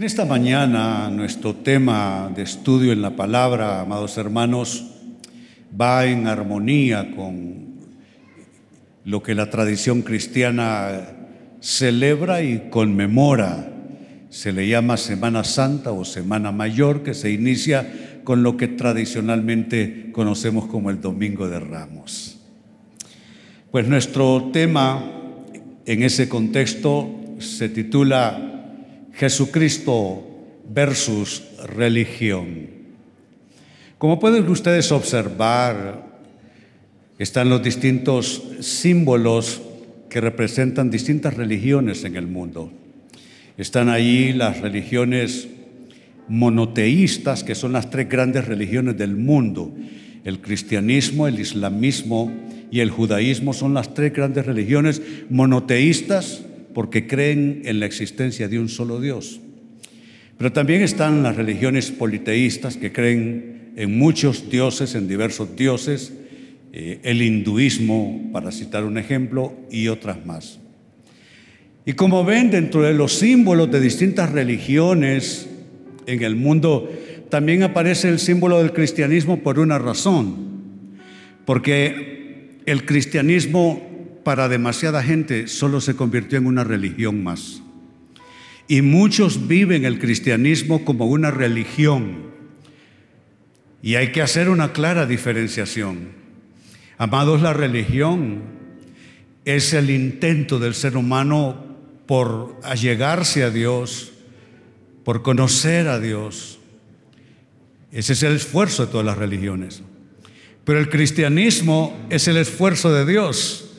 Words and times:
En 0.00 0.06
esta 0.06 0.24
mañana 0.24 1.10
nuestro 1.10 1.56
tema 1.56 2.32
de 2.34 2.44
estudio 2.44 2.90
en 2.90 3.02
la 3.02 3.16
palabra, 3.16 3.82
amados 3.82 4.16
hermanos, 4.16 4.92
va 5.78 6.06
en 6.06 6.26
armonía 6.26 7.14
con 7.14 7.76
lo 9.04 9.22
que 9.22 9.34
la 9.34 9.50
tradición 9.50 10.00
cristiana 10.00 11.02
celebra 11.60 12.40
y 12.40 12.70
conmemora. 12.70 13.74
Se 14.30 14.52
le 14.52 14.66
llama 14.66 14.96
Semana 14.96 15.44
Santa 15.44 15.92
o 15.92 16.06
Semana 16.06 16.50
Mayor, 16.50 17.02
que 17.02 17.12
se 17.12 17.30
inicia 17.30 18.22
con 18.24 18.42
lo 18.42 18.56
que 18.56 18.68
tradicionalmente 18.68 20.12
conocemos 20.12 20.64
como 20.64 20.88
el 20.88 21.02
Domingo 21.02 21.46
de 21.46 21.60
Ramos. 21.60 22.38
Pues 23.70 23.86
nuestro 23.86 24.48
tema 24.50 25.04
en 25.84 26.02
ese 26.02 26.26
contexto 26.26 27.36
se 27.38 27.68
titula 27.68 28.49
Jesucristo 29.20 30.26
versus 30.66 31.42
religión. 31.76 32.70
Como 33.98 34.18
pueden 34.18 34.48
ustedes 34.48 34.90
observar, 34.92 36.06
están 37.18 37.50
los 37.50 37.62
distintos 37.62 38.42
símbolos 38.60 39.60
que 40.08 40.22
representan 40.22 40.90
distintas 40.90 41.34
religiones 41.34 42.04
en 42.04 42.16
el 42.16 42.28
mundo. 42.28 42.72
Están 43.58 43.90
ahí 43.90 44.32
las 44.32 44.62
religiones 44.62 45.48
monoteístas, 46.26 47.44
que 47.44 47.54
son 47.54 47.72
las 47.72 47.90
tres 47.90 48.08
grandes 48.08 48.46
religiones 48.46 48.96
del 48.96 49.16
mundo. 49.16 49.70
El 50.24 50.40
cristianismo, 50.40 51.28
el 51.28 51.38
islamismo 51.38 52.32
y 52.70 52.80
el 52.80 52.88
judaísmo 52.88 53.52
son 53.52 53.74
las 53.74 53.92
tres 53.92 54.14
grandes 54.14 54.46
religiones 54.46 55.02
monoteístas 55.28 56.46
porque 56.74 57.06
creen 57.06 57.62
en 57.64 57.80
la 57.80 57.86
existencia 57.86 58.48
de 58.48 58.58
un 58.58 58.68
solo 58.68 59.00
Dios. 59.00 59.40
Pero 60.38 60.52
también 60.52 60.82
están 60.82 61.22
las 61.22 61.36
religiones 61.36 61.90
politeístas 61.90 62.76
que 62.76 62.92
creen 62.92 63.72
en 63.76 63.98
muchos 63.98 64.48
dioses, 64.50 64.94
en 64.94 65.08
diversos 65.08 65.54
dioses, 65.54 66.12
eh, 66.72 67.00
el 67.02 67.20
hinduismo, 67.20 68.30
para 68.32 68.52
citar 68.52 68.84
un 68.84 68.96
ejemplo, 68.96 69.52
y 69.70 69.88
otras 69.88 70.24
más. 70.24 70.60
Y 71.84 71.94
como 71.94 72.24
ven, 72.24 72.50
dentro 72.50 72.82
de 72.82 72.94
los 72.94 73.14
símbolos 73.14 73.70
de 73.70 73.80
distintas 73.80 74.30
religiones 74.30 75.48
en 76.06 76.22
el 76.22 76.36
mundo, 76.36 76.90
también 77.28 77.62
aparece 77.62 78.08
el 78.08 78.18
símbolo 78.18 78.58
del 78.58 78.72
cristianismo 78.72 79.42
por 79.42 79.58
una 79.58 79.78
razón, 79.78 80.36
porque 81.44 82.60
el 82.66 82.84
cristianismo 82.84 83.89
para 84.24 84.48
demasiada 84.48 85.02
gente 85.02 85.48
solo 85.48 85.80
se 85.80 85.96
convirtió 85.96 86.38
en 86.38 86.46
una 86.46 86.64
religión 86.64 87.22
más. 87.22 87.62
Y 88.68 88.82
muchos 88.82 89.48
viven 89.48 89.84
el 89.84 89.98
cristianismo 89.98 90.84
como 90.84 91.06
una 91.06 91.30
religión. 91.30 92.30
Y 93.82 93.96
hay 93.96 94.12
que 94.12 94.22
hacer 94.22 94.48
una 94.48 94.72
clara 94.72 95.06
diferenciación. 95.06 96.10
Amados, 96.98 97.40
la 97.40 97.52
religión 97.52 98.42
es 99.44 99.72
el 99.72 99.90
intento 99.90 100.58
del 100.58 100.74
ser 100.74 100.96
humano 100.96 101.64
por 102.06 102.60
allegarse 102.62 103.42
a 103.42 103.50
Dios, 103.50 104.12
por 105.04 105.22
conocer 105.22 105.88
a 105.88 105.98
Dios. 105.98 106.58
Ese 107.90 108.12
es 108.12 108.22
el 108.22 108.36
esfuerzo 108.36 108.86
de 108.86 108.92
todas 108.92 109.06
las 109.06 109.18
religiones. 109.18 109.82
Pero 110.64 110.78
el 110.78 110.90
cristianismo 110.90 111.98
es 112.10 112.28
el 112.28 112.36
esfuerzo 112.36 112.92
de 112.92 113.10
Dios 113.10 113.69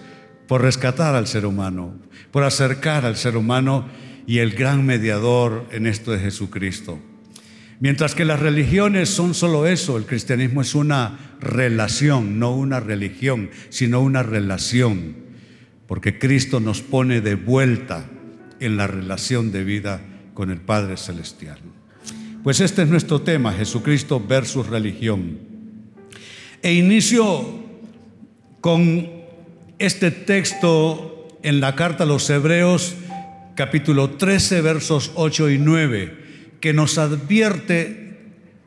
por 0.52 0.64
rescatar 0.64 1.16
al 1.16 1.28
ser 1.28 1.46
humano, 1.46 1.96
por 2.30 2.44
acercar 2.44 3.06
al 3.06 3.16
ser 3.16 3.38
humano 3.38 3.88
y 4.28 4.40
el 4.40 4.52
gran 4.52 4.86
mediador 4.86 5.66
en 5.72 5.88
esto 5.88 6.12
de 6.12 6.20
Jesucristo. 6.20 7.00
Mientras 7.80 8.16
que 8.16 8.26
las 8.26 8.42
religiones 8.42 9.08
son 9.08 9.34
solo 9.34 9.66
eso, 9.66 9.96
el 9.96 10.06
cristianismo 10.06 10.62
es 10.62 10.76
una 10.76 11.38
relación, 11.40 12.38
no 12.38 12.54
una 12.54 12.82
religión, 12.82 13.50
sino 13.70 14.02
una 14.02 14.24
relación, 14.24 15.16
porque 15.88 16.20
Cristo 16.20 16.60
nos 16.60 16.82
pone 16.82 17.22
de 17.22 17.36
vuelta 17.36 18.10
en 18.60 18.76
la 18.76 18.88
relación 18.88 19.54
de 19.54 19.64
vida 19.64 20.02
con 20.34 20.52
el 20.52 20.60
Padre 20.60 20.98
Celestial. 20.98 21.60
Pues 22.44 22.60
este 22.60 22.82
es 22.82 22.90
nuestro 22.90 23.22
tema, 23.22 23.54
Jesucristo 23.54 24.20
versus 24.20 24.68
religión. 24.68 25.40
E 26.62 26.74
inicio 26.74 27.64
con 28.60 29.21
este 29.82 30.12
texto 30.12 31.40
en 31.42 31.60
la 31.60 31.76
carta 31.76 32.04
a 32.04 32.08
los 32.08 32.30
Hebreos, 32.30 32.94
capítulo 33.56 34.12
13, 34.12 34.62
versos 34.62 35.12
8 35.16 35.50
y 35.50 35.58
9, 35.58 36.18
que 36.60 36.72
nos 36.72 37.00
advierte 37.00 38.20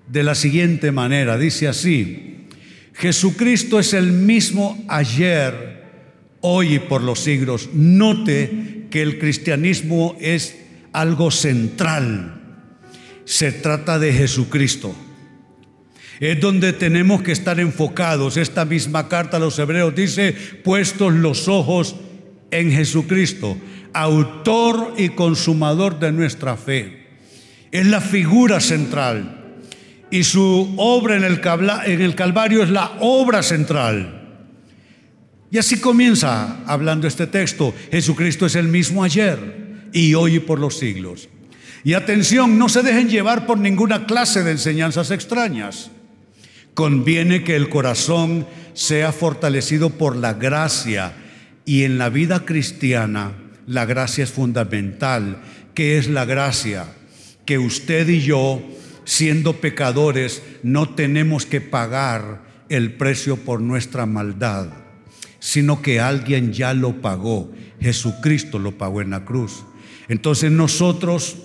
de 0.08 0.22
la 0.24 0.34
siguiente 0.34 0.90
manera. 0.90 1.38
Dice 1.38 1.68
así, 1.68 2.48
Jesucristo 2.94 3.78
es 3.78 3.94
el 3.94 4.10
mismo 4.10 4.84
ayer, 4.88 5.84
hoy 6.40 6.74
y 6.74 6.78
por 6.80 7.00
los 7.00 7.20
siglos. 7.20 7.70
Note 7.72 8.86
que 8.90 9.00
el 9.00 9.20
cristianismo 9.20 10.16
es 10.20 10.56
algo 10.92 11.30
central. 11.30 12.40
Se 13.24 13.52
trata 13.52 14.00
de 14.00 14.12
Jesucristo 14.12 14.96
es 16.20 16.40
donde 16.40 16.72
tenemos 16.72 17.22
que 17.22 17.32
estar 17.32 17.58
enfocados. 17.60 18.36
Esta 18.36 18.64
misma 18.64 19.08
carta 19.08 19.36
a 19.36 19.40
los 19.40 19.58
hebreos 19.58 19.94
dice, 19.94 20.32
puestos 20.32 21.12
los 21.12 21.48
ojos 21.48 21.96
en 22.50 22.70
Jesucristo, 22.70 23.56
autor 23.92 24.94
y 24.96 25.10
consumador 25.10 25.98
de 25.98 26.12
nuestra 26.12 26.56
fe. 26.56 27.06
Es 27.70 27.86
la 27.86 28.00
figura 28.00 28.60
central 28.60 29.44
y 30.10 30.22
su 30.22 30.74
obra 30.76 31.16
en 31.16 31.24
el, 31.24 31.40
en 31.86 32.00
el 32.00 32.14
Calvario 32.14 32.62
es 32.62 32.70
la 32.70 32.92
obra 33.00 33.42
central. 33.42 34.20
Y 35.50 35.58
así 35.58 35.80
comienza 35.80 36.64
hablando 36.66 37.06
este 37.06 37.26
texto. 37.26 37.74
Jesucristo 37.90 38.46
es 38.46 38.54
el 38.54 38.68
mismo 38.68 39.02
ayer 39.02 39.88
y 39.92 40.14
hoy 40.14 40.36
y 40.36 40.40
por 40.40 40.58
los 40.58 40.78
siglos. 40.78 41.28
Y 41.84 41.94
atención, 41.94 42.58
no 42.58 42.68
se 42.68 42.82
dejen 42.82 43.08
llevar 43.08 43.46
por 43.46 43.58
ninguna 43.58 44.06
clase 44.06 44.42
de 44.42 44.52
enseñanzas 44.52 45.10
extrañas. 45.10 45.90
Conviene 46.74 47.44
que 47.44 47.56
el 47.56 47.68
corazón 47.68 48.46
sea 48.72 49.12
fortalecido 49.12 49.90
por 49.90 50.16
la 50.16 50.34
gracia 50.34 51.14
y 51.64 51.84
en 51.84 51.98
la 51.98 52.08
vida 52.08 52.44
cristiana 52.44 53.32
la 53.66 53.84
gracia 53.86 54.24
es 54.24 54.30
fundamental. 54.30 55.40
¿Qué 55.74 55.98
es 55.98 56.08
la 56.08 56.24
gracia? 56.24 56.86
Que 57.46 57.58
usted 57.58 58.08
y 58.08 58.20
yo, 58.20 58.62
siendo 59.04 59.54
pecadores, 59.54 60.42
no 60.62 60.90
tenemos 60.90 61.46
que 61.46 61.60
pagar 61.60 62.42
el 62.68 62.94
precio 62.94 63.36
por 63.36 63.60
nuestra 63.60 64.06
maldad, 64.06 64.68
sino 65.38 65.80
que 65.80 66.00
alguien 66.00 66.52
ya 66.52 66.74
lo 66.74 67.00
pagó. 67.00 67.52
Jesucristo 67.80 68.58
lo 68.58 68.76
pagó 68.78 69.00
en 69.00 69.10
la 69.10 69.24
cruz. 69.24 69.64
Entonces 70.08 70.50
nosotros 70.50 71.36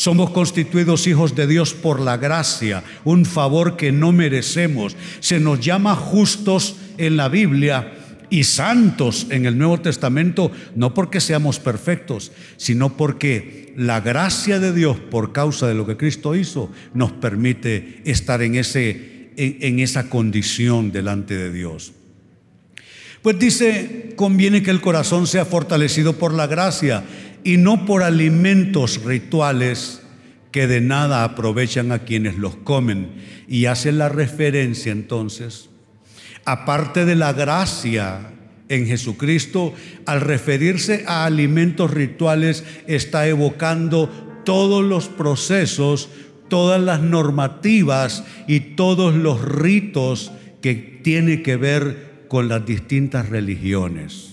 somos 0.00 0.30
constituidos 0.30 1.06
hijos 1.06 1.34
de 1.34 1.46
Dios 1.46 1.74
por 1.74 2.00
la 2.00 2.16
gracia, 2.16 2.82
un 3.04 3.26
favor 3.26 3.76
que 3.76 3.92
no 3.92 4.12
merecemos. 4.12 4.96
Se 5.20 5.38
nos 5.38 5.60
llama 5.60 5.94
justos 5.94 6.76
en 6.96 7.18
la 7.18 7.28
Biblia 7.28 7.92
y 8.30 8.44
santos 8.44 9.26
en 9.28 9.44
el 9.44 9.58
Nuevo 9.58 9.78
Testamento, 9.80 10.52
no 10.74 10.94
porque 10.94 11.20
seamos 11.20 11.58
perfectos, 11.58 12.32
sino 12.56 12.96
porque 12.96 13.74
la 13.76 14.00
gracia 14.00 14.58
de 14.58 14.72
Dios, 14.72 14.96
por 14.98 15.32
causa 15.32 15.68
de 15.68 15.74
lo 15.74 15.86
que 15.86 15.98
Cristo 15.98 16.34
hizo, 16.34 16.72
nos 16.94 17.12
permite 17.12 18.00
estar 18.06 18.40
en, 18.40 18.54
ese, 18.54 19.32
en, 19.36 19.80
esa 19.80 20.08
condición 20.08 20.92
delante 20.92 21.36
de 21.36 21.52
Dios. 21.52 21.92
Pues 23.20 23.38
dice, 23.38 24.14
conviene 24.16 24.62
que 24.62 24.70
el 24.70 24.80
corazón 24.80 25.26
sea 25.26 25.44
fortalecido 25.44 26.14
por 26.14 26.32
la 26.32 26.46
gracia 26.46 27.04
y 27.44 27.56
no 27.56 27.86
por 27.86 28.02
alimentos 28.02 29.02
rituales 29.04 30.02
que 30.52 30.66
de 30.66 30.80
nada 30.80 31.24
aprovechan 31.24 31.92
a 31.92 32.00
quienes 32.00 32.36
los 32.36 32.56
comen. 32.56 33.10
Y 33.48 33.66
hace 33.66 33.92
la 33.92 34.08
referencia 34.08 34.92
entonces, 34.92 35.70
aparte 36.44 37.04
de 37.04 37.16
la 37.16 37.32
gracia 37.32 38.32
en 38.68 38.86
Jesucristo, 38.86 39.74
al 40.06 40.20
referirse 40.20 41.04
a 41.06 41.24
alimentos 41.24 41.90
rituales, 41.90 42.64
está 42.86 43.26
evocando 43.26 44.08
todos 44.44 44.84
los 44.84 45.08
procesos, 45.08 46.08
todas 46.48 46.80
las 46.80 47.00
normativas 47.00 48.24
y 48.46 48.60
todos 48.60 49.14
los 49.14 49.44
ritos 49.44 50.32
que 50.60 50.74
tiene 50.74 51.42
que 51.42 51.56
ver 51.56 52.26
con 52.28 52.48
las 52.48 52.64
distintas 52.64 53.28
religiones. 53.28 54.29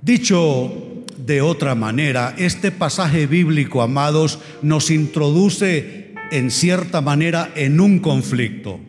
Dicho 0.00 1.04
de 1.16 1.42
otra 1.42 1.74
manera, 1.74 2.34
este 2.38 2.70
pasaje 2.70 3.26
bíblico, 3.26 3.82
amados, 3.82 4.38
nos 4.62 4.90
introduce 4.90 6.14
en 6.30 6.50
cierta 6.50 7.00
manera 7.00 7.50
en 7.56 7.80
un 7.80 7.98
conflicto. 7.98 8.80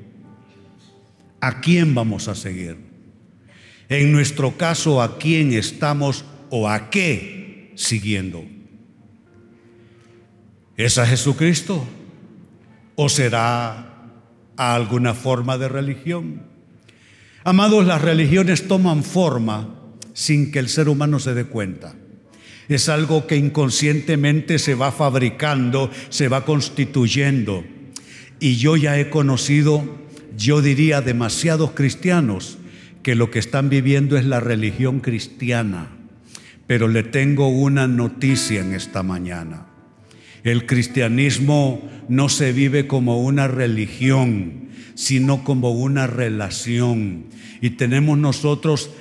¿A 1.41 1.61
quién 1.61 1.95
vamos 1.95 2.27
a 2.27 2.35
seguir? 2.35 2.77
En 3.87 4.11
nuestro 4.11 4.55
caso, 4.57 5.01
¿a 5.01 5.17
quién 5.17 5.53
estamos 5.53 6.25
o 6.49 6.69
a 6.69 6.89
qué 6.89 7.71
siguiendo? 7.75 8.45
¿Es 10.77 10.97
a 10.97 11.07
Jesucristo? 11.07 11.85
¿O 12.95 13.09
será 13.09 14.11
a 14.55 14.75
alguna 14.75 15.13
forma 15.15 15.57
de 15.57 15.69
religión? 15.69 16.43
Amados, 17.43 17.85
las 17.87 18.01
religiones 18.01 18.67
toman 18.67 19.03
forma 19.03 19.78
sin 20.19 20.51
que 20.51 20.59
el 20.59 20.67
ser 20.67 20.89
humano 20.89 21.17
se 21.17 21.33
dé 21.33 21.45
cuenta. 21.45 21.95
Es 22.67 22.89
algo 22.89 23.25
que 23.25 23.37
inconscientemente 23.37 24.59
se 24.59 24.75
va 24.75 24.91
fabricando, 24.91 25.89
se 26.09 26.27
va 26.27 26.43
constituyendo. 26.43 27.63
Y 28.41 28.57
yo 28.57 28.75
ya 28.75 28.99
he 28.99 29.09
conocido, 29.09 29.81
yo 30.37 30.61
diría, 30.61 30.99
demasiados 30.99 31.71
cristianos 31.71 32.57
que 33.01 33.15
lo 33.15 33.31
que 33.31 33.39
están 33.39 33.69
viviendo 33.69 34.17
es 34.17 34.25
la 34.25 34.41
religión 34.41 34.99
cristiana. 34.99 35.87
Pero 36.67 36.89
le 36.89 37.03
tengo 37.03 37.47
una 37.47 37.87
noticia 37.87 38.59
en 38.59 38.73
esta 38.73 39.03
mañana. 39.03 39.67
El 40.43 40.65
cristianismo 40.65 41.89
no 42.09 42.27
se 42.27 42.51
vive 42.51 42.87
como 42.87 43.21
una 43.21 43.47
religión, 43.47 44.67
sino 44.95 45.45
como 45.45 45.71
una 45.71 46.07
relación. 46.07 47.27
Y 47.61 47.69
tenemos 47.71 48.17
nosotros 48.17 48.91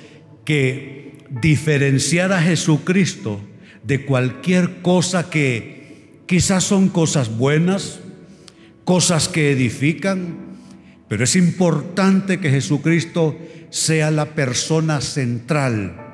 que 0.45 1.08
diferenciar 1.29 2.31
a 2.31 2.41
Jesucristo 2.41 3.39
de 3.83 4.05
cualquier 4.05 4.81
cosa 4.81 5.29
que 5.29 6.21
quizás 6.25 6.63
son 6.63 6.89
cosas 6.89 7.37
buenas, 7.37 7.99
cosas 8.83 9.27
que 9.27 9.51
edifican, 9.51 10.35
pero 11.07 11.23
es 11.23 11.35
importante 11.35 12.39
que 12.39 12.49
Jesucristo 12.49 13.37
sea 13.69 14.11
la 14.11 14.35
persona 14.35 15.01
central 15.01 16.05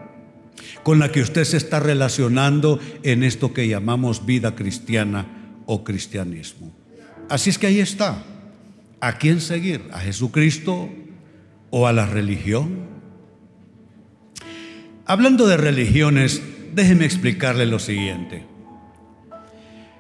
con 0.84 1.00
la 1.00 1.12
que 1.12 1.22
usted 1.22 1.44
se 1.46 1.58
está 1.58 1.80
relacionando 1.80 2.80
en 3.02 3.24
esto 3.24 3.54
que 3.54 3.68
llamamos 3.68 4.26
vida 4.26 4.56
cristiana 4.56 5.26
o 5.66 5.84
cristianismo. 5.84 6.72
Así 7.28 7.50
es 7.50 7.58
que 7.58 7.68
ahí 7.68 7.80
está. 7.80 8.24
¿A 9.02 9.18
quién 9.18 9.42
seguir? 9.42 9.82
¿A 9.92 10.00
Jesucristo 10.00 10.90
o 11.72 11.88
a 11.88 11.94
la 11.94 12.06
religión? 12.06 12.95
Hablando 15.08 15.46
de 15.46 15.58
religiones, 15.58 16.42
déjeme 16.74 17.06
explicarle 17.06 17.68
lo 17.68 17.78
siguiente. 17.78 18.44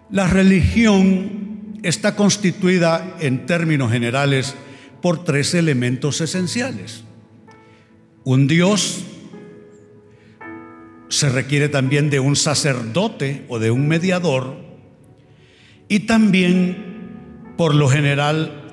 La 0.09 0.27
religión 0.27 1.79
está 1.83 2.15
constituida 2.15 3.15
en 3.19 3.45
términos 3.45 3.91
generales 3.91 4.55
por 5.03 5.23
tres 5.23 5.53
elementos 5.53 6.21
esenciales. 6.21 7.03
Un 8.23 8.47
Dios, 8.47 9.03
se 11.09 11.29
requiere 11.29 11.69
también 11.69 12.09
de 12.09 12.19
un 12.19 12.35
sacerdote 12.35 13.45
o 13.47 13.59
de 13.59 13.69
un 13.69 13.87
mediador 13.87 14.57
y 15.87 15.99
también, 16.01 17.53
por 17.57 17.75
lo 17.75 17.87
general, 17.87 18.63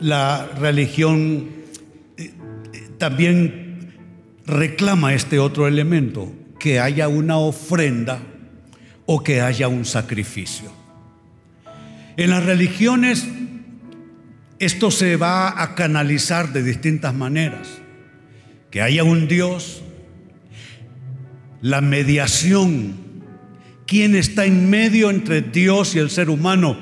la 0.00 0.48
religión 0.58 1.50
eh, 2.16 2.32
también 2.96 3.63
reclama 4.46 5.14
este 5.14 5.38
otro 5.38 5.66
elemento, 5.66 6.32
que 6.58 6.80
haya 6.80 7.08
una 7.08 7.38
ofrenda 7.38 8.20
o 9.06 9.22
que 9.22 9.40
haya 9.40 9.68
un 9.68 9.84
sacrificio. 9.84 10.72
En 12.16 12.30
las 12.30 12.44
religiones 12.44 13.26
esto 14.58 14.90
se 14.90 15.16
va 15.16 15.62
a 15.62 15.74
canalizar 15.74 16.52
de 16.52 16.62
distintas 16.62 17.14
maneras, 17.14 17.68
que 18.70 18.80
haya 18.80 19.04
un 19.04 19.28
Dios, 19.28 19.82
la 21.60 21.80
mediación. 21.80 22.94
¿Quién 23.86 24.14
está 24.14 24.46
en 24.46 24.70
medio 24.70 25.10
entre 25.10 25.42
Dios 25.42 25.94
y 25.94 25.98
el 25.98 26.08
ser 26.08 26.30
humano? 26.30 26.78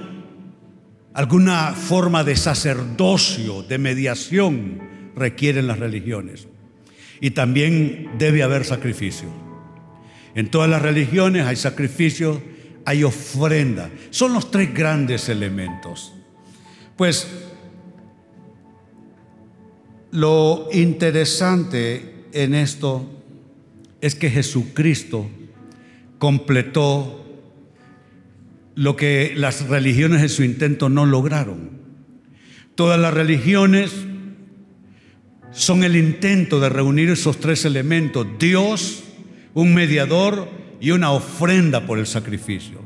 Alguna 1.14 1.72
forma 1.72 2.24
de 2.24 2.36
sacerdocio, 2.36 3.62
de 3.62 3.78
mediación 3.78 4.80
requieren 5.16 5.66
las 5.66 5.78
religiones. 5.78 6.46
Y 7.22 7.30
también 7.30 8.10
debe 8.18 8.42
haber 8.42 8.64
sacrificio. 8.64 9.28
En 10.34 10.50
todas 10.50 10.68
las 10.68 10.82
religiones 10.82 11.46
hay 11.46 11.56
sacrificio, 11.56 12.42
hay 12.84 13.04
ofrenda. 13.04 13.90
Son 14.10 14.34
los 14.34 14.50
tres 14.50 14.74
grandes 14.74 15.28
elementos. 15.28 16.12
Pues 16.96 17.28
lo 20.10 20.68
interesante 20.72 22.26
en 22.32 22.54
esto 22.54 23.08
es 24.00 24.16
que 24.16 24.28
Jesucristo 24.28 25.30
completó 26.18 27.24
lo 28.74 28.96
que 28.96 29.32
las 29.36 29.68
religiones 29.68 30.22
en 30.22 30.28
su 30.28 30.42
intento 30.42 30.88
no 30.88 31.06
lograron. 31.06 31.70
Todas 32.74 32.98
las 32.98 33.14
religiones 33.14 33.92
son 35.52 35.84
el 35.84 35.96
intento 35.96 36.60
de 36.60 36.68
reunir 36.68 37.10
esos 37.10 37.38
tres 37.38 37.64
elementos, 37.64 38.26
Dios, 38.38 39.04
un 39.54 39.74
mediador 39.74 40.48
y 40.80 40.90
una 40.90 41.12
ofrenda 41.12 41.86
por 41.86 41.98
el 41.98 42.06
sacrificio. 42.06 42.80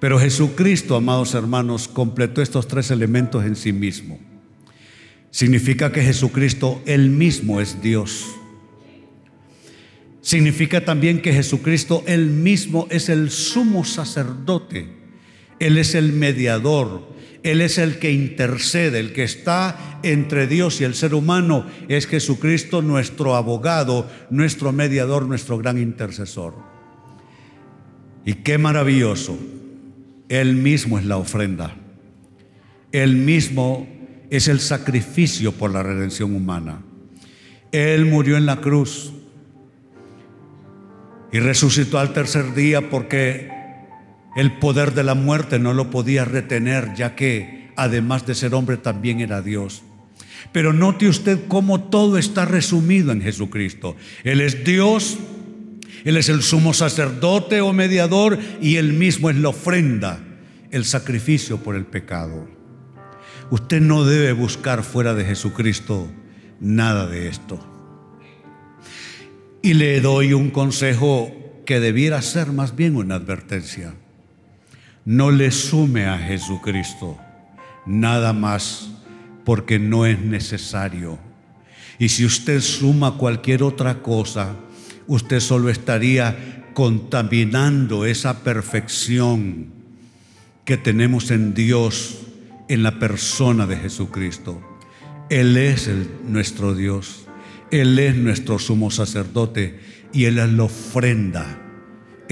Pero 0.00 0.18
Jesucristo, 0.18 0.96
amados 0.96 1.34
hermanos, 1.34 1.86
completó 1.86 2.42
estos 2.42 2.66
tres 2.66 2.90
elementos 2.90 3.44
en 3.44 3.54
sí 3.54 3.72
mismo. 3.72 4.18
Significa 5.30 5.92
que 5.92 6.02
Jesucristo, 6.02 6.82
Él 6.84 7.08
mismo 7.08 7.60
es 7.60 7.80
Dios. 7.80 8.26
Significa 10.20 10.84
también 10.84 11.22
que 11.22 11.32
Jesucristo 11.32 12.02
Él 12.06 12.26
mismo 12.26 12.86
es 12.90 13.08
el 13.08 13.30
sumo 13.30 13.84
sacerdote. 13.84 14.88
Él 15.58 15.78
es 15.78 15.94
el 15.94 16.12
mediador. 16.12 17.08
Él 17.42 17.60
es 17.60 17.78
el 17.78 17.98
que 17.98 18.12
intercede, 18.12 19.00
el 19.00 19.12
que 19.12 19.24
está 19.24 19.98
entre 20.02 20.46
Dios 20.46 20.80
y 20.80 20.84
el 20.84 20.94
ser 20.94 21.14
humano. 21.14 21.66
Es 21.88 22.06
Jesucristo 22.06 22.82
nuestro 22.82 23.34
abogado, 23.34 24.08
nuestro 24.30 24.72
mediador, 24.72 25.26
nuestro 25.26 25.58
gran 25.58 25.78
intercesor. 25.78 26.54
Y 28.24 28.34
qué 28.34 28.58
maravilloso. 28.58 29.38
Él 30.28 30.54
mismo 30.54 30.98
es 30.98 31.04
la 31.04 31.16
ofrenda. 31.16 31.74
Él 32.92 33.16
mismo 33.16 33.88
es 34.30 34.48
el 34.48 34.60
sacrificio 34.60 35.52
por 35.52 35.72
la 35.72 35.82
redención 35.82 36.34
humana. 36.36 36.82
Él 37.72 38.04
murió 38.06 38.36
en 38.36 38.46
la 38.46 38.60
cruz 38.60 39.12
y 41.32 41.40
resucitó 41.40 41.98
al 41.98 42.12
tercer 42.12 42.54
día 42.54 42.88
porque 42.90 43.50
el 44.36 44.58
poder 44.58 44.94
de 44.94 45.04
la 45.04 45.14
muerte 45.14 45.58
no 45.58 45.74
lo 45.74 45.90
podía 45.90 46.24
retener, 46.24 46.94
ya 46.94 47.14
que 47.14 47.70
además 47.76 48.26
de 48.26 48.34
ser 48.34 48.54
hombre 48.54 48.76
también 48.76 49.20
era 49.20 49.42
Dios. 49.42 49.82
Pero 50.52 50.72
note 50.72 51.08
usted 51.08 51.40
cómo 51.48 51.84
todo 51.84 52.18
está 52.18 52.44
resumido 52.44 53.12
en 53.12 53.22
Jesucristo. 53.22 53.96
Él 54.24 54.40
es 54.40 54.64
Dios, 54.64 55.18
Él 56.04 56.16
es 56.16 56.28
el 56.28 56.42
sumo 56.42 56.74
sacerdote 56.74 57.60
o 57.60 57.72
mediador 57.72 58.38
y 58.60 58.76
Él 58.76 58.92
mismo 58.92 59.30
es 59.30 59.36
la 59.36 59.50
ofrenda, 59.50 60.20
el 60.70 60.84
sacrificio 60.84 61.58
por 61.58 61.76
el 61.76 61.84
pecado. 61.84 62.48
Usted 63.50 63.80
no 63.80 64.04
debe 64.04 64.32
buscar 64.32 64.82
fuera 64.82 65.14
de 65.14 65.24
Jesucristo 65.24 66.10
nada 66.58 67.06
de 67.06 67.28
esto. 67.28 67.60
Y 69.62 69.74
le 69.74 70.00
doy 70.00 70.32
un 70.32 70.50
consejo 70.50 71.30
que 71.66 71.78
debiera 71.78 72.20
ser 72.22 72.48
más 72.52 72.74
bien 72.74 72.96
una 72.96 73.16
advertencia. 73.16 73.94
No 75.04 75.30
le 75.30 75.50
sume 75.50 76.06
a 76.06 76.18
Jesucristo 76.18 77.18
nada 77.86 78.32
más 78.32 78.90
porque 79.44 79.78
no 79.78 80.06
es 80.06 80.20
necesario. 80.20 81.18
Y 81.98 82.08
si 82.08 82.24
usted 82.24 82.60
suma 82.60 83.16
cualquier 83.16 83.62
otra 83.62 84.02
cosa, 84.02 84.56
usted 85.06 85.40
solo 85.40 85.68
estaría 85.68 86.70
contaminando 86.74 88.06
esa 88.06 88.42
perfección 88.42 89.66
que 90.64 90.76
tenemos 90.76 91.30
en 91.30 91.54
Dios, 91.54 92.20
en 92.68 92.82
la 92.82 92.98
persona 92.98 93.66
de 93.66 93.76
Jesucristo. 93.76 94.60
Él 95.28 95.56
es 95.56 95.90
nuestro 96.24 96.74
Dios. 96.74 97.26
Él 97.70 97.98
es 97.98 98.14
nuestro 98.14 98.58
sumo 98.58 98.90
sacerdote 98.90 99.80
y 100.12 100.26
Él 100.26 100.38
es 100.38 100.52
la 100.52 100.64
ofrenda, 100.64 101.58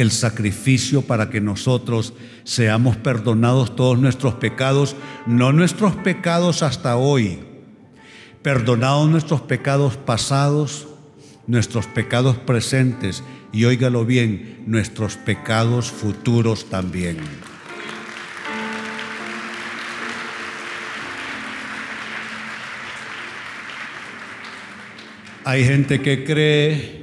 el 0.03 0.11
sacrificio 0.11 1.03
para 1.03 1.31
que 1.31 1.41
nosotros 1.41 2.15
seamos 2.45 2.97
perdonados 2.97 3.77
todos 3.77 3.99
nuestros 3.99 4.35
pecados, 4.35 4.97
no 5.27 5.53
nuestros 5.53 5.95
pecados 5.97 6.63
hasta 6.63 6.97
hoy, 6.97 7.41
perdonados 8.43 9.09
nuestros 9.11 9.41
pecados 9.43 9.97
pasados, 9.97 10.89
nuestros 11.47 11.87
pecados 11.87 12.37
presentes 12.37 13.23
y 13.53 13.65
óigalo 13.65 14.05
bien, 14.05 14.63
nuestros 14.67 15.17
pecados 15.17 15.91
futuros 15.91 16.71
también. 16.71 17.19
Hay 25.45 25.65
gente 25.65 26.01
que 26.01 26.25
cree 26.25 27.00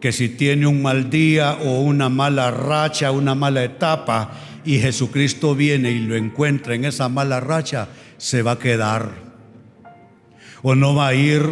que 0.00 0.12
si 0.12 0.28
tiene 0.28 0.66
un 0.66 0.82
mal 0.82 1.10
día 1.10 1.54
o 1.54 1.80
una 1.80 2.08
mala 2.08 2.50
racha, 2.50 3.10
una 3.10 3.34
mala 3.34 3.64
etapa, 3.64 4.32
y 4.64 4.78
Jesucristo 4.78 5.54
viene 5.54 5.90
y 5.90 6.00
lo 6.00 6.14
encuentra 6.14 6.74
en 6.74 6.84
esa 6.84 7.08
mala 7.08 7.40
racha, 7.40 7.88
se 8.16 8.42
va 8.42 8.52
a 8.52 8.58
quedar. 8.58 9.12
O 10.62 10.74
no 10.74 10.94
va 10.94 11.08
a 11.08 11.14
ir 11.14 11.42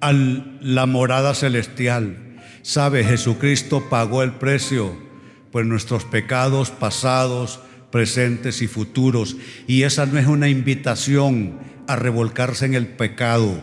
a 0.00 0.12
la 0.12 0.86
morada 0.86 1.34
celestial. 1.34 2.38
Sabe, 2.62 3.04
Jesucristo 3.04 3.88
pagó 3.88 4.22
el 4.22 4.32
precio 4.32 4.96
por 5.50 5.64
nuestros 5.64 6.04
pecados 6.04 6.70
pasados, 6.70 7.60
presentes 7.90 8.62
y 8.62 8.68
futuros. 8.68 9.36
Y 9.66 9.84
esa 9.84 10.06
no 10.06 10.18
es 10.18 10.26
una 10.26 10.48
invitación 10.48 11.58
a 11.86 11.96
revolcarse 11.96 12.66
en 12.66 12.74
el 12.74 12.86
pecado. 12.86 13.60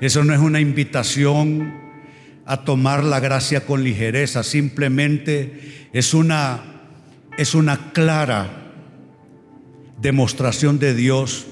Eso 0.00 0.24
no 0.24 0.34
es 0.34 0.40
una 0.40 0.60
invitación 0.60 1.85
a 2.46 2.58
tomar 2.64 3.04
la 3.04 3.20
gracia 3.20 3.66
con 3.66 3.82
ligereza. 3.82 4.42
Simplemente 4.42 5.88
es 5.92 6.14
una, 6.14 6.62
es 7.36 7.54
una 7.54 7.92
clara 7.92 8.72
demostración 10.00 10.78
de 10.78 10.94
Dios 10.94 11.46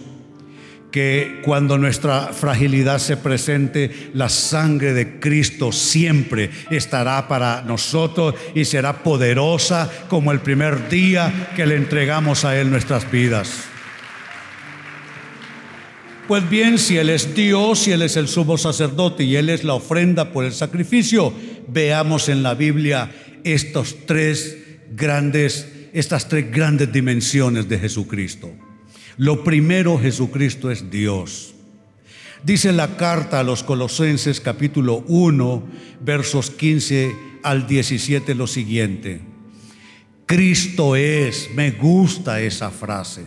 que 0.92 1.40
cuando 1.44 1.76
nuestra 1.76 2.32
fragilidad 2.32 2.98
se 2.98 3.16
presente, 3.16 4.10
la 4.14 4.28
sangre 4.28 4.92
de 4.92 5.18
Cristo 5.18 5.72
siempre 5.72 6.50
estará 6.70 7.26
para 7.26 7.62
nosotros 7.62 8.36
y 8.54 8.64
será 8.64 9.02
poderosa 9.02 9.90
como 10.08 10.30
el 10.30 10.38
primer 10.38 10.88
día 10.88 11.50
que 11.56 11.66
le 11.66 11.74
entregamos 11.74 12.44
a 12.44 12.56
Él 12.56 12.70
nuestras 12.70 13.10
vidas. 13.10 13.73
Pues 16.26 16.48
bien, 16.48 16.78
si 16.78 16.96
Él 16.96 17.10
es 17.10 17.34
Dios, 17.34 17.80
si 17.80 17.92
Él 17.92 18.00
es 18.00 18.16
el 18.16 18.28
sumo 18.28 18.56
sacerdote 18.56 19.24
y 19.24 19.36
Él 19.36 19.50
es 19.50 19.62
la 19.62 19.74
ofrenda 19.74 20.32
por 20.32 20.46
el 20.46 20.54
sacrificio, 20.54 21.34
veamos 21.68 22.30
en 22.30 22.42
la 22.42 22.54
Biblia 22.54 23.10
estos 23.44 24.06
tres 24.06 24.56
grandes, 24.90 25.68
estas 25.92 26.26
tres 26.28 26.50
grandes 26.50 26.90
dimensiones 26.90 27.68
de 27.68 27.78
Jesucristo. 27.78 28.50
Lo 29.18 29.44
primero, 29.44 29.98
Jesucristo 29.98 30.70
es 30.70 30.90
Dios. 30.90 31.54
Dice 32.42 32.72
la 32.72 32.96
carta 32.96 33.40
a 33.40 33.44
los 33.44 33.62
Colosenses 33.62 34.40
capítulo 34.40 35.04
1, 35.06 35.62
versos 36.00 36.50
15 36.50 37.14
al 37.42 37.66
17 37.66 38.34
lo 38.34 38.46
siguiente. 38.46 39.20
Cristo 40.24 40.96
es, 40.96 41.50
me 41.54 41.72
gusta 41.72 42.40
esa 42.40 42.70
frase. 42.70 43.26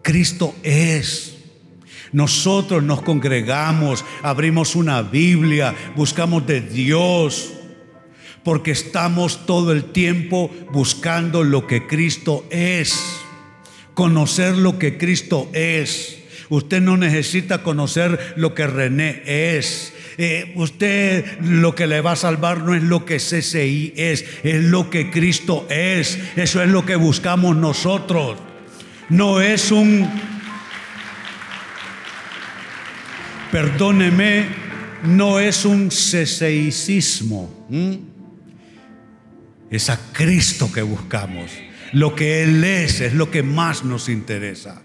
Cristo 0.00 0.54
es. 0.62 1.35
Nosotros 2.16 2.82
nos 2.82 3.02
congregamos, 3.02 4.02
abrimos 4.22 4.74
una 4.74 5.02
Biblia, 5.02 5.74
buscamos 5.94 6.46
de 6.46 6.62
Dios, 6.62 7.52
porque 8.42 8.70
estamos 8.70 9.44
todo 9.44 9.70
el 9.70 9.84
tiempo 9.92 10.50
buscando 10.72 11.44
lo 11.44 11.66
que 11.66 11.86
Cristo 11.86 12.46
es 12.48 13.20
conocer 13.92 14.56
lo 14.56 14.78
que 14.78 14.96
Cristo 14.96 15.50
es. 15.52 16.22
Usted 16.48 16.80
no 16.80 16.96
necesita 16.96 17.62
conocer 17.62 18.34
lo 18.36 18.54
que 18.54 18.66
René 18.66 19.22
es. 19.26 19.92
Eh, 20.16 20.54
usted 20.56 21.38
lo 21.42 21.74
que 21.74 21.86
le 21.86 22.00
va 22.00 22.12
a 22.12 22.16
salvar 22.16 22.62
no 22.62 22.74
es 22.74 22.82
lo 22.82 23.04
que 23.04 23.16
CCI 23.16 23.92
es, 23.94 24.24
es 24.42 24.64
lo 24.64 24.88
que 24.88 25.10
Cristo 25.10 25.66
es. 25.68 26.18
Eso 26.36 26.62
es 26.62 26.70
lo 26.70 26.86
que 26.86 26.96
buscamos 26.96 27.56
nosotros. 27.56 28.38
No 29.10 29.42
es 29.42 29.70
un, 29.70 30.08
perdóneme, 33.50 34.46
no 35.04 35.38
es 35.38 35.64
un 35.64 35.88
CCIcismo. 35.88 37.66
Es 39.70 39.90
a 39.90 39.98
Cristo 40.12 40.70
que 40.72 40.82
buscamos. 40.82 41.50
Lo 41.92 42.14
que 42.14 42.42
Él 42.42 42.62
es 42.64 43.00
es 43.00 43.14
lo 43.14 43.30
que 43.30 43.42
más 43.42 43.84
nos 43.84 44.08
interesa. 44.08 44.82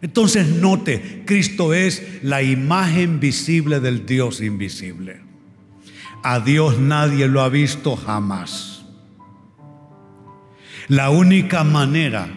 Entonces 0.00 0.48
note, 0.48 1.22
Cristo 1.24 1.74
es 1.74 2.02
la 2.22 2.42
imagen 2.42 3.20
visible 3.20 3.80
del 3.80 4.04
Dios 4.04 4.40
invisible. 4.40 5.20
A 6.24 6.40
Dios 6.40 6.78
nadie 6.78 7.28
lo 7.28 7.40
ha 7.40 7.48
visto 7.48 7.96
jamás. 7.96 8.84
La 10.88 11.10
única 11.10 11.64
manera 11.64 12.28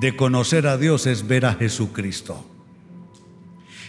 de 0.00 0.16
conocer 0.16 0.66
a 0.66 0.76
Dios 0.76 1.06
es 1.06 1.26
ver 1.26 1.46
a 1.46 1.54
Jesucristo. 1.54 2.47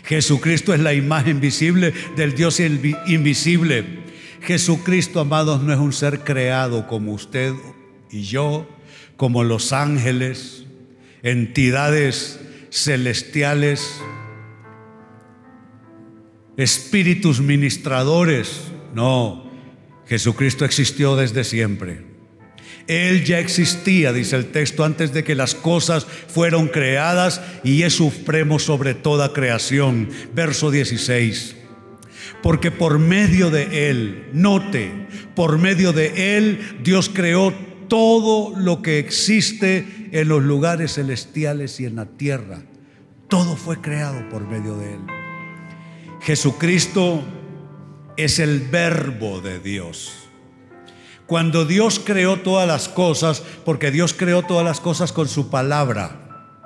Jesucristo 0.09 0.73
es 0.73 0.79
la 0.79 0.95
imagen 0.95 1.39
visible 1.39 1.93
del 2.15 2.33
Dios 2.33 2.59
invisible. 2.59 3.85
Jesucristo, 4.41 5.19
amados, 5.19 5.61
no 5.61 5.71
es 5.71 5.77
un 5.77 5.93
ser 5.93 6.21
creado 6.21 6.87
como 6.87 7.13
usted 7.13 7.53
y 8.09 8.23
yo, 8.23 8.67
como 9.17 9.43
los 9.43 9.71
ángeles, 9.71 10.65
entidades 11.21 12.39
celestiales, 12.71 14.01
espíritus 16.57 17.39
ministradores. 17.39 18.63
No, 18.95 19.47
Jesucristo 20.07 20.65
existió 20.65 21.17
desde 21.17 21.43
siempre. 21.43 22.08
Él 22.89 23.23
ya 23.23 23.37
existía, 23.37 24.11
dice 24.11 24.35
el 24.35 24.47
texto, 24.47 24.83
antes 24.83 25.13
de 25.13 25.23
que 25.23 25.35
las 25.35 25.53
cosas 25.53 26.07
fueron 26.27 26.67
creadas 26.67 27.39
y 27.63 27.83
es 27.83 27.93
supremo 27.93 28.57
sobre 28.57 28.95
toda 28.95 29.31
creación. 29.31 30.09
Verso 30.33 30.71
16. 30.71 31.55
Porque 32.41 32.71
por 32.71 32.97
medio 32.97 33.51
de 33.51 33.89
Él, 33.91 34.29
note, 34.33 34.91
por 35.35 35.59
medio 35.59 35.93
de 35.93 36.37
Él 36.37 36.79
Dios 36.83 37.11
creó 37.13 37.53
todo 37.87 38.57
lo 38.57 38.81
que 38.81 38.97
existe 38.97 40.09
en 40.11 40.27
los 40.27 40.41
lugares 40.41 40.95
celestiales 40.95 41.79
y 41.79 41.85
en 41.85 41.95
la 41.95 42.07
tierra. 42.07 42.63
Todo 43.27 43.55
fue 43.55 43.81
creado 43.81 44.27
por 44.29 44.47
medio 44.47 44.75
de 44.77 44.95
Él. 44.95 45.01
Jesucristo 46.21 47.23
es 48.17 48.39
el 48.39 48.61
verbo 48.61 49.41
de 49.41 49.59
Dios. 49.59 50.28
Cuando 51.29 51.63
Dios 51.63 52.01
creó 52.03 52.41
todas 52.41 52.67
las 52.67 52.89
cosas, 52.89 53.41
porque 53.63 53.91
Dios 53.91 54.13
creó 54.13 54.41
todas 54.41 54.65
las 54.65 54.81
cosas 54.81 55.13
con 55.13 55.29
su 55.29 55.49
palabra, 55.49 56.57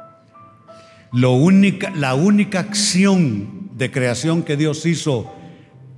lo 1.11 1.33
única, 1.33 1.91
la 1.91 2.15
única 2.15 2.61
acción 2.61 3.69
de 3.75 3.91
creación 3.91 4.41
que 4.41 4.57
Dios 4.57 4.87
hizo, 4.87 5.31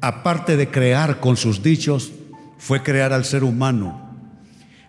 aparte 0.02 0.58
de 0.58 0.70
crear 0.70 1.22
con 1.22 1.38
sus 1.38 1.64
dichos, 1.64 2.12
fue 2.58 2.84
crear 2.84 3.14
al 3.14 3.24
ser 3.24 3.46
humano 3.46 4.06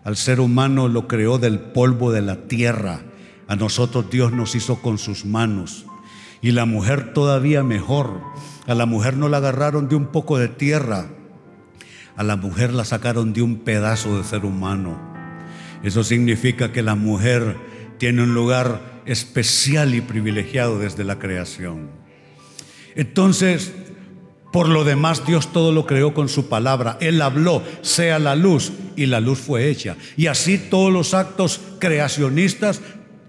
al 0.07 0.17
ser 0.17 0.39
humano 0.39 0.87
lo 0.87 1.09
creó 1.09 1.39
del 1.39 1.59
polvo 1.59 2.13
de 2.13 2.23
la 2.23 2.47
tierra. 2.47 3.01
A 3.49 3.57
nosotros 3.57 4.09
Dios 4.09 4.31
nos 4.31 4.55
hizo 4.55 4.81
con 4.81 4.99
sus 4.99 5.25
manos. 5.25 5.85
Y 6.41 6.53
la 6.53 6.65
mujer 6.65 7.13
todavía 7.13 7.65
mejor. 7.65 8.21
A 8.69 8.77
la 8.77 8.87
mujer 8.87 9.17
no 9.17 9.29
la 9.29 9.39
agarraron 9.39 9.89
de 9.89 9.97
un 9.97 10.07
poco 10.07 10.39
de 10.39 10.47
tierra. 10.47 11.09
A 12.17 12.23
la 12.23 12.37
mujer 12.37 12.73
la 12.73 12.85
sacaron 12.85 13.33
de 13.33 13.43
un 13.43 13.59
pedazo 13.59 14.17
de 14.17 14.25
ser 14.25 14.45
humano. 14.45 14.99
Eso 15.83 16.03
significa 16.03 16.73
que 16.73 16.83
la 16.83 16.95
mujer 16.95 17.57
tiene 17.99 18.23
un 18.23 18.35
lugar 18.35 19.03
especial 19.05 19.95
y 19.95 20.01
privilegiado 20.01 20.79
desde 20.79 21.05
la 21.05 21.19
creación. 21.19 21.91
Entonces, 22.95 23.73
por 24.53 24.69
lo 24.69 24.85
demás, 24.85 25.27
Dios 25.27 25.53
todo 25.53 25.73
lo 25.73 25.87
creó 25.87 26.15
con 26.15 26.29
su 26.29 26.49
palabra. 26.49 26.97
Él 27.01 27.21
habló, 27.21 27.63
sea 27.83 28.19
la 28.19 28.35
luz, 28.35 28.73
y 28.97 29.07
la 29.07 29.21
luz 29.21 29.39
fue 29.39 29.69
hecha. 29.69 29.97
Y 30.17 30.29
así 30.29 30.57
todos 30.57 30.93
los 30.93 31.13
actos 31.13 31.61
creacionistas 31.79 32.81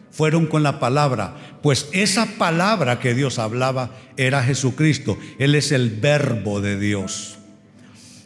fueron 0.10 0.48
con 0.48 0.63
la 0.63 0.79
palabra. 0.79 1.60
Pues 1.62 1.89
esa 1.91 2.25
palabra 2.38 3.00
que 3.00 3.13
Dios 3.13 3.39
hablaba 3.39 3.91
era 4.15 4.44
Jesucristo. 4.44 5.17
Él 5.38 5.56
es 5.56 5.72
el 5.72 5.89
verbo 5.89 6.62
de 6.62 6.79
Dios. 6.79 7.37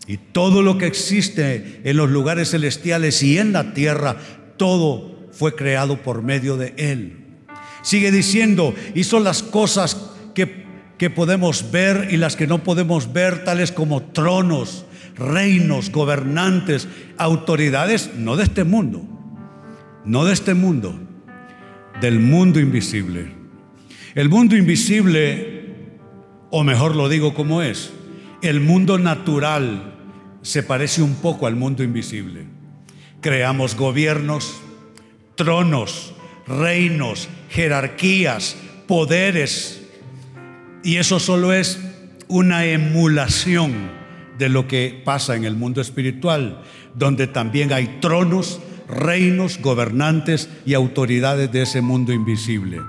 Y 0.08 0.18
todo 0.18 0.62
lo 0.62 0.78
que 0.78 0.88
existe 0.88 1.82
en 1.84 1.98
los 1.98 2.10
lugares 2.10 2.52
celestiales 2.52 3.22
y 3.24 3.38
en 3.38 3.54
la 3.54 3.74
tierra, 3.74 4.18
todo 4.58 5.30
fue 5.32 5.56
creado 5.56 6.02
por 6.02 6.24
medio 6.24 6.58
de 6.58 6.74
Él. 6.78 7.18
Sigue 7.84 8.12
diciendo, 8.12 8.74
hizo 8.96 9.20
las 9.20 9.44
cosas 9.44 10.12
que 10.34 10.62
que 11.02 11.10
podemos 11.10 11.72
ver 11.72 12.10
y 12.12 12.18
las 12.18 12.36
que 12.36 12.46
no 12.46 12.60
podemos 12.60 13.12
ver, 13.12 13.44
tales 13.44 13.72
como 13.72 14.04
tronos, 14.04 14.86
reinos, 15.16 15.92
gobernantes, 15.92 16.88
autoridades, 17.18 18.12
no 18.18 18.36
de 18.36 18.44
este 18.44 18.66
mundo, 18.66 19.02
no 20.06 20.26
de 20.26 20.34
este 20.34 20.54
mundo, 20.54 20.94
del 22.02 22.20
mundo 22.20 22.60
invisible. 22.60 23.32
El 24.14 24.30
mundo 24.30 24.56
invisible, 24.56 25.74
o 26.52 26.64
mejor 26.64 26.96
lo 26.96 27.10
digo 27.10 27.34
como 27.34 27.64
es, 27.64 27.92
el 28.44 28.60
mundo 28.62 29.00
natural 29.00 29.91
se 30.42 30.64
parece 30.64 31.02
un 31.02 31.16
poco 31.16 31.48
al 31.48 31.56
mundo 31.56 31.84
invisible. 31.84 32.46
Creamos 33.22 33.76
gobiernos, 33.76 34.60
tronos, 35.36 36.14
reinos, 36.48 37.30
jerarquías, 37.50 38.56
poderes, 38.88 39.82
y 40.84 40.98
eso 40.98 41.20
solo 41.20 41.54
es 41.54 41.80
una 42.28 42.66
emulación 42.66 43.92
de 44.38 44.50
lo 44.50 44.68
que 44.68 45.02
pasa 45.06 45.36
en 45.36 45.46
el 45.46 45.56
mundo 45.56 45.82
espiritual, 45.82 46.64
donde 46.96 47.28
también 47.28 47.72
hay 47.72 48.00
tronos, 48.02 48.60
reinos, 48.88 49.60
gobernantes 49.60 50.50
y 50.66 50.74
autoridades 50.74 51.52
de 51.52 51.62
ese 51.62 51.82
mundo 51.82 52.12
invisible. 52.12 52.82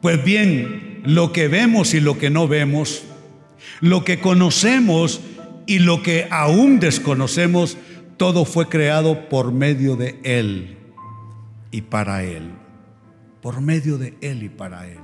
Pues 0.00 0.22
bien, 0.24 1.02
lo 1.04 1.32
que 1.32 1.48
vemos 1.48 1.92
y 1.94 2.00
lo 2.00 2.18
que 2.18 2.30
no 2.30 2.46
vemos, 2.46 3.02
lo 3.80 4.04
que 4.04 4.20
conocemos 4.20 5.20
y 5.70 5.78
lo 5.78 6.02
que 6.02 6.26
aún 6.32 6.80
desconocemos, 6.80 7.78
todo 8.16 8.44
fue 8.44 8.68
creado 8.68 9.28
por 9.28 9.52
medio 9.52 9.94
de 9.94 10.18
Él 10.24 10.78
y 11.70 11.82
para 11.82 12.24
Él. 12.24 12.50
Por 13.40 13.60
medio 13.60 13.96
de 13.96 14.16
Él 14.20 14.42
y 14.42 14.48
para 14.48 14.88
Él. 14.88 14.98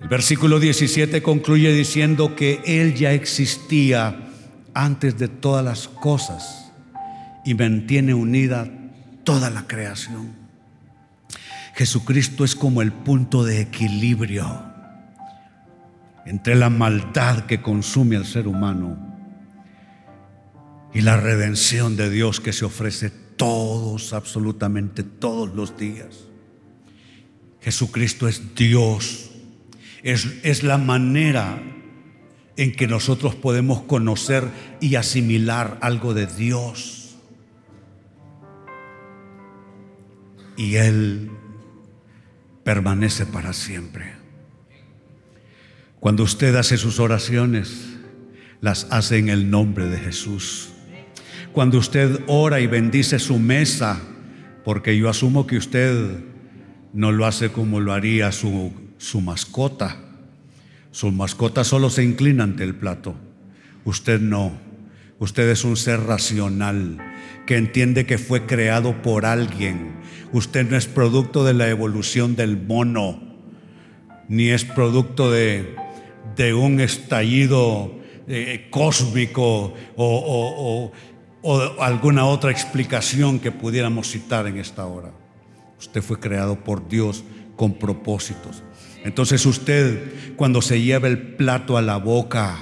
El 0.00 0.08
versículo 0.08 0.58
17 0.58 1.22
concluye 1.22 1.70
diciendo 1.74 2.34
que 2.34 2.62
Él 2.64 2.94
ya 2.94 3.12
existía 3.12 4.26
antes 4.72 5.18
de 5.18 5.28
todas 5.28 5.62
las 5.62 5.86
cosas 5.86 6.72
y 7.44 7.52
mantiene 7.52 8.14
unida 8.14 8.72
toda 9.22 9.50
la 9.50 9.66
creación. 9.66 10.34
Jesucristo 11.74 12.42
es 12.42 12.56
como 12.56 12.80
el 12.80 12.90
punto 12.90 13.44
de 13.44 13.60
equilibrio 13.60 14.73
entre 16.26 16.54
la 16.54 16.70
maldad 16.70 17.46
que 17.46 17.60
consume 17.60 18.16
al 18.16 18.26
ser 18.26 18.48
humano 18.48 18.96
y 20.92 21.00
la 21.00 21.16
redención 21.16 21.96
de 21.96 22.08
Dios 22.08 22.40
que 22.40 22.52
se 22.52 22.64
ofrece 22.64 23.10
todos, 23.10 24.12
absolutamente 24.12 25.02
todos 25.02 25.54
los 25.54 25.76
días. 25.76 26.28
Jesucristo 27.60 28.28
es 28.28 28.54
Dios, 28.54 29.30
es, 30.02 30.28
es 30.42 30.62
la 30.62 30.78
manera 30.78 31.60
en 32.56 32.72
que 32.72 32.86
nosotros 32.86 33.34
podemos 33.34 33.82
conocer 33.82 34.48
y 34.80 34.94
asimilar 34.94 35.78
algo 35.80 36.14
de 36.14 36.26
Dios. 36.26 37.16
Y 40.56 40.76
Él 40.76 41.30
permanece 42.62 43.26
para 43.26 43.52
siempre. 43.52 44.13
Cuando 46.04 46.22
usted 46.22 46.54
hace 46.56 46.76
sus 46.76 47.00
oraciones, 47.00 47.96
las 48.60 48.86
hace 48.90 49.16
en 49.16 49.30
el 49.30 49.48
nombre 49.48 49.86
de 49.86 49.96
Jesús. 49.96 50.68
Cuando 51.54 51.78
usted 51.78 52.20
ora 52.26 52.60
y 52.60 52.66
bendice 52.66 53.18
su 53.18 53.38
mesa, 53.38 54.02
porque 54.66 54.98
yo 54.98 55.08
asumo 55.08 55.46
que 55.46 55.56
usted 55.56 56.18
no 56.92 57.10
lo 57.10 57.24
hace 57.24 57.52
como 57.52 57.80
lo 57.80 57.94
haría 57.94 58.32
su, 58.32 58.74
su 58.98 59.22
mascota. 59.22 59.96
Su 60.90 61.10
mascota 61.10 61.64
solo 61.64 61.88
se 61.88 62.04
inclina 62.04 62.44
ante 62.44 62.64
el 62.64 62.74
plato. 62.74 63.14
Usted 63.86 64.20
no. 64.20 64.52
Usted 65.20 65.48
es 65.48 65.64
un 65.64 65.78
ser 65.78 66.00
racional 66.00 66.98
que 67.46 67.56
entiende 67.56 68.04
que 68.04 68.18
fue 68.18 68.44
creado 68.44 69.00
por 69.00 69.24
alguien. 69.24 69.94
Usted 70.32 70.68
no 70.68 70.76
es 70.76 70.86
producto 70.86 71.44
de 71.44 71.54
la 71.54 71.70
evolución 71.70 72.36
del 72.36 72.60
mono, 72.60 73.22
ni 74.28 74.50
es 74.50 74.66
producto 74.66 75.30
de, 75.30 75.82
de 76.36 76.54
un 76.54 76.80
estallido 76.80 77.94
eh, 78.26 78.68
cósmico 78.70 79.74
o, 79.96 80.92
o 81.42 81.82
alguna 81.82 82.24
otra 82.24 82.50
explicación 82.50 83.38
que 83.38 83.52
pudiéramos 83.52 84.10
citar 84.10 84.46
en 84.46 84.58
esta 84.58 84.86
hora. 84.86 85.12
Usted 85.78 86.02
fue 86.02 86.18
creado 86.18 86.62
por 86.64 86.88
Dios 86.88 87.24
con 87.56 87.74
propósitos. 87.74 88.62
Entonces 89.04 89.44
usted, 89.44 90.34
cuando 90.36 90.62
se 90.62 90.80
lleva 90.80 91.08
el 91.08 91.18
plato 91.18 91.76
a 91.76 91.82
la 91.82 91.98
boca, 91.98 92.56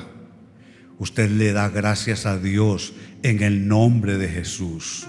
usted 0.99 1.31
le 1.31 1.53
da 1.53 1.69
gracias 1.69 2.27
a 2.27 2.39
Dios 2.39 2.93
en 3.23 3.43
el 3.43 3.69
nombre 3.69 4.19
de 4.19 4.29
Jesús. 4.29 5.07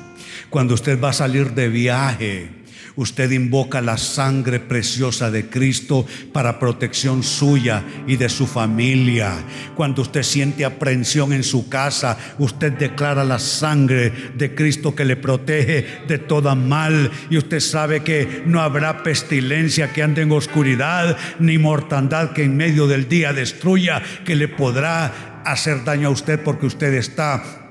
Cuando 0.50 0.76
usted 0.76 1.02
va 1.02 1.10
a 1.10 1.14
salir 1.14 1.54
de 1.54 1.70
viaje, 1.70 2.63
Usted 2.96 3.32
invoca 3.32 3.82
la 3.82 3.98
sangre 3.98 4.60
preciosa 4.60 5.32
de 5.32 5.50
Cristo 5.50 6.06
para 6.32 6.60
protección 6.60 7.24
suya 7.24 7.84
y 8.06 8.18
de 8.18 8.30
su 8.30 8.46
familia. 8.46 9.34
Cuando 9.76 10.04
usted 10.04 10.22
siente 10.22 10.64
aprensión 10.64 11.34
en 11.34 11.44
su 11.44 11.70
casa, 11.70 12.18
usted 12.38 12.74
declara 12.74 13.24
la 13.24 13.40
sangre 13.40 14.12
de 14.36 14.54
Cristo 14.54 14.94
que 14.94 15.06
le 15.06 15.16
protege 15.16 16.04
de 16.08 16.20
toda 16.20 16.54
mal. 16.54 17.10
Y 17.32 17.38
usted 17.38 17.62
sabe 17.62 18.04
que 18.04 18.44
no 18.46 18.62
habrá 18.62 19.02
pestilencia 19.02 19.92
que 19.92 20.04
ande 20.04 20.22
en 20.22 20.32
oscuridad, 20.32 21.18
ni 21.40 21.58
mortandad 21.58 22.34
que 22.34 22.44
en 22.44 22.56
medio 22.56 22.86
del 22.86 23.10
día 23.10 23.34
destruya, 23.34 24.04
que 24.24 24.36
le 24.36 24.48
podrá 24.48 25.42
hacer 25.46 25.84
daño 25.84 26.10
a 26.10 26.12
usted 26.12 26.40
porque 26.42 26.68
usted 26.68 26.94
está 26.94 27.63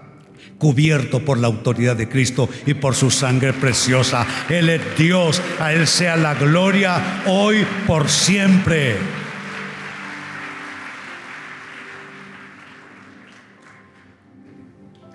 cubierto 0.63 1.25
por 1.25 1.39
la 1.39 1.49
autoridad 1.49 1.97
de 1.97 2.09
Cristo 2.09 2.49
y 2.67 2.75
por 2.75 2.95
su 2.95 3.11
sangre 3.11 3.53
preciosa. 3.53 4.25
Él 4.49 4.69
es 4.69 4.81
Dios, 4.97 5.43
a 5.59 5.73
Él 5.73 5.89
sea 5.89 6.15
la 6.15 6.35
gloria 6.35 7.25
hoy 7.27 7.67
por 7.85 8.09
siempre. 8.09 8.97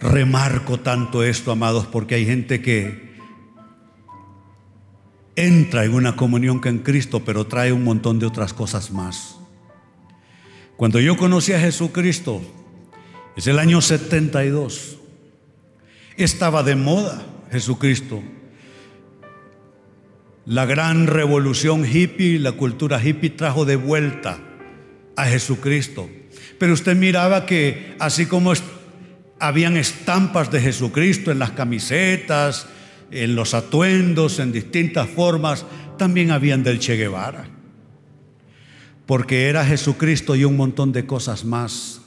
Remarco 0.02 0.82
tanto 0.82 1.24
esto, 1.24 1.54
amados, 1.54 1.86
porque 1.86 2.16
hay 2.16 2.26
gente 2.26 2.62
que 2.62 3.16
entra 5.38 5.86
en 5.86 5.94
una 5.94 6.18
comunión 6.18 6.60
con 6.60 6.80
Cristo, 6.80 7.24
pero 7.24 7.48
trae 7.48 7.72
un 7.72 7.86
montón 7.86 8.20
de 8.20 8.26
otras 8.26 8.52
cosas 8.52 8.92
más. 8.92 9.38
Cuando 10.76 11.00
yo 11.00 11.16
conocí 11.16 11.54
a 11.54 11.60
Jesucristo, 11.62 12.42
es 13.38 13.48
el 13.48 13.60
año 13.60 13.80
72. 13.80 14.98
Estaba 16.18 16.64
de 16.64 16.76
moda 16.76 17.24
Jesucristo. 17.52 18.24
La 20.48 20.66
gran 20.66 21.06
revolución 21.06 21.86
hippie, 21.86 22.40
la 22.40 22.54
cultura 22.54 23.00
hippie 23.00 23.30
trajo 23.30 23.66
de 23.66 23.76
vuelta 23.76 24.40
a 25.16 25.26
Jesucristo. 25.26 26.10
Pero 26.58 26.74
usted 26.74 26.96
miraba 26.96 27.46
que 27.46 27.96
así 28.00 28.26
como 28.26 28.54
habían 29.40 29.78
estampas 29.78 30.50
de 30.52 30.60
Jesucristo 30.60 31.32
en 31.32 31.38
las 31.38 31.52
camisetas, 31.52 32.66
en 33.12 33.36
los 33.36 33.54
atuendos, 33.54 34.40
en 34.40 34.52
distintas 34.52 35.08
formas, 35.08 35.66
también 36.00 36.32
habían 36.32 36.64
del 36.64 36.80
Che 36.80 36.96
Guevara. 36.96 37.48
Porque 39.06 39.50
era 39.50 39.64
Jesucristo 39.64 40.36
y 40.36 40.46
un 40.46 40.58
montón 40.58 40.92
de 40.92 41.06
cosas 41.06 41.46
más. 41.46 42.02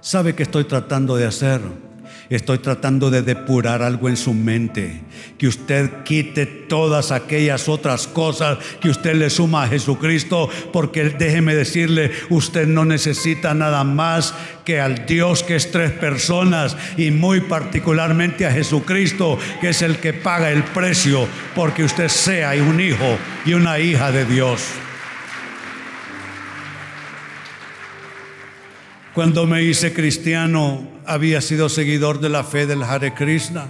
¿Sabe 0.00 0.34
qué 0.34 0.42
estoy 0.42 0.64
tratando 0.64 1.14
de 1.14 1.26
hacer? 1.26 1.60
Estoy 2.30 2.58
tratando 2.58 3.10
de 3.10 3.22
depurar 3.22 3.82
algo 3.82 4.08
en 4.08 4.16
su 4.16 4.34
mente. 4.34 5.00
Que 5.38 5.48
usted 5.48 6.04
quite 6.04 6.46
todas 6.46 7.12
aquellas 7.12 7.68
otras 7.68 8.06
cosas 8.06 8.58
que 8.80 8.88
usted 8.88 9.14
le 9.14 9.30
suma 9.30 9.64
a 9.64 9.68
Jesucristo. 9.68 10.48
Porque 10.72 11.10
déjeme 11.10 11.54
decirle, 11.54 12.12
usted 12.30 12.66
no 12.66 12.84
necesita 12.84 13.54
nada 13.54 13.84
más 13.84 14.34
que 14.64 14.80
al 14.80 15.04
Dios 15.04 15.42
que 15.42 15.56
es 15.56 15.70
tres 15.70 15.90
personas 15.90 16.76
y 16.96 17.10
muy 17.10 17.40
particularmente 17.42 18.46
a 18.46 18.52
Jesucristo, 18.52 19.38
que 19.60 19.68
es 19.70 19.82
el 19.82 19.98
que 19.98 20.14
paga 20.14 20.50
el 20.50 20.64
precio 20.64 21.28
porque 21.54 21.84
usted 21.84 22.08
sea 22.08 22.52
un 22.62 22.80
hijo 22.80 23.18
y 23.44 23.54
una 23.54 23.78
hija 23.78 24.10
de 24.10 24.24
Dios. 24.24 24.62
Cuando 29.14 29.46
me 29.46 29.62
hice 29.62 29.92
cristiano, 29.92 30.88
había 31.06 31.40
sido 31.40 31.68
seguidor 31.68 32.18
de 32.18 32.28
la 32.28 32.42
fe 32.42 32.66
del 32.66 32.82
Hare 32.82 33.14
Krishna. 33.14 33.68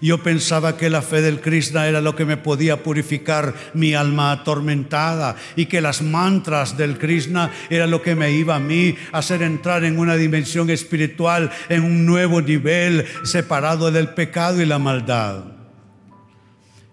Yo 0.00 0.22
pensaba 0.22 0.76
que 0.76 0.88
la 0.88 1.02
fe 1.02 1.22
del 1.22 1.40
Krishna 1.40 1.88
era 1.88 2.00
lo 2.00 2.14
que 2.14 2.24
me 2.24 2.36
podía 2.36 2.84
purificar 2.84 3.52
mi 3.74 3.94
alma 3.94 4.30
atormentada 4.30 5.34
y 5.56 5.66
que 5.66 5.80
las 5.80 6.02
mantras 6.02 6.76
del 6.78 6.98
Krishna 6.98 7.50
era 7.68 7.88
lo 7.88 8.00
que 8.00 8.14
me 8.14 8.30
iba 8.30 8.54
a 8.54 8.60
mí 8.60 8.94
a 9.10 9.18
hacer 9.18 9.42
entrar 9.42 9.82
en 9.82 9.98
una 9.98 10.14
dimensión 10.14 10.70
espiritual, 10.70 11.50
en 11.68 11.82
un 11.82 12.06
nuevo 12.06 12.40
nivel 12.40 13.06
separado 13.24 13.90
del 13.90 14.10
pecado 14.10 14.62
y 14.62 14.66
la 14.66 14.78
maldad. 14.78 15.46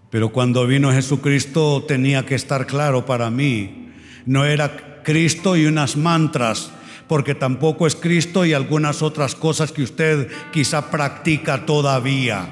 Pero 0.09 0.29
cuando 0.29 0.65
vino 0.65 0.91
Jesucristo 0.91 1.85
tenía 1.87 2.25
que 2.25 2.33
estar 2.33 2.65
claro 2.65 3.05
para 3.05 3.29
mí, 3.29 3.91
no 4.25 4.45
era 4.45 5.03
Cristo 5.03 5.55
y 5.55 5.67
unas 5.67 5.95
mantras 5.95 6.71
porque 7.07 7.35
tampoco 7.35 7.87
es 7.87 7.95
Cristo 7.95 8.45
y 8.45 8.53
algunas 8.53 9.01
otras 9.01 9.35
cosas 9.35 9.71
que 9.71 9.83
usted 9.83 10.29
quizá 10.51 10.91
practica 10.91 11.65
todavía. 11.65 12.49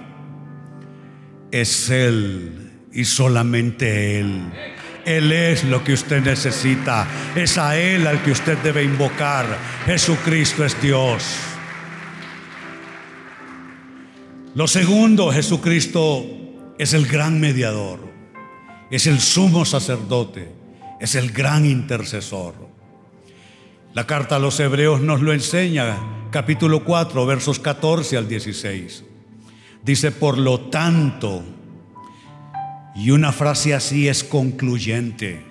Es 1.52 1.90
Él 1.90 2.72
y 2.92 3.06
solamente 3.06 4.20
Él. 4.20 4.52
Él 5.06 5.32
es 5.32 5.64
lo 5.64 5.84
que 5.84 5.94
usted 5.94 6.24
necesita. 6.24 7.08
Es 7.36 7.58
a 7.58 7.78
Él 7.78 8.08
al 8.08 8.24
que 8.24 8.32
usted 8.32 8.58
debe 8.60 8.84
invocar. 8.84 9.46
Jesucristo 9.86 10.66
es 10.66 10.82
Dios. 10.82 11.24
Lo 14.56 14.68
segundo, 14.68 15.32
Jesucristo 15.32 16.26
es 16.80 16.94
el 16.94 17.06
gran 17.06 17.40
mediador. 17.40 18.00
Es 18.90 19.06
el 19.06 19.20
sumo 19.20 19.66
sacerdote. 19.66 20.52
Es 21.00 21.16
el 21.16 21.32
gran 21.32 21.66
intercesor. 21.66 22.65
La 23.96 24.06
carta 24.06 24.36
a 24.36 24.40
los 24.40 24.60
hebreos 24.60 25.00
nos 25.00 25.22
lo 25.22 25.32
enseña 25.32 25.96
capítulo 26.30 26.84
4, 26.84 27.26
versos 27.26 27.62
14 27.62 28.18
al 28.18 28.28
16. 28.28 29.06
Dice, 29.86 30.12
por 30.12 30.38
lo 30.38 30.60
tanto, 30.70 31.46
y 32.94 33.12
una 33.12 33.32
frase 33.32 33.74
así 33.74 34.10
es 34.10 34.26
concluyente, 34.26 35.46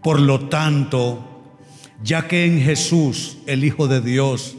por 0.00 0.20
lo 0.20 0.48
tanto, 0.48 1.58
ya 2.04 2.28
que 2.28 2.44
en 2.46 2.60
Jesús, 2.60 3.38
el 3.48 3.64
Hijo 3.64 3.88
de 3.88 4.00
Dios, 4.00 4.56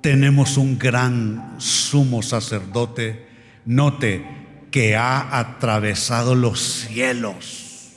tenemos 0.00 0.56
un 0.56 0.78
gran 0.78 1.56
sumo 1.58 2.22
sacerdote, 2.22 3.26
note 3.66 4.24
que 4.70 4.96
ha 4.96 5.38
atravesado 5.38 6.34
los 6.34 6.58
cielos. 6.58 7.96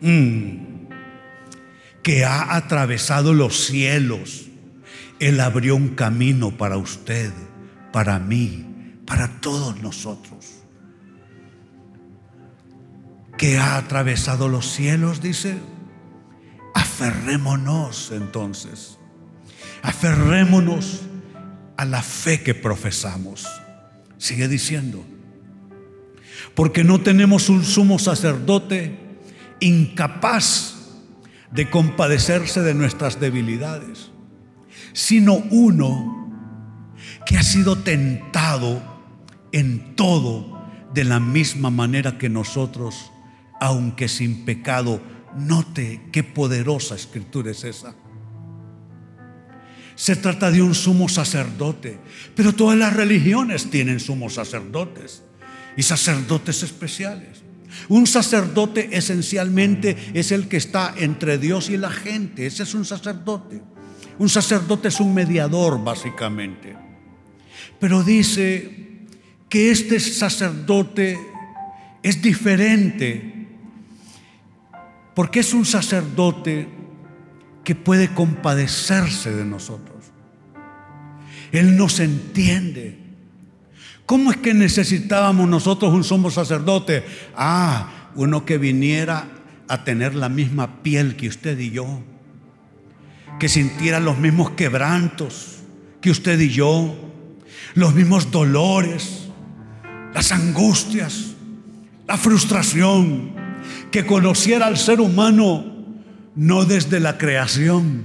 Mm 0.00 0.65
que 2.06 2.24
ha 2.24 2.54
atravesado 2.54 3.34
los 3.34 3.66
cielos. 3.66 4.46
Él 5.18 5.40
abrió 5.40 5.74
un 5.74 5.88
camino 5.96 6.56
para 6.56 6.76
usted, 6.76 7.32
para 7.92 8.20
mí, 8.20 8.64
para 9.04 9.40
todos 9.40 9.82
nosotros. 9.82 10.62
Que 13.36 13.58
ha 13.58 13.76
atravesado 13.76 14.48
los 14.48 14.70
cielos, 14.70 15.20
dice. 15.20 15.58
Aferrémonos 16.74 18.12
entonces. 18.12 18.98
Aferrémonos 19.82 21.00
a 21.76 21.84
la 21.84 22.02
fe 22.02 22.40
que 22.40 22.54
profesamos. 22.54 23.48
Sigue 24.16 24.46
diciendo. 24.46 25.04
Porque 26.54 26.84
no 26.84 27.00
tenemos 27.00 27.48
un 27.48 27.64
sumo 27.64 27.98
sacerdote 27.98 28.96
incapaz 29.58 30.75
de 31.52 31.70
compadecerse 31.70 32.62
de 32.62 32.74
nuestras 32.74 33.20
debilidades, 33.20 34.10
sino 34.92 35.34
uno 35.50 36.26
que 37.24 37.36
ha 37.36 37.42
sido 37.42 37.76
tentado 37.76 38.82
en 39.52 39.94
todo 39.96 40.56
de 40.92 41.04
la 41.04 41.20
misma 41.20 41.70
manera 41.70 42.18
que 42.18 42.28
nosotros, 42.28 43.12
aunque 43.60 44.08
sin 44.08 44.44
pecado. 44.44 45.00
Note 45.36 46.00
qué 46.12 46.24
poderosa 46.24 46.94
escritura 46.94 47.50
es 47.50 47.64
esa. 47.64 47.94
Se 49.94 50.16
trata 50.16 50.50
de 50.50 50.62
un 50.62 50.74
sumo 50.74 51.08
sacerdote, 51.08 51.98
pero 52.34 52.54
todas 52.54 52.78
las 52.78 52.94
religiones 52.94 53.70
tienen 53.70 54.00
sumos 54.00 54.34
sacerdotes 54.34 55.22
y 55.76 55.82
sacerdotes 55.82 56.62
especiales. 56.62 57.45
Un 57.88 58.06
sacerdote 58.06 58.88
esencialmente 58.92 59.96
es 60.14 60.32
el 60.32 60.48
que 60.48 60.56
está 60.56 60.94
entre 60.96 61.38
Dios 61.38 61.70
y 61.70 61.76
la 61.76 61.90
gente. 61.90 62.46
Ese 62.46 62.64
es 62.64 62.74
un 62.74 62.84
sacerdote. 62.84 63.62
Un 64.18 64.28
sacerdote 64.28 64.88
es 64.88 65.00
un 65.00 65.14
mediador, 65.14 65.82
básicamente. 65.82 66.76
Pero 67.78 68.02
dice 68.02 69.06
que 69.48 69.70
este 69.70 70.00
sacerdote 70.00 71.18
es 72.02 72.22
diferente 72.22 73.36
porque 75.14 75.40
es 75.40 75.54
un 75.54 75.64
sacerdote 75.64 76.68
que 77.64 77.74
puede 77.74 78.12
compadecerse 78.12 79.34
de 79.34 79.46
nosotros. 79.46 80.04
Él 81.52 81.76
nos 81.76 82.00
entiende. 82.00 83.05
¿Cómo 84.06 84.30
es 84.30 84.36
que 84.36 84.54
necesitábamos 84.54 85.48
nosotros 85.48 85.92
un 85.92 86.04
sumo 86.04 86.30
sacerdote? 86.30 87.04
Ah, 87.36 88.10
uno 88.14 88.44
que 88.44 88.56
viniera 88.56 89.28
a 89.68 89.82
tener 89.82 90.14
la 90.14 90.28
misma 90.28 90.82
piel 90.84 91.16
que 91.16 91.26
usted 91.26 91.58
y 91.58 91.72
yo, 91.72 92.02
que 93.40 93.48
sintiera 93.48 93.98
los 93.98 94.16
mismos 94.16 94.50
quebrantos 94.50 95.58
que 96.00 96.12
usted 96.12 96.38
y 96.38 96.50
yo, 96.50 96.94
los 97.74 97.94
mismos 97.94 98.30
dolores, 98.30 99.28
las 100.14 100.30
angustias, 100.30 101.34
la 102.06 102.16
frustración, 102.16 103.32
que 103.90 104.06
conociera 104.06 104.66
al 104.66 104.76
ser 104.76 105.00
humano 105.00 105.64
no 106.36 106.64
desde 106.64 107.00
la 107.00 107.18
creación, 107.18 108.04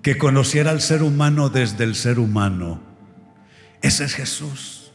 que 0.00 0.16
conociera 0.16 0.70
al 0.70 0.80
ser 0.80 1.02
humano 1.02 1.50
desde 1.50 1.84
el 1.84 1.94
ser 1.94 2.18
humano 2.18 2.91
ese 3.82 4.04
es 4.04 4.14
Jesús. 4.14 4.92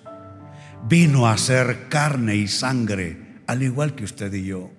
Vino 0.88 1.28
a 1.28 1.38
ser 1.38 1.90
carne 1.90 2.36
y 2.36 2.48
sangre, 2.48 3.42
al 3.46 3.62
igual 3.62 3.96
que 3.96 4.06
usted 4.06 4.34
y 4.34 4.46
yo. 4.46 4.72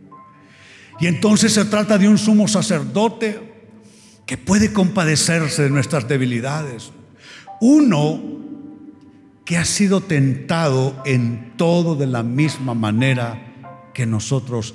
Y 1.01 1.07
entonces 1.07 1.53
se 1.53 1.67
trata 1.67 1.99
de 1.99 2.09
un 2.09 2.19
sumo 2.19 2.49
sacerdote 2.49 3.41
que 4.27 4.37
puede 4.37 4.73
compadecerse 4.73 5.63
de 5.63 5.71
nuestras 5.71 6.09
debilidades. 6.09 6.91
Uno 7.61 8.21
que 9.45 9.57
ha 9.57 9.65
sido 9.65 10.01
tentado 10.03 11.01
en 11.07 11.55
todo 11.57 11.95
de 11.95 12.07
la 12.07 12.23
misma 12.23 12.75
manera 12.75 13.41
que 13.95 14.07
nosotros, 14.07 14.75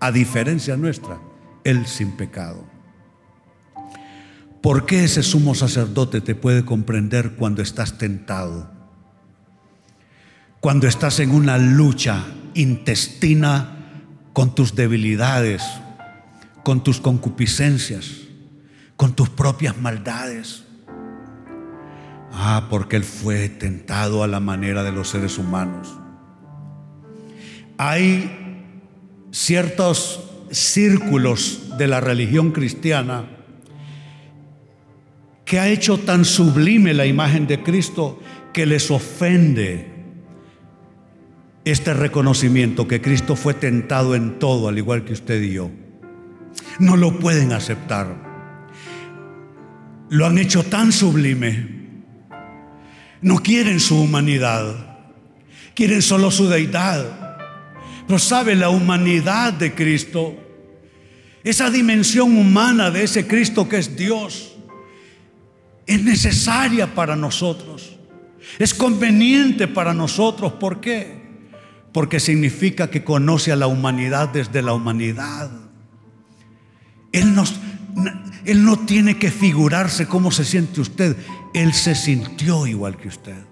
a 0.00 0.10
diferencia 0.12 0.76
nuestra, 0.76 1.20
Él 1.64 1.86
sin 1.86 2.12
pecado. 2.12 2.69
¿Por 4.62 4.84
qué 4.84 5.04
ese 5.04 5.22
sumo 5.22 5.54
sacerdote 5.54 6.20
te 6.20 6.34
puede 6.34 6.64
comprender 6.66 7.32
cuando 7.32 7.62
estás 7.62 7.96
tentado? 7.96 8.70
Cuando 10.60 10.86
estás 10.86 11.18
en 11.20 11.30
una 11.30 11.56
lucha 11.56 12.26
intestina 12.52 13.78
con 14.34 14.54
tus 14.54 14.74
debilidades, 14.74 15.62
con 16.62 16.84
tus 16.84 17.00
concupiscencias, 17.00 18.10
con 18.96 19.14
tus 19.14 19.30
propias 19.30 19.78
maldades. 19.78 20.64
Ah, 22.32 22.66
porque 22.68 22.96
Él 22.96 23.04
fue 23.04 23.48
tentado 23.48 24.22
a 24.22 24.28
la 24.28 24.40
manera 24.40 24.82
de 24.82 24.92
los 24.92 25.08
seres 25.08 25.38
humanos. 25.38 25.88
Hay 27.78 28.62
ciertos 29.30 30.20
círculos 30.50 31.78
de 31.78 31.86
la 31.86 32.00
religión 32.00 32.52
cristiana 32.52 33.39
que 35.50 35.58
ha 35.58 35.66
hecho 35.66 35.98
tan 35.98 36.24
sublime 36.24 36.94
la 36.94 37.06
imagen 37.06 37.48
de 37.48 37.60
Cristo 37.60 38.22
que 38.52 38.66
les 38.66 38.88
ofende 38.88 39.90
este 41.64 41.92
reconocimiento 41.92 42.86
que 42.86 43.00
Cristo 43.00 43.34
fue 43.34 43.54
tentado 43.54 44.14
en 44.14 44.38
todo, 44.38 44.68
al 44.68 44.78
igual 44.78 45.04
que 45.04 45.12
usted 45.12 45.42
y 45.42 45.54
yo. 45.54 45.72
No 46.78 46.96
lo 46.96 47.18
pueden 47.18 47.50
aceptar. 47.50 48.14
Lo 50.08 50.24
han 50.24 50.38
hecho 50.38 50.62
tan 50.62 50.92
sublime. 50.92 51.66
No 53.20 53.38
quieren 53.38 53.80
su 53.80 54.00
humanidad. 54.00 55.00
Quieren 55.74 56.00
solo 56.00 56.30
su 56.30 56.48
deidad. 56.48 57.38
Pero 58.06 58.20
sabe 58.20 58.54
la 58.54 58.68
humanidad 58.70 59.52
de 59.52 59.74
Cristo. 59.74 60.32
Esa 61.42 61.70
dimensión 61.70 62.38
humana 62.38 62.92
de 62.92 63.02
ese 63.02 63.26
Cristo 63.26 63.68
que 63.68 63.78
es 63.78 63.96
Dios 63.96 64.49
es 65.90 66.04
necesaria 66.04 66.94
para 66.94 67.16
nosotros. 67.16 67.98
Es 68.60 68.72
conveniente 68.74 69.66
para 69.66 69.92
nosotros. 69.92 70.52
¿Por 70.52 70.80
qué? 70.80 71.20
Porque 71.92 72.20
significa 72.20 72.90
que 72.90 73.02
conoce 73.02 73.50
a 73.50 73.56
la 73.56 73.66
humanidad 73.66 74.28
desde 74.28 74.62
la 74.62 74.72
humanidad. 74.72 75.50
Él, 77.10 77.34
nos, 77.34 77.56
él 78.44 78.64
no 78.64 78.78
tiene 78.78 79.18
que 79.18 79.32
figurarse 79.32 80.06
cómo 80.06 80.30
se 80.30 80.44
siente 80.44 80.80
usted. 80.80 81.16
Él 81.54 81.74
se 81.74 81.96
sintió 81.96 82.68
igual 82.68 82.96
que 82.96 83.08
usted. 83.08 83.42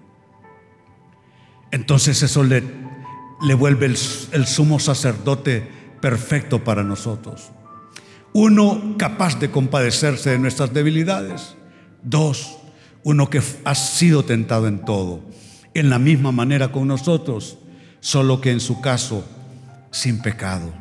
Entonces 1.71 2.23
eso 2.23 2.45
le, 2.45 2.63
vuelve 3.55 3.87
el, 3.87 3.97
el 4.31 4.47
sumo 4.47 4.79
sacerdote 4.79 5.69
perfecto 5.99 6.63
para 6.63 6.83
nosotros. 6.83 7.51
Uno 8.31 8.95
capaz 8.97 9.37
de 9.39 9.51
compadecerse 9.51 10.29
de 10.29 10.39
nuestras 10.39 10.73
debilidades 10.73 11.57
Dos, 12.03 12.57
uno 13.03 13.29
que 13.29 13.41
ha 13.63 13.75
sido 13.75 14.23
tentado 14.23 14.67
en 14.67 14.83
todo, 14.85 15.21
en 15.73 15.89
la 15.89 15.99
misma 15.99 16.31
manera 16.31 16.71
con 16.71 16.87
nosotros, 16.87 17.57
solo 17.99 18.41
que 18.41 18.51
en 18.51 18.59
su 18.59 18.81
caso 18.81 19.27
sin 19.91 20.21
pecado. 20.21 20.73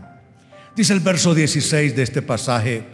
Dice 0.76 0.92
el 0.92 1.00
verso 1.00 1.34
16 1.34 1.96
de 1.96 2.02
este 2.02 2.22
pasaje, 2.22 2.84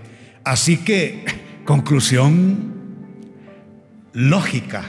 así 0.45 0.79
que, 0.79 1.25
conclusión 1.65 2.73
lógica, 4.13 4.85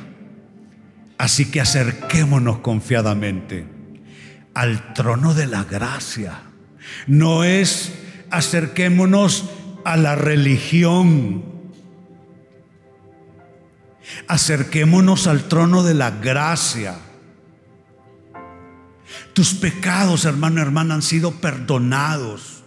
así 1.17 1.45
que 1.45 1.61
acerquémonos 1.61 2.59
confiadamente 2.59 3.65
al 4.53 4.93
trono 4.93 5.33
de 5.33 5.47
la 5.47 5.63
gracia. 5.63 6.41
No 7.07 7.43
es 7.43 7.93
acerquémonos 8.29 9.49
a 9.83 9.97
la 9.97 10.15
religión 10.15 11.54
Acerquémonos 14.27 15.27
al 15.27 15.47
trono 15.47 15.83
de 15.83 15.93
la 15.93 16.11
gracia. 16.11 16.95
Tus 19.33 19.53
pecados, 19.53 20.25
hermano 20.25 20.61
hermana, 20.61 20.95
han 20.95 21.01
sido 21.01 21.31
perdonados. 21.31 22.63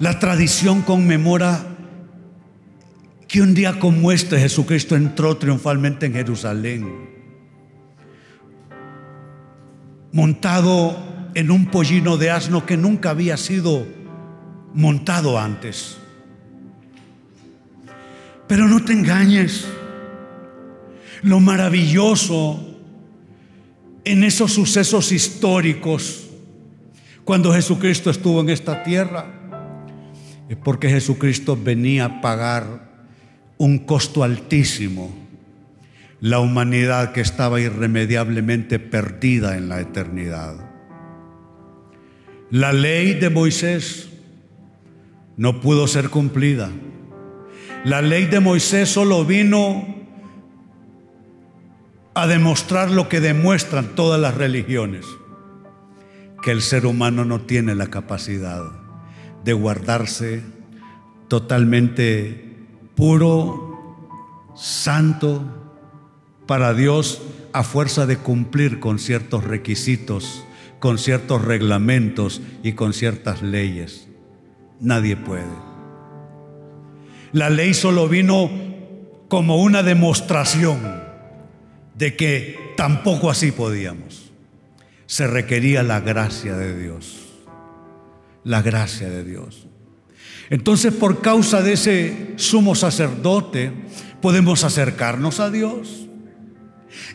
La 0.00 0.18
tradición 0.18 0.82
conmemora 0.82 1.64
que 3.28 3.40
un 3.40 3.54
día 3.54 3.78
como 3.78 4.12
este 4.12 4.38
Jesucristo 4.38 4.96
entró 4.96 5.36
triunfalmente 5.36 6.06
en 6.06 6.12
Jerusalén, 6.12 7.08
montado 10.12 11.30
en 11.34 11.50
un 11.50 11.66
pollino 11.66 12.16
de 12.16 12.30
asno 12.30 12.66
que 12.66 12.76
nunca 12.76 13.10
había 13.10 13.36
sido 13.36 13.86
montado 14.74 15.38
antes. 15.38 16.01
Pero 18.52 18.68
no 18.68 18.84
te 18.84 18.92
engañes, 18.92 19.66
lo 21.22 21.40
maravilloso 21.40 22.76
en 24.04 24.24
esos 24.24 24.52
sucesos 24.52 25.10
históricos, 25.10 26.28
cuando 27.24 27.50
Jesucristo 27.54 28.10
estuvo 28.10 28.42
en 28.42 28.50
esta 28.50 28.82
tierra, 28.82 29.24
es 30.50 30.58
porque 30.58 30.90
Jesucristo 30.90 31.56
venía 31.58 32.04
a 32.04 32.20
pagar 32.20 32.90
un 33.56 33.78
costo 33.86 34.22
altísimo. 34.22 35.16
La 36.20 36.38
humanidad 36.38 37.12
que 37.12 37.22
estaba 37.22 37.58
irremediablemente 37.58 38.78
perdida 38.78 39.56
en 39.56 39.70
la 39.70 39.80
eternidad. 39.80 40.56
La 42.50 42.74
ley 42.74 43.14
de 43.14 43.30
Moisés 43.30 44.10
no 45.38 45.62
pudo 45.62 45.86
ser 45.86 46.10
cumplida. 46.10 46.70
La 47.84 48.00
ley 48.00 48.26
de 48.26 48.38
Moisés 48.38 48.88
solo 48.90 49.24
vino 49.24 49.84
a 52.14 52.28
demostrar 52.28 52.92
lo 52.92 53.08
que 53.08 53.20
demuestran 53.20 53.96
todas 53.96 54.20
las 54.20 54.36
religiones, 54.36 55.04
que 56.42 56.52
el 56.52 56.62
ser 56.62 56.86
humano 56.86 57.24
no 57.24 57.40
tiene 57.40 57.74
la 57.74 57.88
capacidad 57.88 58.62
de 59.42 59.52
guardarse 59.52 60.44
totalmente 61.26 62.54
puro, 62.94 63.96
santo 64.54 65.42
para 66.46 66.74
Dios 66.74 67.20
a 67.52 67.64
fuerza 67.64 68.06
de 68.06 68.16
cumplir 68.16 68.78
con 68.78 69.00
ciertos 69.00 69.42
requisitos, 69.42 70.44
con 70.78 70.98
ciertos 70.98 71.44
reglamentos 71.44 72.42
y 72.62 72.74
con 72.74 72.92
ciertas 72.92 73.42
leyes. 73.42 74.06
Nadie 74.78 75.16
puede. 75.16 75.71
La 77.32 77.48
ley 77.48 77.74
solo 77.74 78.08
vino 78.08 78.50
como 79.28 79.56
una 79.56 79.82
demostración 79.82 81.02
de 81.94 82.14
que 82.16 82.74
tampoco 82.76 83.30
así 83.30 83.52
podíamos. 83.52 84.32
Se 85.06 85.26
requería 85.26 85.82
la 85.82 86.00
gracia 86.00 86.56
de 86.56 86.78
Dios. 86.78 87.18
La 88.44 88.60
gracia 88.60 89.08
de 89.08 89.24
Dios. 89.24 89.66
Entonces, 90.50 90.92
por 90.92 91.22
causa 91.22 91.62
de 91.62 91.74
ese 91.74 92.34
sumo 92.36 92.74
sacerdote, 92.74 93.72
podemos 94.20 94.64
acercarnos 94.64 95.40
a 95.40 95.50
Dios. 95.50 96.08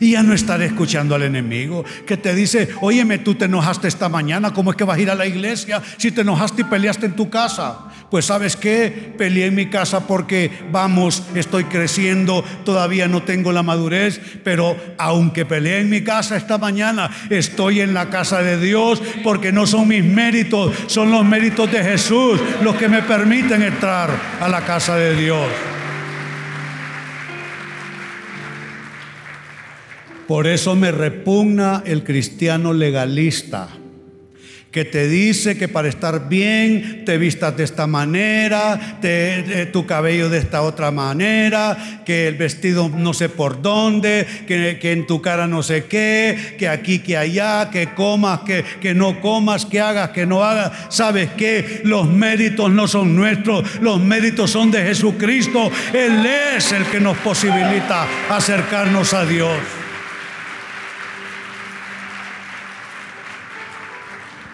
Y 0.00 0.12
ya 0.12 0.22
no 0.22 0.34
estar 0.34 0.60
escuchando 0.62 1.14
al 1.14 1.22
enemigo 1.22 1.84
que 2.06 2.16
te 2.16 2.34
dice, 2.34 2.68
óyeme, 2.80 3.18
tú 3.18 3.36
te 3.36 3.44
enojaste 3.44 3.86
esta 3.86 4.08
mañana, 4.08 4.52
¿cómo 4.52 4.70
es 4.70 4.76
que 4.76 4.84
vas 4.84 4.98
a 4.98 5.00
ir 5.00 5.10
a 5.10 5.14
la 5.14 5.26
iglesia 5.26 5.82
si 5.96 6.10
te 6.10 6.22
enojaste 6.22 6.62
y 6.62 6.64
peleaste 6.64 7.06
en 7.06 7.16
tu 7.16 7.30
casa? 7.30 7.87
Pues 8.10 8.24
sabes 8.24 8.56
qué, 8.56 9.12
peleé 9.18 9.46
en 9.46 9.54
mi 9.54 9.66
casa 9.66 10.06
porque 10.06 10.50
vamos, 10.72 11.22
estoy 11.34 11.64
creciendo, 11.64 12.42
todavía 12.64 13.06
no 13.06 13.22
tengo 13.22 13.52
la 13.52 13.62
madurez, 13.62 14.18
pero 14.42 14.76
aunque 14.96 15.44
peleé 15.44 15.80
en 15.80 15.90
mi 15.90 16.02
casa 16.02 16.38
esta 16.38 16.56
mañana, 16.56 17.10
estoy 17.28 17.82
en 17.82 17.92
la 17.92 18.08
casa 18.08 18.42
de 18.42 18.58
Dios 18.58 19.02
porque 19.22 19.52
no 19.52 19.66
son 19.66 19.88
mis 19.88 20.02
méritos, 20.02 20.72
son 20.86 21.10
los 21.10 21.22
méritos 21.22 21.70
de 21.70 21.84
Jesús 21.84 22.40
los 22.62 22.76
que 22.76 22.88
me 22.88 23.02
permiten 23.02 23.62
entrar 23.62 24.10
a 24.40 24.48
la 24.48 24.62
casa 24.62 24.96
de 24.96 25.14
Dios. 25.14 25.46
Por 30.26 30.46
eso 30.46 30.74
me 30.76 30.92
repugna 30.92 31.82
el 31.84 32.04
cristiano 32.04 32.72
legalista 32.72 33.68
que 34.70 34.84
te 34.84 35.08
dice 35.08 35.56
que 35.56 35.66
para 35.66 35.88
estar 35.88 36.28
bien 36.28 37.04
te 37.06 37.16
vistas 37.16 37.56
de 37.56 37.64
esta 37.64 37.86
manera, 37.86 38.98
tu 39.72 39.86
cabello 39.86 40.28
de 40.28 40.38
esta 40.38 40.62
otra 40.62 40.90
manera, 40.90 42.02
que 42.04 42.28
el 42.28 42.34
vestido 42.34 42.90
no 42.90 43.14
sé 43.14 43.28
por 43.28 43.62
dónde, 43.62 44.26
que, 44.46 44.92
en 44.92 45.06
tu 45.06 45.22
cara 45.22 45.46
no 45.46 45.62
sé 45.62 45.84
qué, 45.86 46.56
que 46.58 46.68
aquí, 46.68 46.98
que 46.98 47.16
allá, 47.16 47.70
que 47.70 47.94
comas, 47.94 48.40
que, 48.40 48.64
que 48.80 48.94
no 48.94 49.20
comas, 49.20 49.64
que 49.64 49.80
hagas, 49.80 50.10
que 50.10 50.26
no 50.26 50.44
hagas. 50.44 50.72
¿Sabes 50.90 51.30
qué? 51.36 51.80
Los 51.84 52.08
méritos 52.08 52.70
no 52.70 52.86
son 52.86 53.16
nuestros, 53.16 53.80
los 53.80 54.00
méritos 54.00 54.50
son 54.50 54.70
de 54.70 54.82
Jesucristo. 54.82 55.70
Él 55.94 56.26
es 56.56 56.72
el 56.72 56.84
que 56.84 57.00
nos 57.00 57.16
posibilita 57.18 58.06
acercarnos 58.28 59.14
a 59.14 59.24
Dios. 59.24 59.77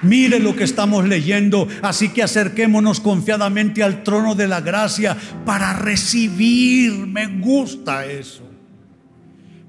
Mire 0.04 0.38
lo 0.38 0.54
que 0.54 0.64
estamos 0.64 1.06
leyendo, 1.06 1.66
así 1.82 2.10
que 2.10 2.22
acerquémonos 2.22 3.00
confiadamente 3.00 3.82
al 3.82 4.02
trono 4.02 4.34
de 4.34 4.46
la 4.46 4.60
gracia 4.60 5.16
para 5.44 5.72
recibir. 5.72 6.92
Me 7.06 7.26
gusta 7.26 8.06
eso. 8.06 8.42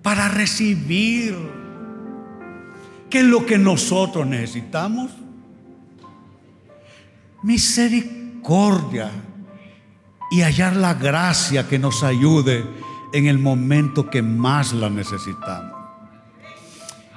Para 0.01 0.27
recibir. 0.27 1.35
¿Qué 3.09 3.19
es 3.19 3.25
lo 3.25 3.45
que 3.45 3.57
nosotros 3.57 4.27
necesitamos? 4.27 5.11
Misericordia 7.43 9.11
y 10.31 10.41
hallar 10.41 10.75
la 10.75 10.95
gracia 10.95 11.67
que 11.67 11.79
nos 11.79 12.03
ayude 12.03 12.65
en 13.13 13.27
el 13.27 13.39
momento 13.39 14.09
que 14.09 14.21
más 14.21 14.73
la 14.73 14.89
necesitamos. 14.89 15.73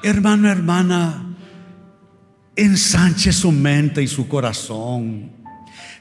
Hermano, 0.02 0.48
hermana, 0.48 1.27
ensanche 2.58 3.32
su 3.32 3.52
mente 3.52 4.02
y 4.02 4.08
su 4.08 4.28
corazón. 4.28 5.32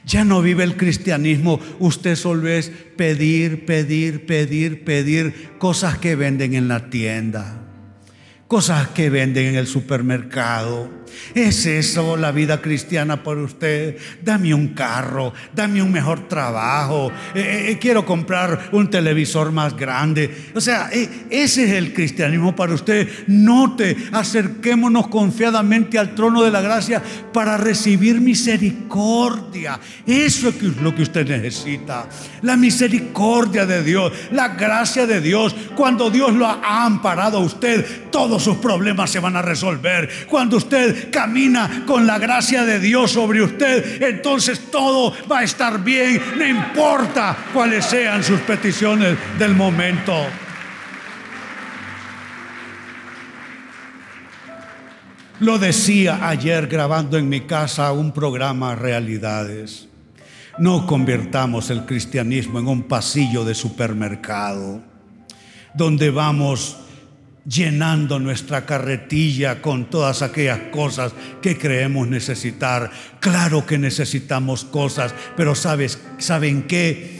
Ya 0.04 0.24
no 0.24 0.42
vive 0.42 0.64
el 0.64 0.76
cristianismo, 0.76 1.60
usted 1.78 2.16
solo 2.16 2.48
es 2.48 2.70
pedir, 2.96 3.64
pedir, 3.66 4.26
pedir, 4.26 4.84
pedir 4.84 5.50
cosas 5.58 5.98
que 5.98 6.16
venden 6.16 6.54
en 6.54 6.68
la 6.68 6.90
tienda 6.90 7.68
cosas 8.48 8.88
que 8.88 9.10
venden 9.10 9.48
en 9.48 9.54
el 9.56 9.66
supermercado. 9.66 10.90
¿Es 11.34 11.66
eso 11.66 12.16
la 12.16 12.32
vida 12.32 12.60
cristiana 12.60 13.22
por 13.22 13.38
usted? 13.38 13.96
Dame 14.22 14.54
un 14.54 14.68
carro, 14.68 15.32
dame 15.54 15.82
un 15.82 15.92
mejor 15.92 16.28
trabajo, 16.28 17.12
eh, 17.34 17.40
eh, 17.40 17.70
eh, 17.70 17.78
quiero 17.78 18.04
comprar 18.04 18.70
un 18.72 18.90
televisor 18.90 19.52
más 19.52 19.76
grande. 19.76 20.50
O 20.54 20.60
sea, 20.60 20.90
ese 20.92 21.64
es 21.64 21.70
el 21.72 21.92
cristianismo 21.92 22.54
para 22.54 22.74
usted. 22.74 23.08
Note, 23.26 23.96
acerquémonos 24.12 25.08
confiadamente 25.08 25.98
al 25.98 26.14
trono 26.14 26.42
de 26.42 26.50
la 26.50 26.60
gracia 26.60 27.02
para 27.32 27.56
recibir 27.56 28.20
misericordia. 28.20 29.78
Eso 30.06 30.48
es 30.48 30.62
lo 30.82 30.94
que 30.94 31.02
usted 31.02 31.26
necesita. 31.28 32.08
La 32.42 32.56
misericordia 32.56 33.66
de 33.66 33.82
Dios, 33.82 34.12
la 34.32 34.48
gracia 34.48 35.06
de 35.06 35.20
Dios. 35.20 35.54
Cuando 35.74 36.10
Dios 36.10 36.32
lo 36.34 36.46
ha 36.46 36.84
amparado 36.84 37.38
a 37.38 37.42
usted, 37.42 38.10
todo 38.10 38.40
sus 38.40 38.56
problemas 38.56 39.10
se 39.10 39.20
van 39.20 39.36
a 39.36 39.42
resolver. 39.42 40.08
Cuando 40.28 40.56
usted 40.56 40.97
camina 41.10 41.84
con 41.86 42.06
la 42.06 42.18
gracia 42.18 42.64
de 42.64 42.78
Dios 42.78 43.12
sobre 43.12 43.42
usted, 43.42 44.02
entonces 44.02 44.70
todo 44.70 45.14
va 45.30 45.40
a 45.40 45.44
estar 45.44 45.82
bien, 45.82 46.20
no 46.36 46.46
importa 46.46 47.36
cuáles 47.52 47.84
sean 47.84 48.22
sus 48.22 48.40
peticiones 48.40 49.16
del 49.38 49.54
momento. 49.54 50.14
Lo 55.40 55.58
decía 55.58 56.28
ayer 56.28 56.66
grabando 56.66 57.16
en 57.16 57.28
mi 57.28 57.42
casa 57.42 57.92
un 57.92 58.12
programa 58.12 58.74
Realidades. 58.74 59.88
No 60.58 60.84
convirtamos 60.84 61.70
el 61.70 61.86
cristianismo 61.86 62.58
en 62.58 62.66
un 62.66 62.82
pasillo 62.82 63.44
de 63.44 63.54
supermercado 63.54 64.82
donde 65.74 66.10
vamos 66.10 66.76
llenando 67.48 68.18
nuestra 68.18 68.66
carretilla 68.66 69.62
con 69.62 69.86
todas 69.86 70.22
aquellas 70.22 70.58
cosas 70.70 71.12
que 71.40 71.56
creemos 71.56 72.06
necesitar. 72.06 72.90
Claro 73.20 73.64
que 73.64 73.78
necesitamos 73.78 74.64
cosas, 74.64 75.14
pero 75.36 75.54
sabes, 75.54 75.98
¿saben 76.18 76.64
qué? 76.64 77.16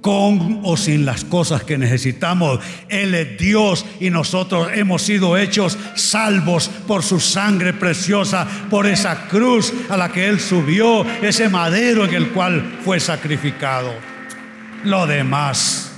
Con 0.00 0.60
o 0.64 0.76
sin 0.76 1.06
las 1.06 1.24
cosas 1.24 1.64
que 1.64 1.78
necesitamos, 1.78 2.60
Él 2.88 3.14
es 3.14 3.38
Dios 3.38 3.86
y 4.00 4.10
nosotros 4.10 4.68
hemos 4.74 5.02
sido 5.02 5.36
hechos 5.38 5.78
salvos 5.94 6.68
por 6.86 7.02
su 7.02 7.18
sangre 7.18 7.72
preciosa, 7.72 8.46
por 8.68 8.86
esa 8.86 9.28
cruz 9.28 9.72
a 9.88 9.96
la 9.96 10.12
que 10.12 10.28
Él 10.28 10.40
subió, 10.40 11.06
ese 11.22 11.48
madero 11.48 12.04
en 12.04 12.14
el 12.14 12.28
cual 12.28 12.80
fue 12.84 13.00
sacrificado. 13.00 13.94
Lo 14.84 15.06
demás 15.06 15.93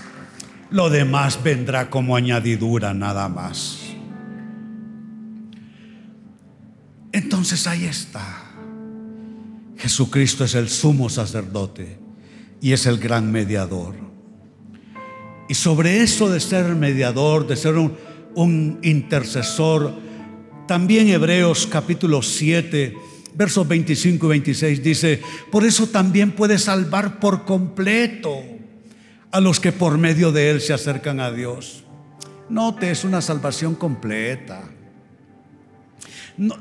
lo 0.70 0.90
demás 0.90 1.42
vendrá 1.42 1.90
como 1.90 2.16
añadidura 2.16 2.92
nada 2.94 3.28
más. 3.28 3.78
Entonces 7.12 7.66
ahí 7.66 7.84
está. 7.84 8.42
Jesucristo 9.78 10.44
es 10.44 10.54
el 10.54 10.68
sumo 10.68 11.08
sacerdote 11.08 11.98
y 12.60 12.72
es 12.72 12.86
el 12.86 12.98
gran 12.98 13.30
mediador. 13.30 13.94
Y 15.48 15.54
sobre 15.54 16.02
eso 16.02 16.28
de 16.28 16.40
ser 16.40 16.74
mediador, 16.74 17.46
de 17.46 17.56
ser 17.56 17.76
un, 17.76 18.78
intercesor, 18.82 19.94
también 20.66 21.08
Hebreos 21.08 21.68
capítulo 21.70 22.20
7, 22.20 22.94
versos 23.34 23.68
25 23.68 24.26
y 24.26 24.28
26 24.28 24.82
dice, 24.82 25.22
por 25.52 25.64
eso 25.64 25.86
también 25.86 26.32
puede 26.32 26.58
salvar 26.58 27.20
por 27.20 27.44
completo 27.44 28.55
a 29.36 29.40
los 29.42 29.60
que 29.60 29.70
por 29.70 29.98
medio 29.98 30.32
de 30.32 30.48
él 30.48 30.62
se 30.62 30.72
acercan 30.72 31.20
a 31.20 31.30
Dios. 31.30 31.84
Note, 32.48 32.90
es 32.90 33.04
una 33.04 33.20
salvación 33.20 33.74
completa. 33.74 34.62
No, 36.38 36.56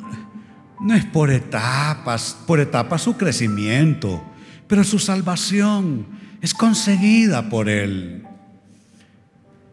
no 0.82 0.94
es 0.94 1.06
por 1.06 1.32
etapas, 1.32 2.36
por 2.46 2.60
etapas 2.60 3.02
su 3.02 3.16
crecimiento, 3.16 4.22
pero 4.68 4.84
su 4.84 5.00
salvación 5.00 6.06
es 6.42 6.54
conseguida 6.54 7.48
por 7.48 7.70
Él. 7.70 8.28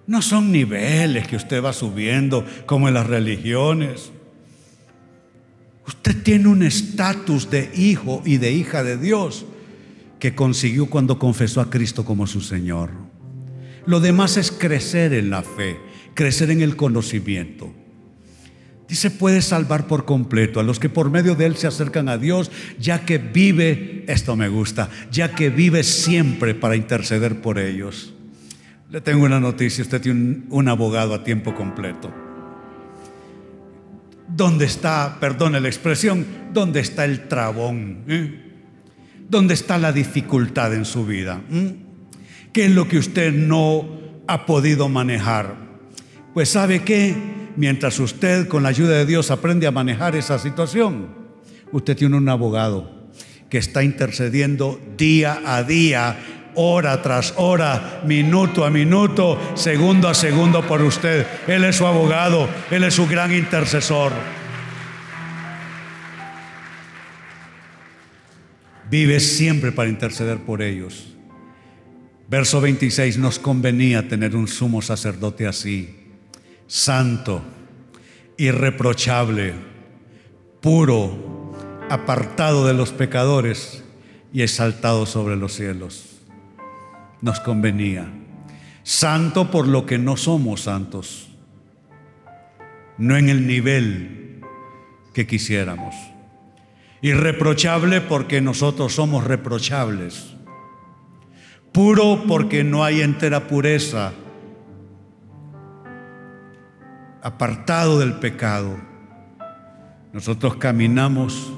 No 0.06 0.22
son 0.22 0.52
niveles 0.52 1.26
que 1.26 1.34
usted 1.34 1.60
va 1.60 1.72
subiendo 1.72 2.46
como 2.66 2.86
en 2.86 2.94
las 2.94 3.08
religiones. 3.08 4.12
Usted 5.88 6.22
tiene 6.22 6.46
un 6.46 6.62
estatus 6.62 7.50
de 7.50 7.68
hijo 7.74 8.22
y 8.24 8.36
de 8.36 8.52
hija 8.52 8.84
de 8.84 8.96
Dios 8.96 9.44
que 10.22 10.36
consiguió 10.36 10.86
cuando 10.86 11.18
confesó 11.18 11.60
a 11.60 11.68
Cristo 11.68 12.04
como 12.04 12.28
su 12.28 12.42
Señor. 12.42 12.90
Lo 13.86 13.98
demás 13.98 14.36
es 14.36 14.52
crecer 14.52 15.14
en 15.14 15.30
la 15.30 15.42
fe, 15.42 15.76
crecer 16.14 16.52
en 16.52 16.62
el 16.62 16.76
conocimiento. 16.76 17.74
Dice, 18.88 19.10
puede 19.10 19.42
salvar 19.42 19.88
por 19.88 20.04
completo 20.04 20.60
a 20.60 20.62
los 20.62 20.78
que 20.78 20.88
por 20.88 21.10
medio 21.10 21.34
de 21.34 21.46
Él 21.46 21.56
se 21.56 21.66
acercan 21.66 22.08
a 22.08 22.18
Dios, 22.18 22.52
ya 22.78 23.04
que 23.04 23.18
vive, 23.18 24.04
esto 24.06 24.36
me 24.36 24.48
gusta, 24.48 24.90
ya 25.10 25.34
que 25.34 25.50
vive 25.50 25.82
siempre 25.82 26.54
para 26.54 26.76
interceder 26.76 27.40
por 27.40 27.58
ellos. 27.58 28.14
Le 28.92 29.00
tengo 29.00 29.24
una 29.24 29.40
noticia, 29.40 29.82
usted 29.82 30.00
tiene 30.00 30.42
un, 30.50 30.68
abogado 30.68 31.14
a 31.14 31.24
tiempo 31.24 31.52
completo. 31.52 32.14
¿Dónde 34.28 34.66
está, 34.66 35.18
perdone 35.18 35.60
la 35.60 35.66
expresión, 35.66 36.24
dónde 36.52 36.78
está 36.78 37.04
el 37.06 37.26
trabón? 37.26 38.04
Eh? 38.06 38.51
¿Dónde 39.28 39.54
está 39.54 39.78
la 39.78 39.92
dificultad 39.92 40.74
en 40.74 40.84
su 40.84 41.06
vida? 41.06 41.40
¿Mm? 41.48 41.68
¿Qué 42.52 42.66
es 42.66 42.70
lo 42.70 42.86
que 42.86 42.98
usted 42.98 43.32
no 43.32 43.86
ha 44.26 44.44
podido 44.46 44.88
manejar? 44.88 45.56
Pues 46.34 46.50
sabe 46.50 46.82
que 46.82 47.14
mientras 47.56 47.98
usted 47.98 48.48
con 48.48 48.62
la 48.62 48.70
ayuda 48.70 48.96
de 48.96 49.06
Dios 49.06 49.30
aprende 49.30 49.66
a 49.66 49.70
manejar 49.70 50.16
esa 50.16 50.38
situación, 50.38 51.08
usted 51.72 51.96
tiene 51.96 52.16
un 52.16 52.28
abogado 52.28 53.10
que 53.48 53.58
está 53.58 53.82
intercediendo 53.82 54.80
día 54.96 55.40
a 55.44 55.62
día, 55.62 56.16
hora 56.54 57.02
tras 57.02 57.34
hora, 57.36 58.02
minuto 58.06 58.64
a 58.64 58.70
minuto, 58.70 59.38
segundo 59.54 60.08
a 60.08 60.14
segundo 60.14 60.66
por 60.66 60.82
usted. 60.82 61.26
Él 61.46 61.64
es 61.64 61.76
su 61.76 61.86
abogado, 61.86 62.48
Él 62.70 62.84
es 62.84 62.94
su 62.94 63.06
gran 63.06 63.32
intercesor. 63.32 64.12
Vive 68.92 69.20
siempre 69.20 69.72
para 69.72 69.88
interceder 69.88 70.36
por 70.40 70.60
ellos. 70.60 71.16
Verso 72.28 72.60
26, 72.60 73.16
nos 73.16 73.38
convenía 73.38 74.06
tener 74.06 74.36
un 74.36 74.46
sumo 74.46 74.82
sacerdote 74.82 75.46
así, 75.46 75.96
santo, 76.66 77.42
irreprochable, 78.36 79.54
puro, 80.60 81.54
apartado 81.88 82.66
de 82.66 82.74
los 82.74 82.92
pecadores 82.92 83.82
y 84.30 84.42
exaltado 84.42 85.06
sobre 85.06 85.36
los 85.36 85.54
cielos. 85.54 86.18
Nos 87.22 87.40
convenía. 87.40 88.12
Santo 88.82 89.50
por 89.50 89.66
lo 89.68 89.86
que 89.86 89.96
no 89.96 90.18
somos 90.18 90.64
santos, 90.64 91.30
no 92.98 93.16
en 93.16 93.30
el 93.30 93.46
nivel 93.46 94.42
que 95.14 95.26
quisiéramos 95.26 96.11
Irreprochable 97.02 98.00
porque 98.00 98.40
nosotros 98.40 98.94
somos 98.94 99.24
reprochables. 99.24 100.36
Puro 101.72 102.22
porque 102.28 102.62
no 102.62 102.84
hay 102.84 103.00
entera 103.00 103.48
pureza. 103.48 104.12
Apartado 107.20 107.98
del 107.98 108.14
pecado. 108.14 108.76
Nosotros 110.12 110.56
caminamos 110.56 111.52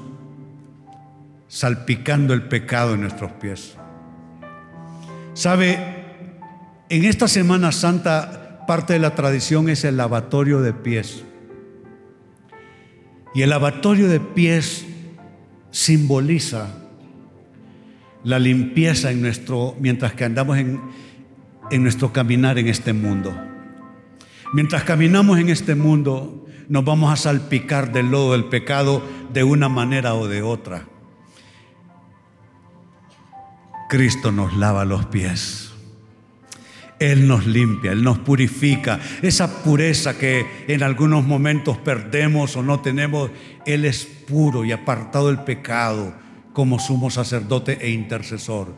salpicando 1.47 2.33
el 2.33 2.43
pecado 2.43 2.95
en 2.95 3.01
nuestros 3.01 3.31
pies. 3.33 3.77
¿Sabe? 5.33 5.77
En 6.89 7.05
esta 7.05 7.27
Semana 7.27 7.71
Santa 7.71 8.65
parte 8.65 8.93
de 8.93 8.99
la 8.99 9.13
tradición 9.13 9.69
es 9.69 9.83
el 9.83 9.97
lavatorio 9.97 10.61
de 10.61 10.73
pies. 10.73 11.23
Y 13.35 13.43
el 13.43 13.51
lavatorio 13.51 14.07
de 14.07 14.19
pies 14.19 14.87
simboliza 15.75 16.69
la 18.23 18.39
limpieza 18.39 19.11
en 19.11 19.21
nuestro, 19.21 19.75
mientras 19.77 20.13
que 20.13 20.23
andamos 20.23 20.57
en, 20.57 20.79
en 21.69 21.83
nuestro 21.83 22.13
caminar 22.13 22.57
en 22.57 22.69
este 22.69 22.93
mundo. 22.93 23.35
Mientras 24.53 24.85
caminamos 24.85 25.37
en 25.37 25.49
este 25.49 25.75
mundo, 25.75 26.47
nos 26.69 26.85
vamos 26.85 27.11
a 27.11 27.17
salpicar 27.17 27.91
del 27.91 28.09
lodo 28.09 28.31
del 28.31 28.45
pecado 28.45 29.03
de 29.33 29.43
una 29.43 29.67
manera 29.67 30.15
o 30.15 30.29
de 30.29 30.41
otra. 30.41 30.87
Cristo 33.89 34.31
nos 34.31 34.55
lava 34.55 34.85
los 34.85 35.05
pies. 35.07 35.64
Él 36.99 37.27
nos 37.27 37.45
limpia, 37.45 37.91
Él 37.91 38.03
nos 38.03 38.19
purifica. 38.19 38.99
Esa 39.21 39.63
pureza 39.63 40.17
que 40.17 40.45
en 40.67 40.83
algunos 40.83 41.25
momentos 41.25 41.77
perdemos 41.77 42.55
o 42.55 42.63
no 42.63 42.79
tenemos, 42.79 43.31
Él 43.65 43.85
es 43.85 44.05
puro 44.05 44.63
y 44.63 44.71
apartado 44.71 45.27
del 45.27 45.39
pecado 45.39 46.13
como 46.53 46.79
sumo 46.79 47.09
sacerdote 47.09 47.79
e 47.81 47.89
intercesor 47.89 48.73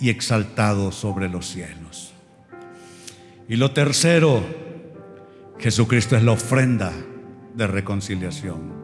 y 0.00 0.10
exaltado 0.10 0.90
sobre 0.90 1.28
los 1.28 1.46
cielos. 1.46 2.12
Y 3.48 3.56
lo 3.56 3.70
tercero, 3.70 4.42
Jesucristo 5.58 6.16
es 6.16 6.24
la 6.24 6.32
ofrenda 6.32 6.92
de 7.54 7.66
reconciliación. 7.66 8.82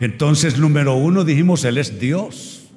Entonces, 0.00 0.58
número 0.58 0.94
uno, 0.94 1.24
dijimos, 1.24 1.64
Él 1.64 1.76
es 1.76 2.00
Dios. 2.00 2.70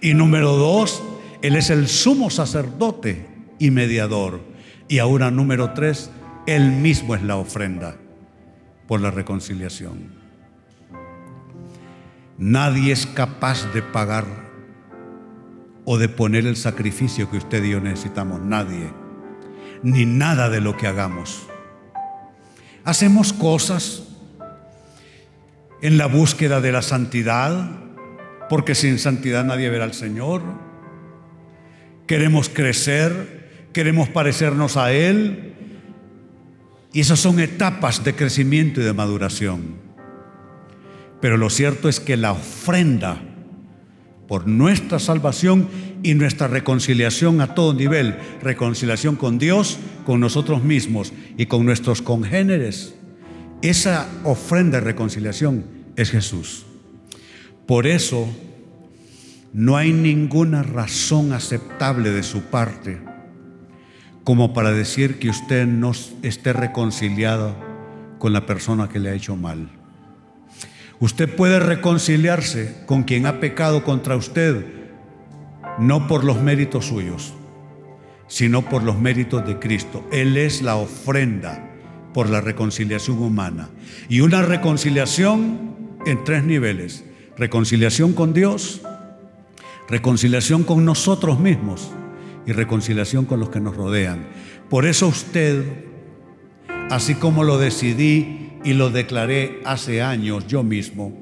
Y 0.00 0.14
número 0.14 0.56
dos, 0.56 1.02
Él 1.42 1.54
es 1.54 1.70
el 1.70 1.86
sumo 1.86 2.30
sacerdote 2.30 3.35
y 3.58 3.70
mediador. 3.70 4.40
Y 4.88 4.98
ahora 4.98 5.30
número 5.30 5.72
tres, 5.72 6.10
Él 6.46 6.70
mismo 6.70 7.14
es 7.14 7.22
la 7.22 7.36
ofrenda 7.36 7.96
por 8.86 9.00
la 9.00 9.10
reconciliación. 9.10 10.14
Nadie 12.38 12.92
es 12.92 13.06
capaz 13.06 13.72
de 13.72 13.82
pagar 13.82 14.24
o 15.84 15.98
de 15.98 16.08
poner 16.08 16.46
el 16.46 16.56
sacrificio 16.56 17.30
que 17.30 17.38
usted 17.38 17.64
y 17.64 17.70
yo 17.70 17.80
necesitamos. 17.80 18.40
Nadie. 18.42 18.90
Ni 19.82 20.04
nada 20.04 20.50
de 20.50 20.60
lo 20.60 20.76
que 20.76 20.86
hagamos. 20.86 21.46
Hacemos 22.84 23.32
cosas 23.32 24.06
en 25.80 25.98
la 25.98 26.06
búsqueda 26.06 26.60
de 26.60 26.72
la 26.72 26.82
santidad, 26.82 27.70
porque 28.48 28.74
sin 28.74 28.98
santidad 28.98 29.44
nadie 29.44 29.70
verá 29.70 29.84
al 29.84 29.94
Señor. 29.94 30.42
Queremos 32.06 32.48
crecer, 32.48 33.35
queremos 33.76 34.08
parecernos 34.08 34.78
a 34.78 34.90
Él. 34.90 35.52
Y 36.94 37.00
esas 37.00 37.20
son 37.20 37.40
etapas 37.40 38.02
de 38.04 38.14
crecimiento 38.14 38.80
y 38.80 38.84
de 38.84 38.94
maduración. 38.94 39.76
Pero 41.20 41.36
lo 41.36 41.50
cierto 41.50 41.90
es 41.90 42.00
que 42.00 42.16
la 42.16 42.32
ofrenda 42.32 43.20
por 44.28 44.48
nuestra 44.48 44.98
salvación 44.98 45.68
y 46.02 46.14
nuestra 46.14 46.48
reconciliación 46.48 47.42
a 47.42 47.54
todo 47.54 47.74
nivel, 47.74 48.16
reconciliación 48.42 49.14
con 49.14 49.36
Dios, 49.36 49.78
con 50.06 50.20
nosotros 50.20 50.64
mismos 50.64 51.12
y 51.36 51.44
con 51.44 51.66
nuestros 51.66 52.00
congéneres, 52.00 52.94
esa 53.60 54.08
ofrenda 54.24 54.78
de 54.78 54.86
reconciliación 54.86 55.66
es 55.96 56.10
Jesús. 56.12 56.64
Por 57.66 57.86
eso 57.86 58.26
no 59.52 59.76
hay 59.76 59.92
ninguna 59.92 60.62
razón 60.62 61.34
aceptable 61.34 62.10
de 62.10 62.22
su 62.22 62.40
parte 62.44 63.15
como 64.26 64.52
para 64.52 64.72
decir 64.72 65.20
que 65.20 65.30
usted 65.30 65.68
no 65.68 65.92
esté 66.22 66.52
reconciliado 66.52 67.54
con 68.18 68.32
la 68.32 68.44
persona 68.44 68.88
que 68.88 68.98
le 68.98 69.10
ha 69.10 69.14
hecho 69.14 69.36
mal. 69.36 69.70
Usted 70.98 71.32
puede 71.36 71.60
reconciliarse 71.60 72.82
con 72.86 73.04
quien 73.04 73.26
ha 73.26 73.38
pecado 73.38 73.84
contra 73.84 74.16
usted, 74.16 74.66
no 75.78 76.08
por 76.08 76.24
los 76.24 76.42
méritos 76.42 76.86
suyos, 76.86 77.34
sino 78.26 78.68
por 78.68 78.82
los 78.82 78.98
méritos 78.98 79.46
de 79.46 79.60
Cristo. 79.60 80.04
Él 80.10 80.36
es 80.36 80.60
la 80.60 80.74
ofrenda 80.74 81.70
por 82.12 82.28
la 82.28 82.40
reconciliación 82.40 83.22
humana. 83.22 83.68
Y 84.08 84.22
una 84.22 84.42
reconciliación 84.42 85.76
en 86.04 86.24
tres 86.24 86.42
niveles. 86.42 87.04
Reconciliación 87.38 88.12
con 88.12 88.32
Dios, 88.32 88.80
reconciliación 89.88 90.64
con 90.64 90.84
nosotros 90.84 91.38
mismos 91.38 91.92
y 92.46 92.52
reconciliación 92.52 93.24
con 93.24 93.40
los 93.40 93.50
que 93.50 93.60
nos 93.60 93.76
rodean. 93.76 94.26
Por 94.70 94.86
eso 94.86 95.08
usted, 95.08 95.64
así 96.90 97.14
como 97.14 97.44
lo 97.44 97.58
decidí 97.58 98.52
y 98.64 98.74
lo 98.74 98.90
declaré 98.90 99.60
hace 99.64 100.02
años 100.02 100.46
yo 100.46 100.62
mismo, 100.62 101.12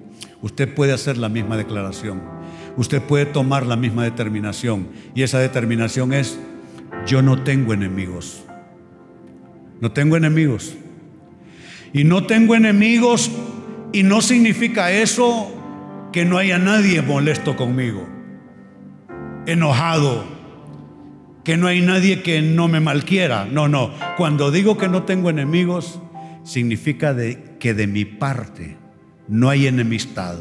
usted 0.43 0.73
puede 0.73 0.93
hacer 0.93 1.19
la 1.19 1.29
misma 1.29 1.57
declaración. 1.57 2.23
Usted 2.77 3.03
puede 3.03 3.27
tomar 3.27 3.67
la 3.67 3.77
misma 3.77 4.05
determinación. 4.05 4.89
Y 5.15 5.23
esa 5.23 5.39
determinación 5.39 6.13
es, 6.13 6.39
yo 7.07 7.23
no 7.23 7.43
tengo 7.43 7.73
enemigos. 7.73 8.45
No 9.81 9.93
tengo 9.93 10.17
enemigos. 10.17 10.75
Y 11.93 12.05
no 12.05 12.27
tengo 12.27 12.57
enemigos 12.57 13.31
y 13.93 14.03
no 14.03 14.21
significa 14.21 14.91
eso 14.91 15.55
que 16.13 16.25
no 16.25 16.39
haya 16.39 16.59
nadie 16.59 17.01
molesto 17.01 17.57
conmigo, 17.57 18.09
enojado, 19.47 20.25
que 21.45 21.57
no 21.57 21.67
hay 21.67 21.83
nadie 21.83 22.23
que 22.23 22.43
no 22.43 22.69
me 22.69 22.81
malquiera. 22.81 23.45
No, 23.45 23.69
no. 23.69 23.93
Cuando 24.17 24.51
digo 24.51 24.79
que 24.79 24.89
no 24.89 25.05
tengo 25.05 25.31
enemigos, 25.31 26.01
significa 26.43 27.15
que 27.59 27.75
de 27.75 27.87
mi 27.87 28.05
parte 28.05 28.77
no 29.29 29.51
hay 29.51 29.67
enemistad. 29.67 30.37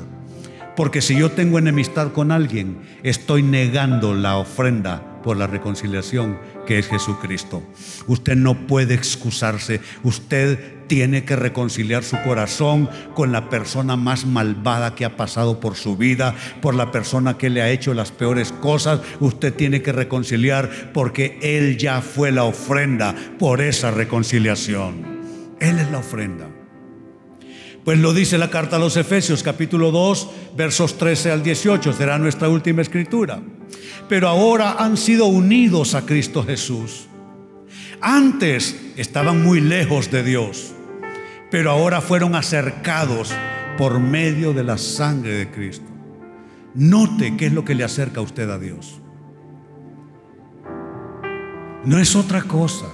Porque 0.76 1.02
si 1.02 1.16
yo 1.16 1.32
tengo 1.32 1.60
enemistad 1.60 2.14
con 2.14 2.32
alguien, 2.32 2.78
estoy 3.04 3.44
negando 3.44 4.16
la 4.16 4.38
ofrenda 4.38 5.22
por 5.22 5.38
la 5.38 5.46
reconciliación 5.46 6.38
que 6.66 6.80
es 6.80 6.88
Jesucristo. 6.88 7.62
Usted 8.08 8.36
no 8.36 8.68
puede 8.68 8.94
excusarse, 8.94 9.82
usted 10.04 10.83
tiene 10.88 11.26
que 11.26 11.36
reconciliar 11.36 12.04
su 12.04 12.18
corazón 12.24 12.90
con 13.14 13.32
la 13.32 13.50
persona 13.50 13.96
más 13.96 14.26
malvada 14.26 14.96
que 14.96 15.06
ha 15.06 15.18
pasado 15.18 15.60
por 15.60 15.76
su 15.76 15.98
vida, 15.98 16.36
por 16.62 16.76
la 16.76 16.92
persona 16.92 17.38
que 17.38 17.50
le 17.50 17.62
ha 17.62 17.70
hecho 17.70 17.94
las 17.94 18.12
peores 18.12 18.52
cosas. 18.52 19.02
Usted 19.20 19.54
tiene 19.54 19.82
que 19.82 19.92
reconciliar 19.92 20.92
porque 20.94 21.38
Él 21.42 21.78
ya 21.78 22.02
fue 22.02 22.32
la 22.32 22.44
ofrenda 22.44 23.16
por 23.40 23.62
esa 23.62 23.92
reconciliación. 23.92 25.06
Él 25.60 25.80
es 25.80 25.92
la 25.92 26.00
ofrenda. 26.00 26.48
Pues 27.84 28.00
lo 28.00 28.14
dice 28.14 28.38
la 28.38 28.50
carta 28.50 28.78
a 28.78 28.80
los 28.80 28.96
Efesios 28.96 29.44
capítulo 29.44 29.92
2 29.92 30.30
versos 30.56 30.98
13 30.98 31.32
al 31.32 31.44
18, 31.44 31.92
será 31.94 32.18
nuestra 32.18 32.48
última 32.48 32.82
escritura. 32.82 33.42
Pero 34.08 34.30
ahora 34.30 34.78
han 34.80 34.96
sido 34.96 35.26
unidos 35.26 35.94
a 35.94 36.06
Cristo 36.06 36.44
Jesús. 36.44 37.08
Antes 38.00 38.76
estaban 38.96 39.44
muy 39.44 39.60
lejos 39.62 40.12
de 40.12 40.24
Dios, 40.24 40.73
pero 41.54 41.70
ahora 41.70 42.02
fueron 42.02 42.34
acercados 42.34 43.32
por 43.78 44.00
medio 44.00 44.54
de 44.54 44.64
la 44.64 44.80
sangre 44.80 45.34
de 45.34 45.52
Cristo. 45.52 45.86
Note 46.74 47.38
qué 47.38 47.46
es 47.46 47.54
lo 47.54 47.64
que 47.64 47.76
le 47.76 47.84
acerca 47.84 48.22
a 48.22 48.24
usted 48.24 48.50
a 48.50 48.58
Dios. 48.58 49.00
No 51.86 52.00
es 52.00 52.16
otra 52.16 52.42
cosa. 52.42 52.88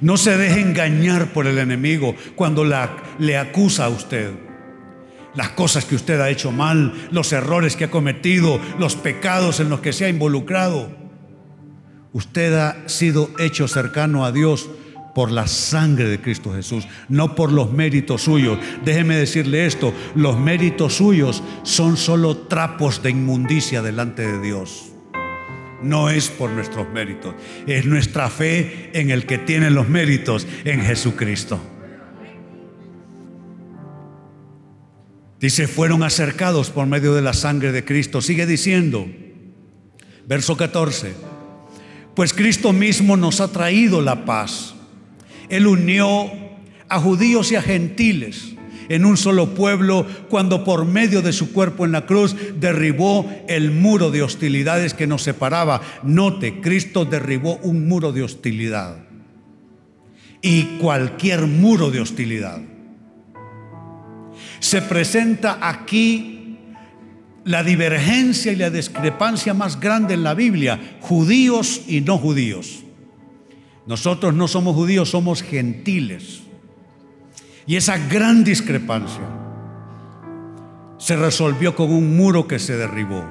No 0.00 0.16
se 0.16 0.36
deje 0.36 0.60
engañar 0.60 1.32
por 1.32 1.48
el 1.48 1.58
enemigo 1.58 2.14
cuando 2.36 2.64
le 2.64 3.36
acusa 3.36 3.86
a 3.86 3.88
usted. 3.88 4.34
Las 5.34 5.48
cosas 5.48 5.84
que 5.84 5.96
usted 5.96 6.20
ha 6.20 6.30
hecho 6.30 6.52
mal, 6.52 7.08
los 7.10 7.32
errores 7.32 7.74
que 7.74 7.86
ha 7.86 7.90
cometido, 7.90 8.60
los 8.78 8.94
pecados 8.94 9.58
en 9.58 9.68
los 9.68 9.80
que 9.80 9.92
se 9.92 10.04
ha 10.04 10.08
involucrado. 10.08 10.92
Usted 12.12 12.54
ha 12.54 12.88
sido 12.88 13.30
hecho 13.40 13.66
cercano 13.66 14.24
a 14.24 14.30
Dios 14.30 14.70
por 15.18 15.32
la 15.32 15.48
sangre 15.48 16.08
de 16.08 16.20
Cristo 16.20 16.54
Jesús, 16.54 16.86
no 17.08 17.34
por 17.34 17.50
los 17.50 17.72
méritos 17.72 18.22
suyos. 18.22 18.56
Déjeme 18.84 19.16
decirle 19.16 19.66
esto, 19.66 19.92
los 20.14 20.38
méritos 20.38 20.94
suyos 20.94 21.42
son 21.64 21.96
solo 21.96 22.36
trapos 22.36 23.02
de 23.02 23.10
inmundicia 23.10 23.82
delante 23.82 24.24
de 24.24 24.40
Dios 24.40 24.92
no 25.82 26.08
es 26.08 26.28
por 26.28 26.50
nuestros 26.50 26.88
méritos, 26.90 27.34
es 27.66 27.84
nuestra 27.84 28.30
fe 28.30 28.90
en 28.94 29.10
el 29.10 29.26
que 29.26 29.38
tiene 29.38 29.70
los 29.70 29.88
méritos, 29.88 30.46
en 30.64 30.82
Jesucristo. 30.82 31.60
Dice, 35.40 35.66
fueron 35.66 36.04
acercados 36.04 36.70
por 36.70 36.86
medio 36.86 37.12
de 37.14 37.22
la 37.22 37.32
sangre 37.32 37.72
de 37.72 37.84
Cristo. 37.84 38.22
Sigue 38.22 38.46
diciendo, 38.46 39.08
verso 40.28 40.56
14, 40.56 41.12
pues 42.14 42.32
Cristo 42.32 42.72
mismo 42.72 43.16
nos 43.16 43.40
ha 43.40 43.50
traído 43.50 44.00
la 44.00 44.24
paz. 44.24 44.76
Él 45.48 45.66
unió 45.66 46.30
a 46.88 47.00
judíos 47.00 47.52
y 47.52 47.56
a 47.56 47.62
gentiles 47.62 48.54
en 48.88 49.04
un 49.04 49.16
solo 49.16 49.54
pueblo 49.54 50.06
cuando 50.28 50.64
por 50.64 50.84
medio 50.84 51.22
de 51.22 51.32
su 51.32 51.52
cuerpo 51.52 51.84
en 51.84 51.92
la 51.92 52.06
cruz 52.06 52.34
derribó 52.58 53.30
el 53.46 53.70
muro 53.70 54.10
de 54.10 54.22
hostilidades 54.22 54.94
que 54.94 55.06
nos 55.06 55.22
separaba. 55.22 55.80
Note, 56.02 56.60
Cristo 56.60 57.04
derribó 57.04 57.56
un 57.62 57.86
muro 57.86 58.12
de 58.12 58.22
hostilidad 58.22 59.04
y 60.40 60.62
cualquier 60.80 61.46
muro 61.46 61.90
de 61.90 62.00
hostilidad. 62.00 62.60
Se 64.60 64.82
presenta 64.82 65.58
aquí 65.60 66.56
la 67.44 67.62
divergencia 67.62 68.52
y 68.52 68.56
la 68.56 68.70
discrepancia 68.70 69.54
más 69.54 69.80
grande 69.80 70.14
en 70.14 70.22
la 70.22 70.34
Biblia, 70.34 70.98
judíos 71.00 71.82
y 71.86 72.00
no 72.00 72.18
judíos. 72.18 72.84
Nosotros 73.88 74.34
no 74.34 74.46
somos 74.46 74.76
judíos, 74.76 75.08
somos 75.10 75.42
gentiles. 75.42 76.42
Y 77.66 77.76
esa 77.76 77.96
gran 77.96 78.44
discrepancia 78.44 79.24
se 80.98 81.16
resolvió 81.16 81.74
con 81.74 81.90
un 81.90 82.14
muro 82.14 82.46
que 82.46 82.58
se 82.58 82.76
derribó. 82.76 83.24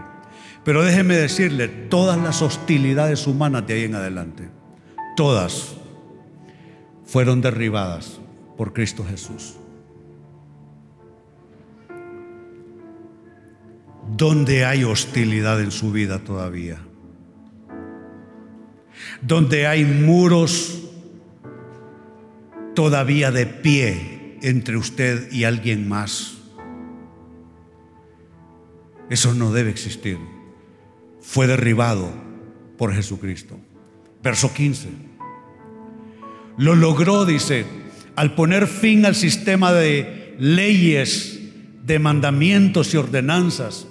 Pero 0.64 0.84
déjeme 0.84 1.16
decirle, 1.16 1.68
todas 1.68 2.18
las 2.18 2.42
hostilidades 2.42 3.28
humanas 3.28 3.68
de 3.68 3.76
ahí 3.76 3.84
en 3.84 3.96
adelante, 3.96 4.50
todas 5.16 5.76
fueron 7.06 7.40
derribadas 7.40 8.20
por 8.58 8.74
Cristo 8.74 9.06
Jesús. 9.08 9.58
¿Dónde 14.18 14.66
hay 14.66 14.84
hostilidad 14.84 15.62
en 15.62 15.70
su 15.70 15.92
vida 15.92 16.20
todavía? 16.20 16.87
Donde 19.22 19.68
hay 19.68 19.84
muros 19.86 20.84
todavía 22.76 23.32
de 23.32 23.48
pie 23.48 24.38
entre 24.44 24.78
usted 24.78 25.32
y 25.32 25.46
alguien 25.46 25.90
más. 25.90 26.38
Eso 29.10 29.34
no 29.34 29.52
debe 29.52 29.72
existir. 29.72 30.20
Fue 31.22 31.48
derribado 31.48 32.12
por 32.78 32.94
Jesucristo. 32.94 33.60
Verso 34.22 34.54
15. 34.54 34.90
Lo 36.58 36.76
logró, 36.76 37.26
dice, 37.26 37.66
al 38.16 38.36
poner 38.36 38.68
fin 38.68 39.06
al 39.06 39.16
sistema 39.16 39.74
de 39.74 40.36
leyes, 40.38 41.40
de 41.84 42.00
mandamientos 42.00 42.94
y 42.94 42.98
ordenanzas. 42.98 43.88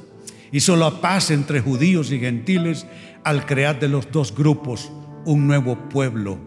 Hizo 0.52 0.76
la 0.76 1.00
paz 1.00 1.30
entre 1.30 1.60
judíos 1.60 2.12
y 2.12 2.20
gentiles 2.20 2.86
al 3.24 3.46
crear 3.46 3.80
de 3.80 3.88
los 3.88 4.12
dos 4.12 4.34
grupos 4.34 4.92
un 5.26 5.46
nuevo 5.46 5.76
pueblo 5.90 6.38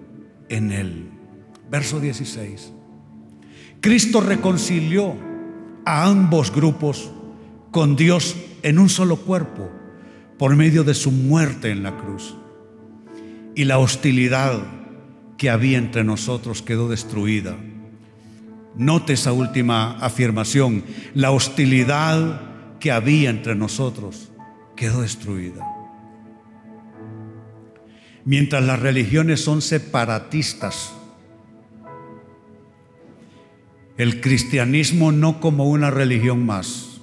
en 0.48 0.72
él. 0.72 1.10
Verso 1.70 2.00
16. 2.00 2.74
Cristo 3.82 4.22
reconcilió 4.22 5.16
a 5.86 6.06
ambos 6.06 6.52
grupos 6.52 7.12
con 7.72 7.96
Dios 7.96 8.36
en 8.64 8.80
un 8.80 8.90
solo 8.90 9.18
cuerpo 9.18 9.70
por 10.38 10.56
medio 10.56 10.84
de 10.84 10.94
su 10.94 11.12
muerte 11.12 11.70
en 11.70 11.84
la 11.84 11.98
cruz. 11.98 12.36
Y 13.56 13.66
la 13.66 13.78
hostilidad 13.78 14.60
que 15.38 15.50
había 15.50 15.78
entre 15.78 16.04
nosotros 16.04 16.62
quedó 16.62 16.90
destruida. 16.90 17.58
Note 18.76 19.14
esa 19.14 19.34
última 19.34 19.98
afirmación. 20.00 20.84
La 21.14 21.32
hostilidad 21.32 22.78
que 22.80 22.92
había 22.92 23.30
entre 23.30 23.56
nosotros 23.56 24.32
quedó 24.76 25.02
destruida. 25.02 25.79
Mientras 28.26 28.63
las 28.63 28.80
religiones 28.80 29.41
son 29.41 29.61
separatistas, 29.61 30.93
el 33.97 34.22
cristianismo 34.22 35.11
no 35.11 35.41
como 35.41 35.65
una 35.65 35.91
religión 35.91 36.45
más, 36.45 37.01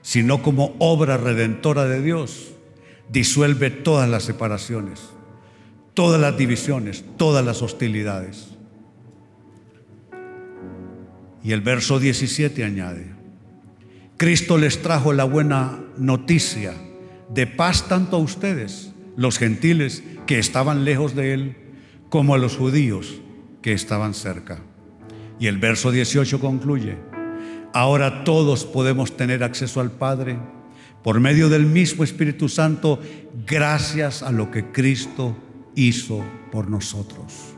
sino 0.00 0.42
como 0.42 0.74
obra 0.78 1.18
redentora 1.18 1.84
de 1.84 2.00
Dios, 2.00 2.52
disuelve 3.10 3.70
todas 3.70 4.08
las 4.08 4.22
separaciones, 4.22 5.02
todas 5.92 6.18
las 6.18 6.36
divisiones, 6.38 7.04
todas 7.18 7.44
las 7.44 7.60
hostilidades. 7.60 8.48
Y 11.42 11.52
el 11.52 11.60
verso 11.60 12.00
17 12.00 12.64
añade, 12.64 13.12
Cristo 14.16 14.56
les 14.56 14.80
trajo 14.80 15.12
la 15.12 15.24
buena 15.24 15.78
noticia 15.98 16.72
de 17.28 17.46
paz 17.46 17.86
tanto 17.86 18.16
a 18.16 18.20
ustedes, 18.20 18.93
los 19.16 19.38
gentiles 19.38 20.02
que 20.26 20.38
estaban 20.38 20.84
lejos 20.84 21.14
de 21.14 21.34
Él, 21.34 21.56
como 22.08 22.34
a 22.34 22.38
los 22.38 22.56
judíos 22.56 23.20
que 23.62 23.72
estaban 23.72 24.14
cerca. 24.14 24.60
Y 25.38 25.46
el 25.46 25.58
verso 25.58 25.90
18 25.90 26.40
concluye, 26.40 26.96
ahora 27.72 28.24
todos 28.24 28.64
podemos 28.64 29.16
tener 29.16 29.42
acceso 29.42 29.80
al 29.80 29.90
Padre 29.90 30.38
por 31.02 31.20
medio 31.20 31.48
del 31.48 31.66
mismo 31.66 32.02
Espíritu 32.02 32.48
Santo, 32.48 32.98
gracias 33.46 34.22
a 34.22 34.32
lo 34.32 34.50
que 34.50 34.72
Cristo 34.72 35.36
hizo 35.74 36.24
por 36.50 36.70
nosotros. 36.70 37.54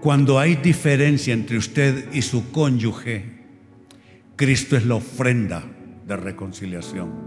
Cuando 0.00 0.38
hay 0.38 0.54
diferencia 0.54 1.34
entre 1.34 1.58
usted 1.58 2.12
y 2.12 2.22
su 2.22 2.52
cónyuge, 2.52 3.24
Cristo 4.36 4.76
es 4.76 4.86
la 4.86 4.94
ofrenda 4.94 5.64
de 6.06 6.16
reconciliación. 6.16 7.25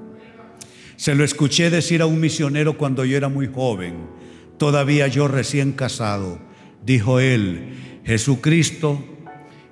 Se 0.99 1.15
lo 1.15 1.23
escuché 1.23 1.69
decir 1.69 2.01
a 2.01 2.07
un 2.07 2.19
misionero 2.19 2.77
cuando 2.77 3.05
yo 3.05 3.15
era 3.15 3.29
muy 3.29 3.47
joven, 3.47 4.09
todavía 4.57 5.07
yo 5.07 5.29
recién 5.29 5.71
casado. 5.71 6.41
Dijo 6.83 7.21
él, 7.21 8.01
Jesucristo 8.03 9.01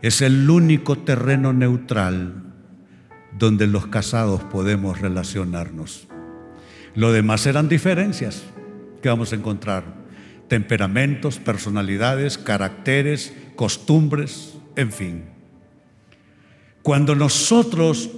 es 0.02 0.22
el 0.22 0.50
único 0.50 1.00
terreno 1.00 1.52
neutral 1.52 2.54
donde 3.38 3.68
los 3.68 3.88
casados 3.88 4.42
podemos 4.46 5.02
relacionarnos. 5.02 6.08
Lo 6.96 7.12
demás 7.12 7.46
eran 7.46 7.68
diferencias 7.68 8.44
que 9.02 9.10
vamos 9.10 9.34
a 9.34 9.36
encontrar. 9.36 9.84
Temperamentos, 10.48 11.40
personalidades, 11.40 12.38
caracteres, 12.38 13.34
costumbres, 13.58 14.58
en 14.78 14.94
fin. 14.94 15.26
Cuando 16.84 17.16
nosotros 17.16 18.12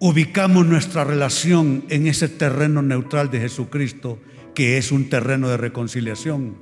ubicamos 0.00 0.66
nuestra 0.66 1.04
relación 1.04 1.84
en 1.88 2.08
ese 2.08 2.28
terreno 2.28 2.82
neutral 2.82 3.30
de 3.30 3.38
Jesucristo, 3.38 4.18
que 4.54 4.76
es 4.76 4.90
un 4.90 5.08
terreno 5.08 5.48
de 5.48 5.56
reconciliación, 5.56 6.56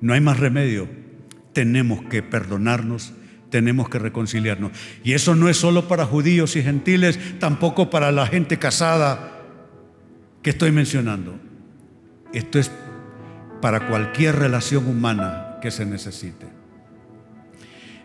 no 0.00 0.14
hay 0.14 0.20
más 0.20 0.40
remedio. 0.40 0.88
Tenemos 1.52 2.02
que 2.06 2.22
perdonarnos 2.22 3.12
tenemos 3.52 3.90
que 3.90 3.98
reconciliarnos. 4.00 4.72
Y 5.04 5.12
eso 5.12 5.36
no 5.36 5.48
es 5.48 5.58
solo 5.58 5.86
para 5.86 6.06
judíos 6.06 6.56
y 6.56 6.62
gentiles, 6.62 7.20
tampoco 7.38 7.90
para 7.90 8.10
la 8.10 8.26
gente 8.26 8.58
casada 8.58 9.42
que 10.42 10.50
estoy 10.50 10.72
mencionando. 10.72 11.38
Esto 12.32 12.58
es 12.58 12.72
para 13.60 13.86
cualquier 13.88 14.36
relación 14.36 14.88
humana 14.88 15.58
que 15.60 15.70
se 15.70 15.84
necesite. 15.84 16.46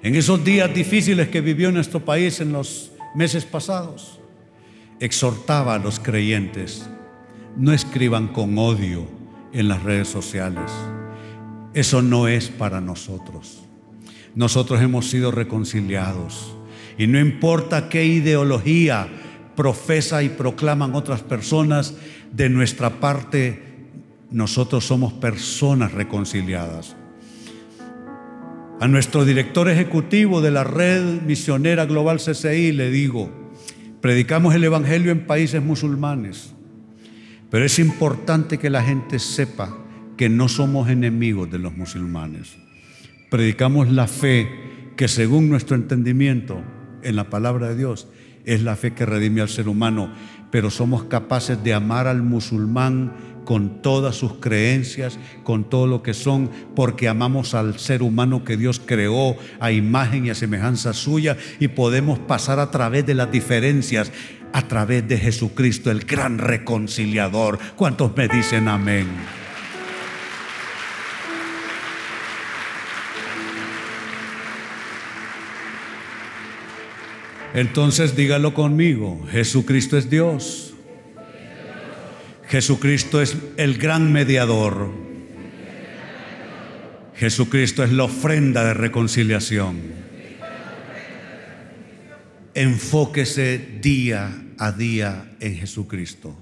En 0.04 0.16
esos 0.16 0.44
días 0.44 0.72
difíciles 0.72 1.30
que 1.30 1.42
vivió 1.42 1.72
nuestro 1.72 2.04
país 2.04 2.42
en 2.42 2.52
los 2.52 2.92
meses 3.16 3.46
pasados, 3.46 4.17
exhortaba 5.00 5.76
a 5.76 5.80
los 5.80 6.00
creyentes, 6.00 6.90
no 7.56 7.74
escriban 7.74 8.28
con 8.28 8.58
odio 8.58 9.08
en 9.54 9.68
las 9.68 9.84
redes 9.84 10.08
sociales. 10.08 10.72
Eso 11.74 12.02
no 12.02 12.28
es 12.28 12.50
para 12.50 12.82
nosotros 12.82 13.68
nosotros 14.38 14.80
hemos 14.84 15.10
sido 15.10 15.32
reconciliados. 15.32 16.54
Y 16.96 17.08
no 17.08 17.20
importa 17.20 17.90
qué 17.90 18.06
ideología 18.06 19.08
profesa 19.56 20.22
y 20.22 20.30
proclaman 20.30 20.94
otras 20.94 21.24
personas, 21.24 21.96
de 22.32 22.48
nuestra 22.48 23.00
parte 23.00 23.64
nosotros 24.30 24.86
somos 24.86 25.14
personas 25.14 25.92
reconciliadas. 25.92 26.96
A 28.80 28.88
nuestro 28.88 29.26
director 29.26 29.68
ejecutivo 29.70 30.40
de 30.40 30.52
la 30.52 30.64
red 30.64 31.24
misionera 31.24 31.88
global 31.88 32.20
CCI 32.20 32.74
le 32.74 32.92
digo, 32.92 33.47
predicamos 34.02 34.56
el 34.56 34.64
Evangelio 34.64 35.12
en 35.12 35.26
países 35.26 35.62
musulmanes, 35.62 36.54
pero 37.50 37.66
es 37.66 37.80
importante 37.80 38.58
que 38.58 38.70
la 38.70 38.84
gente 38.84 39.20
sepa 39.20 39.78
que 40.18 40.30
no 40.30 40.50
somos 40.50 40.90
enemigos 40.90 41.50
de 41.50 41.60
los 41.60 41.76
musulmanes. 41.78 42.58
Predicamos 43.30 43.90
la 43.90 44.08
fe 44.08 44.50
que 44.96 45.08
según 45.08 45.50
nuestro 45.50 45.76
entendimiento 45.76 46.62
en 47.04 47.16
la 47.16 47.30
palabra 47.30 47.70
de 47.70 47.78
Dios 47.78 48.08
es 48.46 48.64
la 48.64 48.76
fe 48.76 48.94
que 48.94 49.06
redime 49.06 49.42
al 49.42 49.50
ser 49.50 49.68
humano, 49.68 50.12
pero 50.52 50.70
somos 50.70 51.04
capaces 51.04 51.64
de 51.64 51.74
amar 51.74 52.08
al 52.08 52.24
musulmán 52.24 53.14
con 53.48 53.82
todas 53.82 54.18
sus 54.18 54.34
creencias, 54.42 55.18
con 55.46 55.70
todo 55.70 55.88
lo 55.88 56.04
que 56.04 56.14
son, 56.14 56.52
porque 56.76 57.08
amamos 57.08 57.54
al 57.54 57.80
ser 57.80 58.04
humano 58.04 58.44
que 58.44 58.58
Dios 58.58 58.82
creó 58.86 59.38
a 59.62 59.72
imagen 59.72 60.26
y 60.26 60.32
a 60.32 60.36
semejanza 60.36 60.92
suya 60.92 61.38
y 61.58 61.70
podemos 61.70 62.20
pasar 62.20 62.60
a 62.60 62.72
través 62.72 63.06
de 63.06 63.14
las 63.14 63.32
diferencias, 63.32 64.12
a 64.52 64.68
través 64.68 65.08
de 65.08 65.18
Jesucristo, 65.18 65.92
el 65.92 66.02
gran 66.02 66.40
reconciliador. 66.40 67.58
¿Cuántos 67.78 68.14
me 68.18 68.28
dicen 68.28 68.68
amén? 68.68 69.08
Entonces 77.54 78.14
dígalo 78.14 78.54
conmigo, 78.54 79.26
Jesucristo 79.32 79.98
es 79.98 80.10
Dios. 80.10 80.67
Jesucristo 82.50 83.22
es 83.22 83.36
el 83.58 83.78
gran 83.78 84.12
mediador. 84.12 84.90
Jesucristo 87.16 87.84
es 87.84 87.92
la 87.92 88.06
ofrenda 88.06 88.64
de 88.64 88.74
reconciliación. 88.74 89.82
Enfóquese 92.54 93.80
día 93.82 94.32
a 94.58 94.72
día 94.72 95.32
en 95.40 95.56
Jesucristo. 95.58 96.36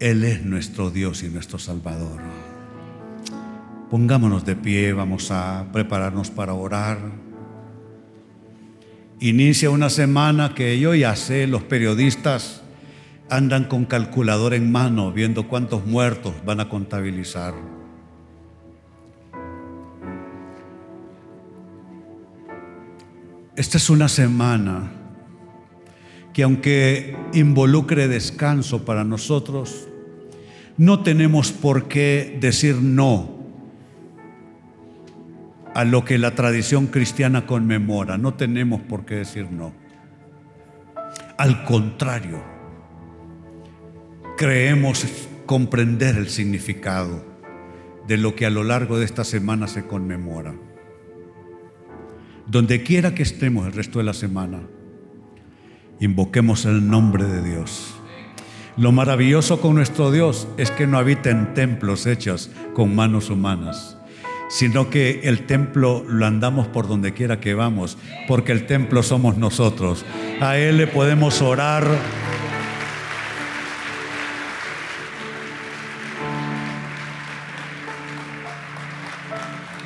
Él 0.00 0.24
es 0.24 0.44
nuestro 0.44 0.90
Dios 0.90 1.22
y 1.22 1.28
nuestro 1.28 1.58
Salvador. 1.58 2.20
Pongámonos 3.90 4.44
de 4.46 4.56
pie, 4.56 4.92
vamos 4.92 5.30
a 5.30 5.66
prepararnos 5.72 6.30
para 6.30 6.54
orar. 6.54 6.98
Inicia 9.20 9.70
una 9.70 9.90
semana 9.90 10.54
que 10.54 10.78
yo 10.78 10.94
ya 10.94 11.14
sé, 11.16 11.46
los 11.46 11.64
periodistas 11.64 12.62
andan 13.30 13.64
con 13.64 13.84
calculador 13.84 14.54
en 14.54 14.72
mano 14.72 15.12
viendo 15.12 15.48
cuántos 15.48 15.86
muertos 15.86 16.34
van 16.44 16.60
a 16.60 16.68
contabilizar. 16.68 17.54
Esta 23.56 23.76
es 23.76 23.90
una 23.90 24.08
semana 24.08 24.92
que 26.32 26.44
aunque 26.44 27.16
involucre 27.32 28.06
descanso 28.06 28.84
para 28.84 29.02
nosotros, 29.02 29.88
no 30.76 31.02
tenemos 31.02 31.50
por 31.50 31.88
qué 31.88 32.38
decir 32.40 32.76
no 32.76 33.36
a 35.74 35.84
lo 35.84 36.04
que 36.04 36.18
la 36.18 36.36
tradición 36.36 36.86
cristiana 36.86 37.46
conmemora. 37.46 38.16
No 38.16 38.34
tenemos 38.34 38.80
por 38.80 39.04
qué 39.04 39.16
decir 39.16 39.50
no. 39.50 39.72
Al 41.36 41.64
contrario, 41.64 42.57
creemos 44.38 45.04
comprender 45.46 46.16
el 46.16 46.28
significado 46.28 47.24
de 48.06 48.16
lo 48.16 48.36
que 48.36 48.46
a 48.46 48.50
lo 48.50 48.62
largo 48.62 48.96
de 48.96 49.04
esta 49.04 49.24
semana 49.24 49.66
se 49.66 49.84
conmemora. 49.84 50.54
Donde 52.46 52.84
quiera 52.84 53.16
que 53.16 53.24
estemos 53.24 53.66
el 53.66 53.72
resto 53.72 53.98
de 53.98 54.04
la 54.04 54.14
semana, 54.14 54.60
invoquemos 55.98 56.66
el 56.66 56.88
nombre 56.88 57.24
de 57.24 57.42
Dios. 57.42 57.96
Lo 58.76 58.92
maravilloso 58.92 59.60
con 59.60 59.74
nuestro 59.74 60.12
Dios 60.12 60.46
es 60.56 60.70
que 60.70 60.86
no 60.86 60.98
habita 60.98 61.30
en 61.30 61.52
templos 61.52 62.06
hechos 62.06 62.48
con 62.74 62.94
manos 62.94 63.30
humanas 63.30 63.96
sino 64.50 64.88
que 64.88 65.20
el 65.24 65.44
templo 65.44 66.02
lo 66.08 66.24
andamos 66.24 66.68
por 66.68 66.88
donde 66.88 67.12
quiera 67.12 67.38
que 67.38 67.52
vamos, 67.52 67.98
porque 68.26 68.52
el 68.52 68.64
templo 68.64 69.02
somos 69.02 69.36
nosotros. 69.36 70.06
A 70.40 70.56
Él 70.56 70.78
le 70.78 70.86
podemos 70.86 71.42
orar. 71.42 71.84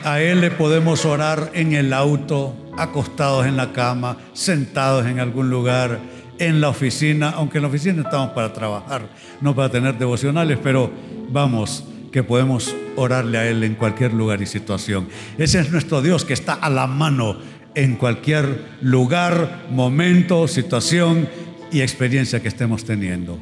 A 0.04 0.20
Él 0.20 0.40
le 0.40 0.50
podemos 0.50 1.04
orar 1.04 1.50
en 1.54 1.74
el 1.74 1.92
auto, 1.92 2.54
acostados 2.76 3.46
en 3.46 3.56
la 3.56 3.72
cama, 3.72 4.16
sentados 4.32 5.06
en 5.06 5.20
algún 5.20 5.48
lugar, 5.48 6.00
en 6.38 6.60
la 6.60 6.70
oficina, 6.70 7.30
aunque 7.30 7.58
en 7.58 7.62
la 7.62 7.68
oficina 7.68 8.02
estamos 8.02 8.30
para 8.30 8.52
trabajar, 8.52 9.08
no 9.40 9.54
para 9.54 9.68
tener 9.68 9.96
devocionales, 9.96 10.58
pero 10.60 10.90
vamos, 11.30 11.84
que 12.10 12.24
podemos 12.24 12.74
orarle 12.96 13.38
a 13.38 13.48
Él 13.48 13.62
en 13.62 13.74
cualquier 13.74 14.12
lugar 14.12 14.42
y 14.42 14.46
situación. 14.46 15.08
Ese 15.38 15.60
es 15.60 15.70
nuestro 15.70 16.02
Dios 16.02 16.24
que 16.24 16.32
está 16.34 16.54
a 16.54 16.68
la 16.68 16.86
mano 16.88 17.38
en 17.74 17.96
cualquier 17.96 18.66
lugar, 18.80 19.66
momento, 19.70 20.48
situación 20.48 21.28
y 21.70 21.80
experiencia 21.80 22.42
que 22.42 22.48
estemos 22.48 22.84
teniendo. 22.84 23.38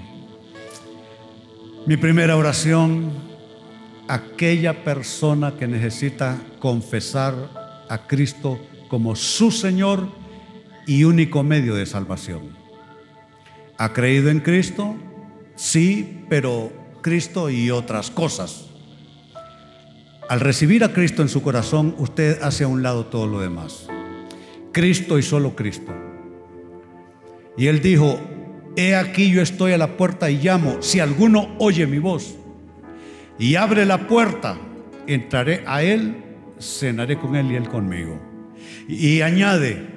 Mi 1.86 1.96
primera 1.96 2.36
oración, 2.36 3.29
aquella 4.10 4.82
persona 4.82 5.54
que 5.56 5.68
necesita 5.68 6.36
confesar 6.58 7.84
a 7.88 8.08
Cristo 8.08 8.58
como 8.88 9.14
su 9.14 9.52
Señor 9.52 10.08
y 10.84 11.04
único 11.04 11.44
medio 11.44 11.76
de 11.76 11.86
salvación. 11.86 12.56
¿Ha 13.78 13.92
creído 13.92 14.28
en 14.28 14.40
Cristo? 14.40 14.96
Sí, 15.54 16.24
pero 16.28 16.72
Cristo 17.02 17.50
y 17.50 17.70
otras 17.70 18.10
cosas. 18.10 18.66
Al 20.28 20.40
recibir 20.40 20.82
a 20.82 20.92
Cristo 20.92 21.22
en 21.22 21.28
su 21.28 21.40
corazón, 21.40 21.94
usted 21.98 22.42
hace 22.42 22.64
a 22.64 22.68
un 22.68 22.82
lado 22.82 23.06
todo 23.06 23.28
lo 23.28 23.40
demás. 23.40 23.86
Cristo 24.72 25.20
y 25.20 25.22
solo 25.22 25.54
Cristo. 25.54 25.92
Y 27.56 27.68
él 27.68 27.80
dijo, 27.80 28.18
He 28.74 28.96
aquí 28.96 29.30
yo 29.30 29.40
estoy 29.40 29.70
a 29.70 29.78
la 29.78 29.96
puerta 29.96 30.32
y 30.32 30.38
llamo. 30.38 30.82
Si 30.82 30.98
alguno 30.98 31.54
oye 31.60 31.86
mi 31.86 31.98
voz 31.98 32.39
y 33.40 33.56
abre 33.56 33.86
la 33.86 34.06
puerta, 34.06 34.58
entraré 35.06 35.64
a 35.66 35.82
él, 35.82 36.14
cenaré 36.60 37.16
con 37.16 37.34
él 37.34 37.50
y 37.50 37.56
él 37.56 37.68
conmigo. 37.68 38.20
Y 38.86 39.22
añade, 39.22 39.88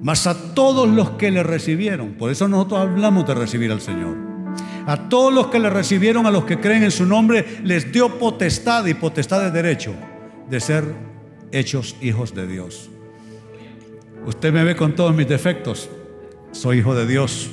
mas 0.00 0.26
a 0.26 0.54
todos 0.54 0.88
los 0.88 1.10
que 1.10 1.30
le 1.30 1.42
recibieron, 1.42 2.14
por 2.14 2.30
eso 2.30 2.48
nosotros 2.48 2.80
hablamos 2.80 3.26
de 3.26 3.34
recibir 3.34 3.70
al 3.70 3.82
Señor. 3.82 4.16
A 4.86 5.10
todos 5.10 5.32
los 5.32 5.48
que 5.48 5.58
le 5.58 5.68
recibieron, 5.68 6.24
a 6.24 6.30
los 6.30 6.44
que 6.44 6.58
creen 6.58 6.82
en 6.82 6.90
su 6.90 7.04
nombre, 7.04 7.44
les 7.62 7.92
dio 7.92 8.18
potestad 8.18 8.86
y 8.86 8.94
potestad 8.94 9.42
de 9.42 9.50
derecho 9.50 9.94
de 10.48 10.60
ser 10.60 10.84
hechos 11.52 11.94
hijos 12.00 12.34
de 12.34 12.46
Dios. 12.46 12.88
Usted 14.24 14.50
me 14.50 14.64
ve 14.64 14.74
con 14.74 14.94
todos 14.94 15.14
mis 15.14 15.28
defectos. 15.28 15.90
Soy 16.52 16.78
hijo 16.78 16.94
de 16.94 17.06
Dios 17.06 17.50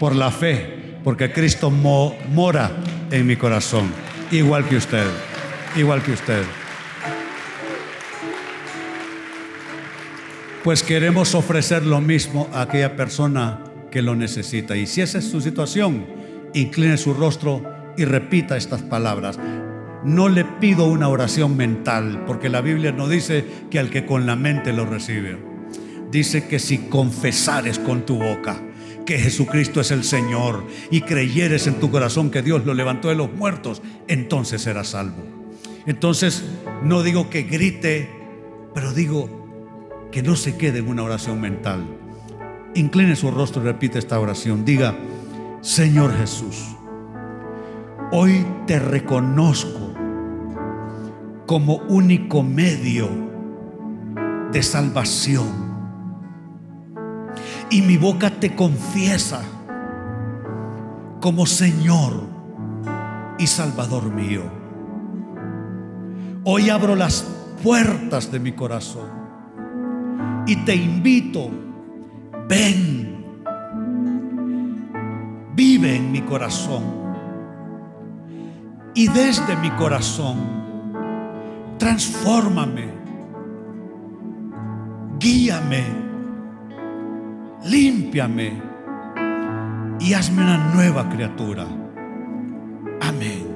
por 0.00 0.16
la 0.16 0.30
fe, 0.30 0.96
porque 1.04 1.30
Cristo 1.30 1.70
mora 1.70 2.70
en 3.10 3.26
mi 3.26 3.36
corazón, 3.36 3.90
igual 4.32 4.68
que 4.68 4.76
usted, 4.76 5.06
igual 5.76 6.02
que 6.02 6.12
usted. 6.12 6.42
Pues 10.64 10.82
queremos 10.82 11.34
ofrecer 11.34 11.84
lo 11.84 12.00
mismo 12.00 12.48
a 12.52 12.62
aquella 12.62 12.96
persona 12.96 13.62
que 13.90 14.02
lo 14.02 14.16
necesita. 14.16 14.76
Y 14.76 14.86
si 14.86 15.02
esa 15.02 15.18
es 15.18 15.30
su 15.30 15.40
situación, 15.40 16.06
incline 16.54 16.96
su 16.96 17.14
rostro 17.14 17.62
y 17.96 18.04
repita 18.04 18.56
estas 18.56 18.82
palabras. 18.82 19.38
No 20.04 20.28
le 20.28 20.44
pido 20.44 20.86
una 20.86 21.08
oración 21.08 21.56
mental, 21.56 22.24
porque 22.26 22.48
la 22.48 22.60
Biblia 22.60 22.90
no 22.90 23.08
dice 23.08 23.44
que 23.70 23.78
al 23.78 23.90
que 23.90 24.06
con 24.06 24.26
la 24.26 24.34
mente 24.34 24.72
lo 24.72 24.86
recibe 24.86 25.52
dice 26.12 26.46
que 26.46 26.58
si 26.58 26.78
confesares 26.78 27.78
con 27.78 28.04
tu 28.04 28.18
boca 28.18 28.60
que 29.04 29.18
Jesucristo 29.18 29.80
es 29.80 29.90
el 29.90 30.04
Señor 30.04 30.64
y 30.90 31.02
creyeres 31.02 31.66
en 31.66 31.74
tu 31.80 31.90
corazón 31.90 32.30
que 32.30 32.42
Dios 32.42 32.64
lo 32.64 32.74
levantó 32.74 33.08
de 33.08 33.14
los 33.14 33.32
muertos, 33.32 33.82
entonces 34.08 34.62
serás 34.62 34.88
salvo. 34.88 35.22
Entonces 35.86 36.44
no 36.82 37.02
digo 37.02 37.28
que 37.28 37.42
grite, 37.42 38.08
pero 38.74 38.92
digo 38.92 39.28
que 40.10 40.22
no 40.22 40.36
se 40.36 40.56
quede 40.56 40.78
en 40.78 40.88
una 40.88 41.02
oración 41.02 41.40
mental. 41.40 41.84
Incline 42.74 43.16
su 43.16 43.30
rostro 43.30 43.62
y 43.62 43.66
repite 43.66 43.98
esta 43.98 44.18
oración. 44.18 44.64
Diga, 44.64 44.96
Señor 45.60 46.16
Jesús, 46.16 46.76
hoy 48.12 48.46
te 48.66 48.78
reconozco 48.78 49.92
como 51.46 51.76
único 51.88 52.42
medio 52.42 53.08
de 54.52 54.62
salvación 54.62 55.61
y 57.72 57.80
mi 57.80 57.96
boca 57.96 58.28
te 58.28 58.54
confiesa 58.54 59.40
como 61.22 61.46
Señor 61.46 62.22
y 63.38 63.46
Salvador 63.46 64.12
mío. 64.12 64.42
Hoy 66.44 66.68
abro 66.68 66.94
las 66.94 67.22
puertas 67.62 68.30
de 68.30 68.40
mi 68.40 68.52
corazón 68.52 69.08
y 70.46 70.56
te 70.56 70.74
invito, 70.74 71.48
ven, 72.46 73.24
vive 75.54 75.96
en 75.96 76.12
mi 76.12 76.20
corazón 76.20 76.82
y 78.94 79.08
desde 79.08 79.56
mi 79.56 79.70
corazón, 79.70 80.36
transfórmame, 81.78 82.92
guíame 85.18 86.01
límpiame 87.64 88.60
y 90.00 90.14
hazme 90.14 90.42
una 90.42 90.72
nueva 90.74 91.08
criatura. 91.08 91.66
Amén. 93.00 93.52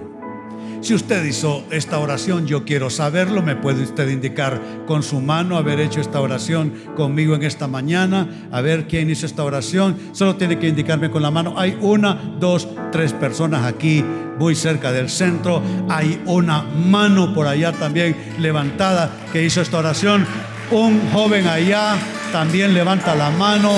Si 0.80 0.94
usted 0.94 1.24
hizo 1.24 1.64
esta 1.70 1.98
oración, 1.98 2.46
yo 2.46 2.64
quiero 2.64 2.90
saberlo. 2.90 3.42
Me 3.42 3.56
puede 3.56 3.82
usted 3.82 4.08
indicar 4.08 4.60
con 4.86 5.02
su 5.02 5.20
mano 5.20 5.56
haber 5.56 5.80
hecho 5.80 6.00
esta 6.00 6.20
oración 6.20 6.72
conmigo 6.94 7.34
en 7.34 7.42
esta 7.42 7.66
mañana. 7.66 8.28
A 8.52 8.60
ver 8.60 8.86
quién 8.86 9.10
hizo 9.10 9.26
esta 9.26 9.42
oración. 9.42 9.96
Solo 10.12 10.36
tiene 10.36 10.60
que 10.60 10.68
indicarme 10.68 11.10
con 11.10 11.22
la 11.22 11.32
mano. 11.32 11.54
Hay 11.58 11.76
una, 11.80 12.36
dos, 12.38 12.68
tres 12.92 13.12
personas 13.12 13.64
aquí, 13.64 14.04
muy 14.38 14.54
cerca 14.54 14.92
del 14.92 15.08
centro. 15.08 15.60
Hay 15.88 16.22
una 16.26 16.62
mano 16.62 17.34
por 17.34 17.48
allá 17.48 17.72
también 17.72 18.16
levantada 18.38 19.10
que 19.32 19.44
hizo 19.44 19.60
esta 19.62 19.78
oración. 19.78 20.24
Un 20.70 21.00
joven 21.12 21.48
allá 21.48 21.96
también 22.36 22.74
levanta 22.74 23.14
la 23.14 23.30
mano 23.30 23.70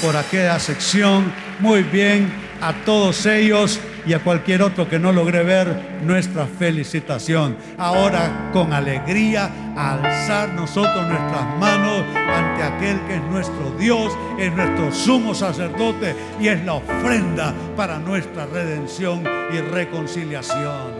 por 0.00 0.16
aquella 0.16 0.60
sección. 0.60 1.32
Muy 1.58 1.82
bien, 1.82 2.32
a 2.60 2.72
todos 2.84 3.26
ellos 3.26 3.80
y 4.06 4.12
a 4.12 4.20
cualquier 4.20 4.62
otro 4.62 4.88
que 4.88 5.00
no 5.00 5.10
logre 5.10 5.42
ver 5.42 5.98
nuestra 6.04 6.46
felicitación. 6.46 7.56
Ahora 7.76 8.50
con 8.52 8.72
alegría 8.72 9.50
alzar 9.76 10.50
nosotros 10.50 11.04
nuestras 11.04 11.58
manos 11.58 12.04
ante 12.32 12.62
aquel 12.62 13.00
que 13.08 13.16
es 13.16 13.22
nuestro 13.22 13.74
Dios, 13.76 14.12
es 14.38 14.52
nuestro 14.52 14.92
sumo 14.92 15.34
sacerdote 15.34 16.14
y 16.40 16.46
es 16.46 16.64
la 16.64 16.74
ofrenda 16.74 17.52
para 17.76 17.98
nuestra 17.98 18.46
redención 18.46 19.24
y 19.52 19.58
reconciliación. 19.62 20.94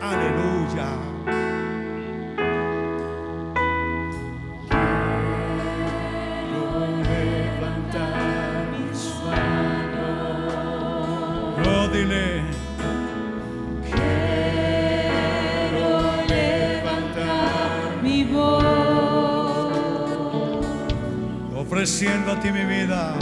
Aleluya. 0.00 1.15
Ofreciendo 21.86 22.32
a 22.32 22.40
ti 22.40 22.50
mi 22.50 22.64
vida. 22.64 23.14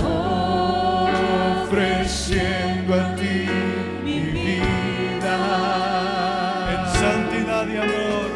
Ofreciendo 1.66 2.94
a 2.94 3.14
ti 3.14 3.46
mi 4.02 4.20
vida. 4.20 5.36
En 6.72 6.86
santidad 6.98 7.66
y 7.68 7.76
amor. 7.76 8.30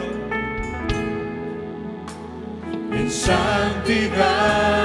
En 2.93 3.11
santidad 3.11 4.78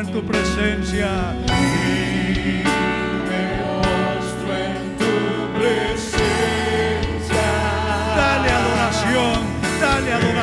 en 0.00 0.12
tu 0.12 0.22
presencia. 0.22 1.08
Y 1.46 2.62
en 4.52 4.96
tu 4.98 5.14
presencia. 5.58 7.46
Dale 8.16 8.50
adoración, 8.50 9.40
dale 9.80 10.12
adoración. 10.12 10.35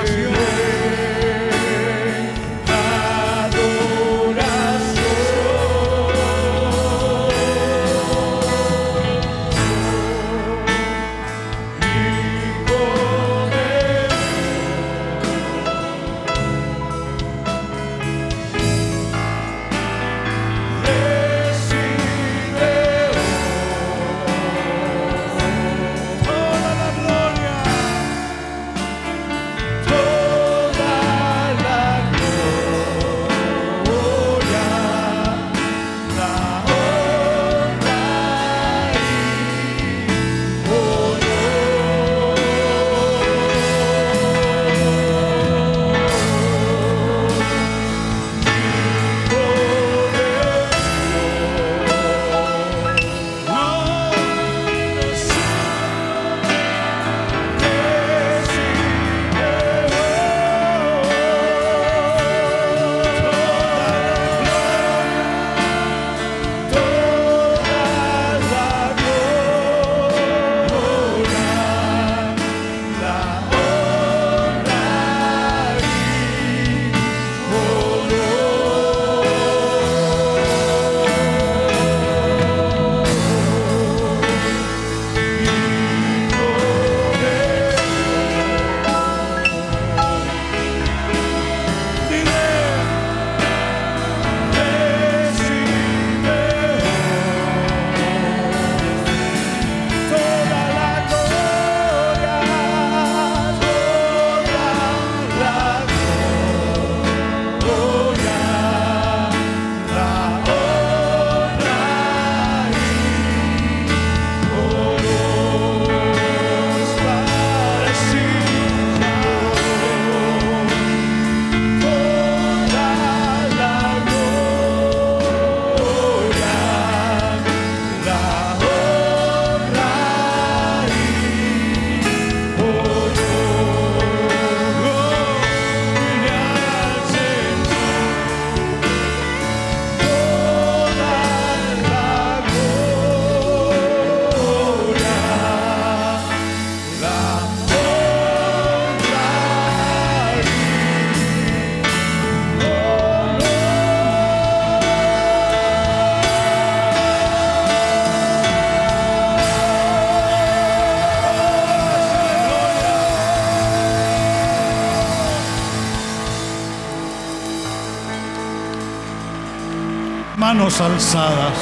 Alzadas. 170.63 171.57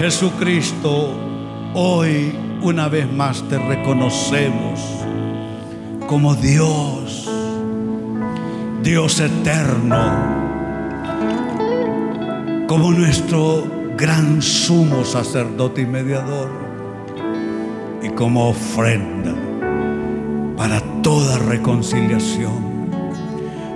Jesucristo, 0.00 1.14
hoy 1.74 2.34
una 2.60 2.88
vez 2.88 3.10
más 3.12 3.40
te 3.48 3.56
reconocemos 3.56 4.80
como 6.08 6.34
Dios, 6.34 7.30
Dios 8.82 9.20
eterno, 9.20 9.96
como 12.66 12.90
nuestro 12.90 13.64
gran 13.96 14.42
sumo 14.42 15.04
sacerdote 15.04 15.82
y 15.82 15.86
mediador, 15.86 16.50
y 18.02 18.08
como 18.08 18.48
ofrenda 18.48 19.36
para 20.56 20.80
toda 21.02 21.38
reconciliación. 21.38 22.90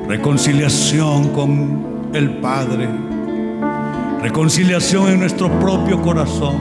Reconciliación 0.08 1.28
con 1.28 2.10
el 2.14 2.38
Padre, 2.38 2.88
reconciliación 4.24 5.10
en 5.10 5.20
nuestro 5.20 5.50
propio 5.60 6.00
corazón 6.00 6.56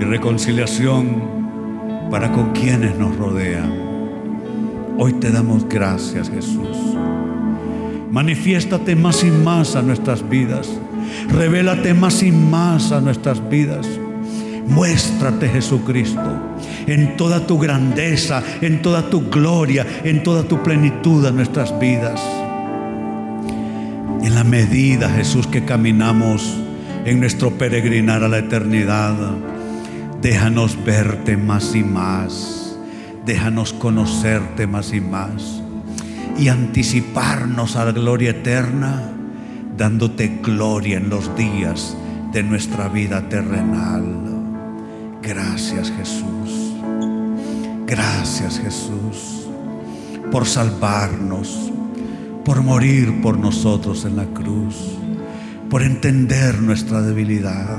y 0.00 0.04
reconciliación 0.04 2.08
para 2.10 2.32
con 2.32 2.52
quienes 2.52 2.96
nos 2.96 3.14
rodean. 3.14 3.70
Hoy 4.96 5.12
te 5.12 5.30
damos 5.30 5.68
gracias 5.68 6.30
Jesús. 6.30 6.78
Manifiéstate 8.10 8.96
más 8.96 9.22
y 9.22 9.30
más 9.30 9.76
a 9.76 9.82
nuestras 9.82 10.26
vidas. 10.26 10.70
Revélate 11.28 11.92
más 11.92 12.22
y 12.22 12.32
más 12.32 12.90
a 12.90 13.02
nuestras 13.02 13.46
vidas. 13.50 13.86
Muéstrate 14.66 15.50
Jesucristo 15.50 16.40
en 16.86 17.18
toda 17.18 17.46
tu 17.46 17.58
grandeza, 17.58 18.42
en 18.62 18.80
toda 18.80 19.10
tu 19.10 19.28
gloria, 19.28 19.86
en 20.04 20.22
toda 20.22 20.44
tu 20.44 20.62
plenitud 20.62 21.26
a 21.26 21.32
nuestras 21.32 21.78
vidas. 21.78 22.18
En 24.24 24.34
la 24.34 24.42
medida, 24.42 25.08
Jesús, 25.10 25.46
que 25.46 25.64
caminamos 25.64 26.56
en 27.04 27.20
nuestro 27.20 27.52
peregrinar 27.52 28.24
a 28.24 28.28
la 28.28 28.38
eternidad, 28.38 29.14
déjanos 30.20 30.76
verte 30.84 31.36
más 31.36 31.76
y 31.76 31.84
más 31.84 32.64
déjanos 33.24 33.72
conocerte 33.72 34.66
más 34.66 34.92
y 34.92 35.00
más 35.00 35.62
y 36.36 36.48
anticiparnos 36.48 37.76
a 37.76 37.84
la 37.84 37.92
gloria 37.92 38.30
eterna, 38.30 39.02
dándote 39.76 40.40
gloria 40.42 40.96
en 40.98 41.08
los 41.08 41.36
días 41.36 41.96
de 42.32 42.42
nuestra 42.42 42.88
vida 42.88 43.28
terrenal. 43.28 44.04
Gracias 45.22 45.92
Jesús. 45.96 46.74
Gracias 47.86 48.58
Jesús 48.58 49.46
por 50.32 50.46
salvarnos, 50.46 51.70
por 52.44 52.62
morir 52.62 53.20
por 53.22 53.38
nosotros 53.38 54.04
en 54.04 54.16
la 54.16 54.26
cruz, 54.26 54.96
por 55.70 55.82
entender 55.82 56.60
nuestra 56.60 57.02
debilidad. 57.02 57.78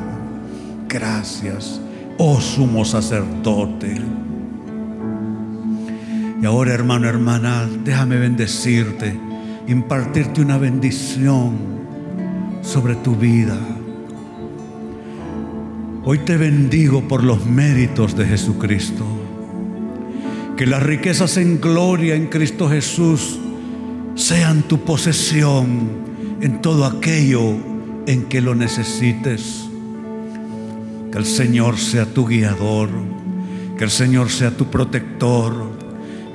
Gracias, 0.87 1.79
oh 2.17 2.39
sumo 2.39 2.85
sacerdote 2.85 3.95
y 6.41 6.45
ahora, 6.47 6.73
hermano, 6.73 7.07
hermana, 7.07 7.67
déjame 7.83 8.17
bendecirte, 8.17 9.17
impartirte 9.67 10.41
una 10.41 10.59
bendición 10.59 11.55
sobre 12.61 12.93
tu 12.95 13.15
vida. 13.15 13.57
Hoy 16.03 16.19
te 16.19 16.37
bendigo 16.37 17.07
por 17.07 17.23
los 17.23 17.47
méritos 17.47 18.15
de 18.15 18.25
Jesucristo. 18.25 19.05
Que 20.55 20.67
las 20.67 20.83
riquezas 20.83 21.37
en 21.37 21.59
gloria 21.59 22.13
en 22.13 22.27
Cristo 22.27 22.69
Jesús 22.69 23.39
sean 24.15 24.63
tu 24.63 24.79
posesión 24.79 25.89
en 26.41 26.61
todo 26.61 26.85
aquello 26.85 27.55
en 28.07 28.23
que 28.25 28.41
lo 28.41 28.55
necesites. 28.55 29.69
Que 31.11 31.17
el 31.17 31.25
Señor 31.25 31.77
sea 31.77 32.05
tu 32.05 32.25
guiador, 32.25 32.89
que 33.77 33.83
el 33.83 33.89
Señor 33.89 34.29
sea 34.29 34.51
tu 34.51 34.69
protector, 34.71 35.71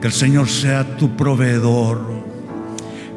que 0.01 0.07
el 0.07 0.13
Señor 0.13 0.49
sea 0.49 0.97
tu 0.97 1.17
proveedor. 1.17 2.21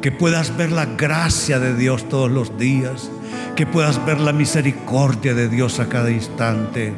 Que 0.00 0.12
puedas 0.12 0.56
ver 0.56 0.70
la 0.72 0.84
gracia 0.84 1.58
de 1.58 1.74
Dios 1.74 2.08
todos 2.08 2.30
los 2.30 2.58
días. 2.58 3.10
Que 3.56 3.66
puedas 3.66 4.04
ver 4.04 4.20
la 4.20 4.32
misericordia 4.32 5.32
de 5.32 5.48
Dios 5.48 5.80
a 5.80 5.88
cada 5.88 6.10
instante. 6.10 6.92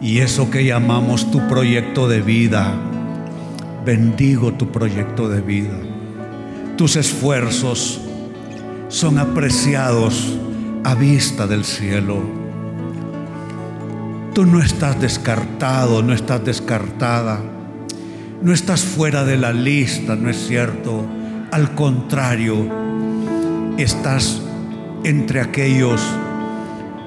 Y 0.00 0.18
eso 0.18 0.50
que 0.50 0.64
llamamos 0.64 1.30
tu 1.30 1.46
proyecto 1.46 2.08
de 2.08 2.22
vida. 2.22 2.74
Bendigo 3.84 4.52
tu 4.54 4.72
proyecto 4.72 5.28
de 5.28 5.40
vida. 5.40 5.87
Tus 6.78 6.96
esfuerzos 6.96 8.00
son 8.88 9.18
apreciados 9.18 10.38
a 10.84 10.94
vista 10.94 11.46
del 11.46 11.66
cielo. 11.66 12.22
Tú 14.32 14.46
no 14.46 14.62
estás 14.62 14.98
descartado, 14.98 16.02
no 16.02 16.14
estás 16.14 16.42
descartada 16.42 17.42
no 18.40 18.52
estás 18.52 18.82
fuera 18.82 19.24
de 19.24 19.36
la 19.36 19.52
lista, 19.52 20.14
¿no 20.14 20.30
es 20.30 20.46
cierto? 20.46 21.04
Al 21.50 21.74
contrario, 21.74 22.68
estás 23.76 24.40
entre 25.02 25.40
aquellos 25.40 26.00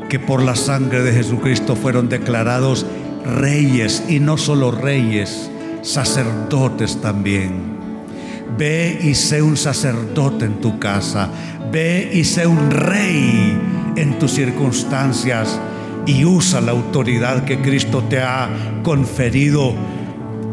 que 0.10 0.20
por 0.20 0.42
la 0.42 0.56
sangre 0.56 1.04
de 1.04 1.14
Jesucristo 1.14 1.78
fueron 1.78 2.10
declarados 2.10 2.86
reyes 3.24 4.04
y 4.10 4.20
no 4.20 4.38
solo 4.38 4.72
reyes, 4.72 5.50
sacerdotes 5.84 7.00
también. 7.00 7.81
Ve 8.58 9.00
y 9.02 9.16
sé 9.16 9.42
un 9.42 9.58
sacerdote 9.58 10.46
en 10.46 10.62
tu 10.62 10.80
casa. 10.80 11.30
Ve 11.72 12.10
y 12.14 12.24
sé 12.24 12.46
un 12.48 12.70
rey 12.70 13.58
en 13.96 14.20
tus 14.20 14.32
circunstancias 14.32 15.60
y 16.06 16.26
usa 16.26 16.62
la 16.62 16.72
autoridad 16.72 17.46
que 17.46 17.60
Cristo 17.60 18.04
te 18.10 18.20
ha 18.22 18.50
conferido 18.84 19.74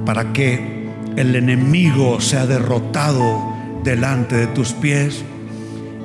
para 0.04 0.32
que 0.32 0.88
el 1.16 1.34
enemigo 1.34 2.20
sea 2.20 2.46
derrotado 2.46 3.54
delante 3.82 4.36
de 4.36 4.46
tus 4.48 4.72
pies 4.72 5.24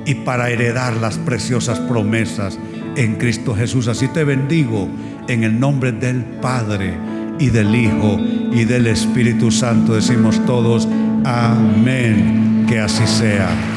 y 0.06 0.14
para 0.14 0.50
heredar 0.50 0.96
las 0.96 1.18
preciosas 1.18 1.78
promesas 1.80 2.58
en 2.96 3.16
Cristo 3.16 3.54
Jesús. 3.54 3.88
Así 3.88 4.08
te 4.08 4.24
bendigo 4.24 4.88
en 5.28 5.44
el 5.44 5.58
nombre 5.58 5.92
del 5.92 6.24
Padre 6.24 6.94
y 7.38 7.50
del 7.50 7.74
Hijo 7.74 8.18
y 8.52 8.64
del 8.64 8.86
Espíritu 8.86 9.50
Santo. 9.50 9.94
Decimos 9.94 10.44
todos, 10.46 10.88
amén, 11.24 12.64
que 12.68 12.78
así 12.80 13.06
sea. 13.06 13.73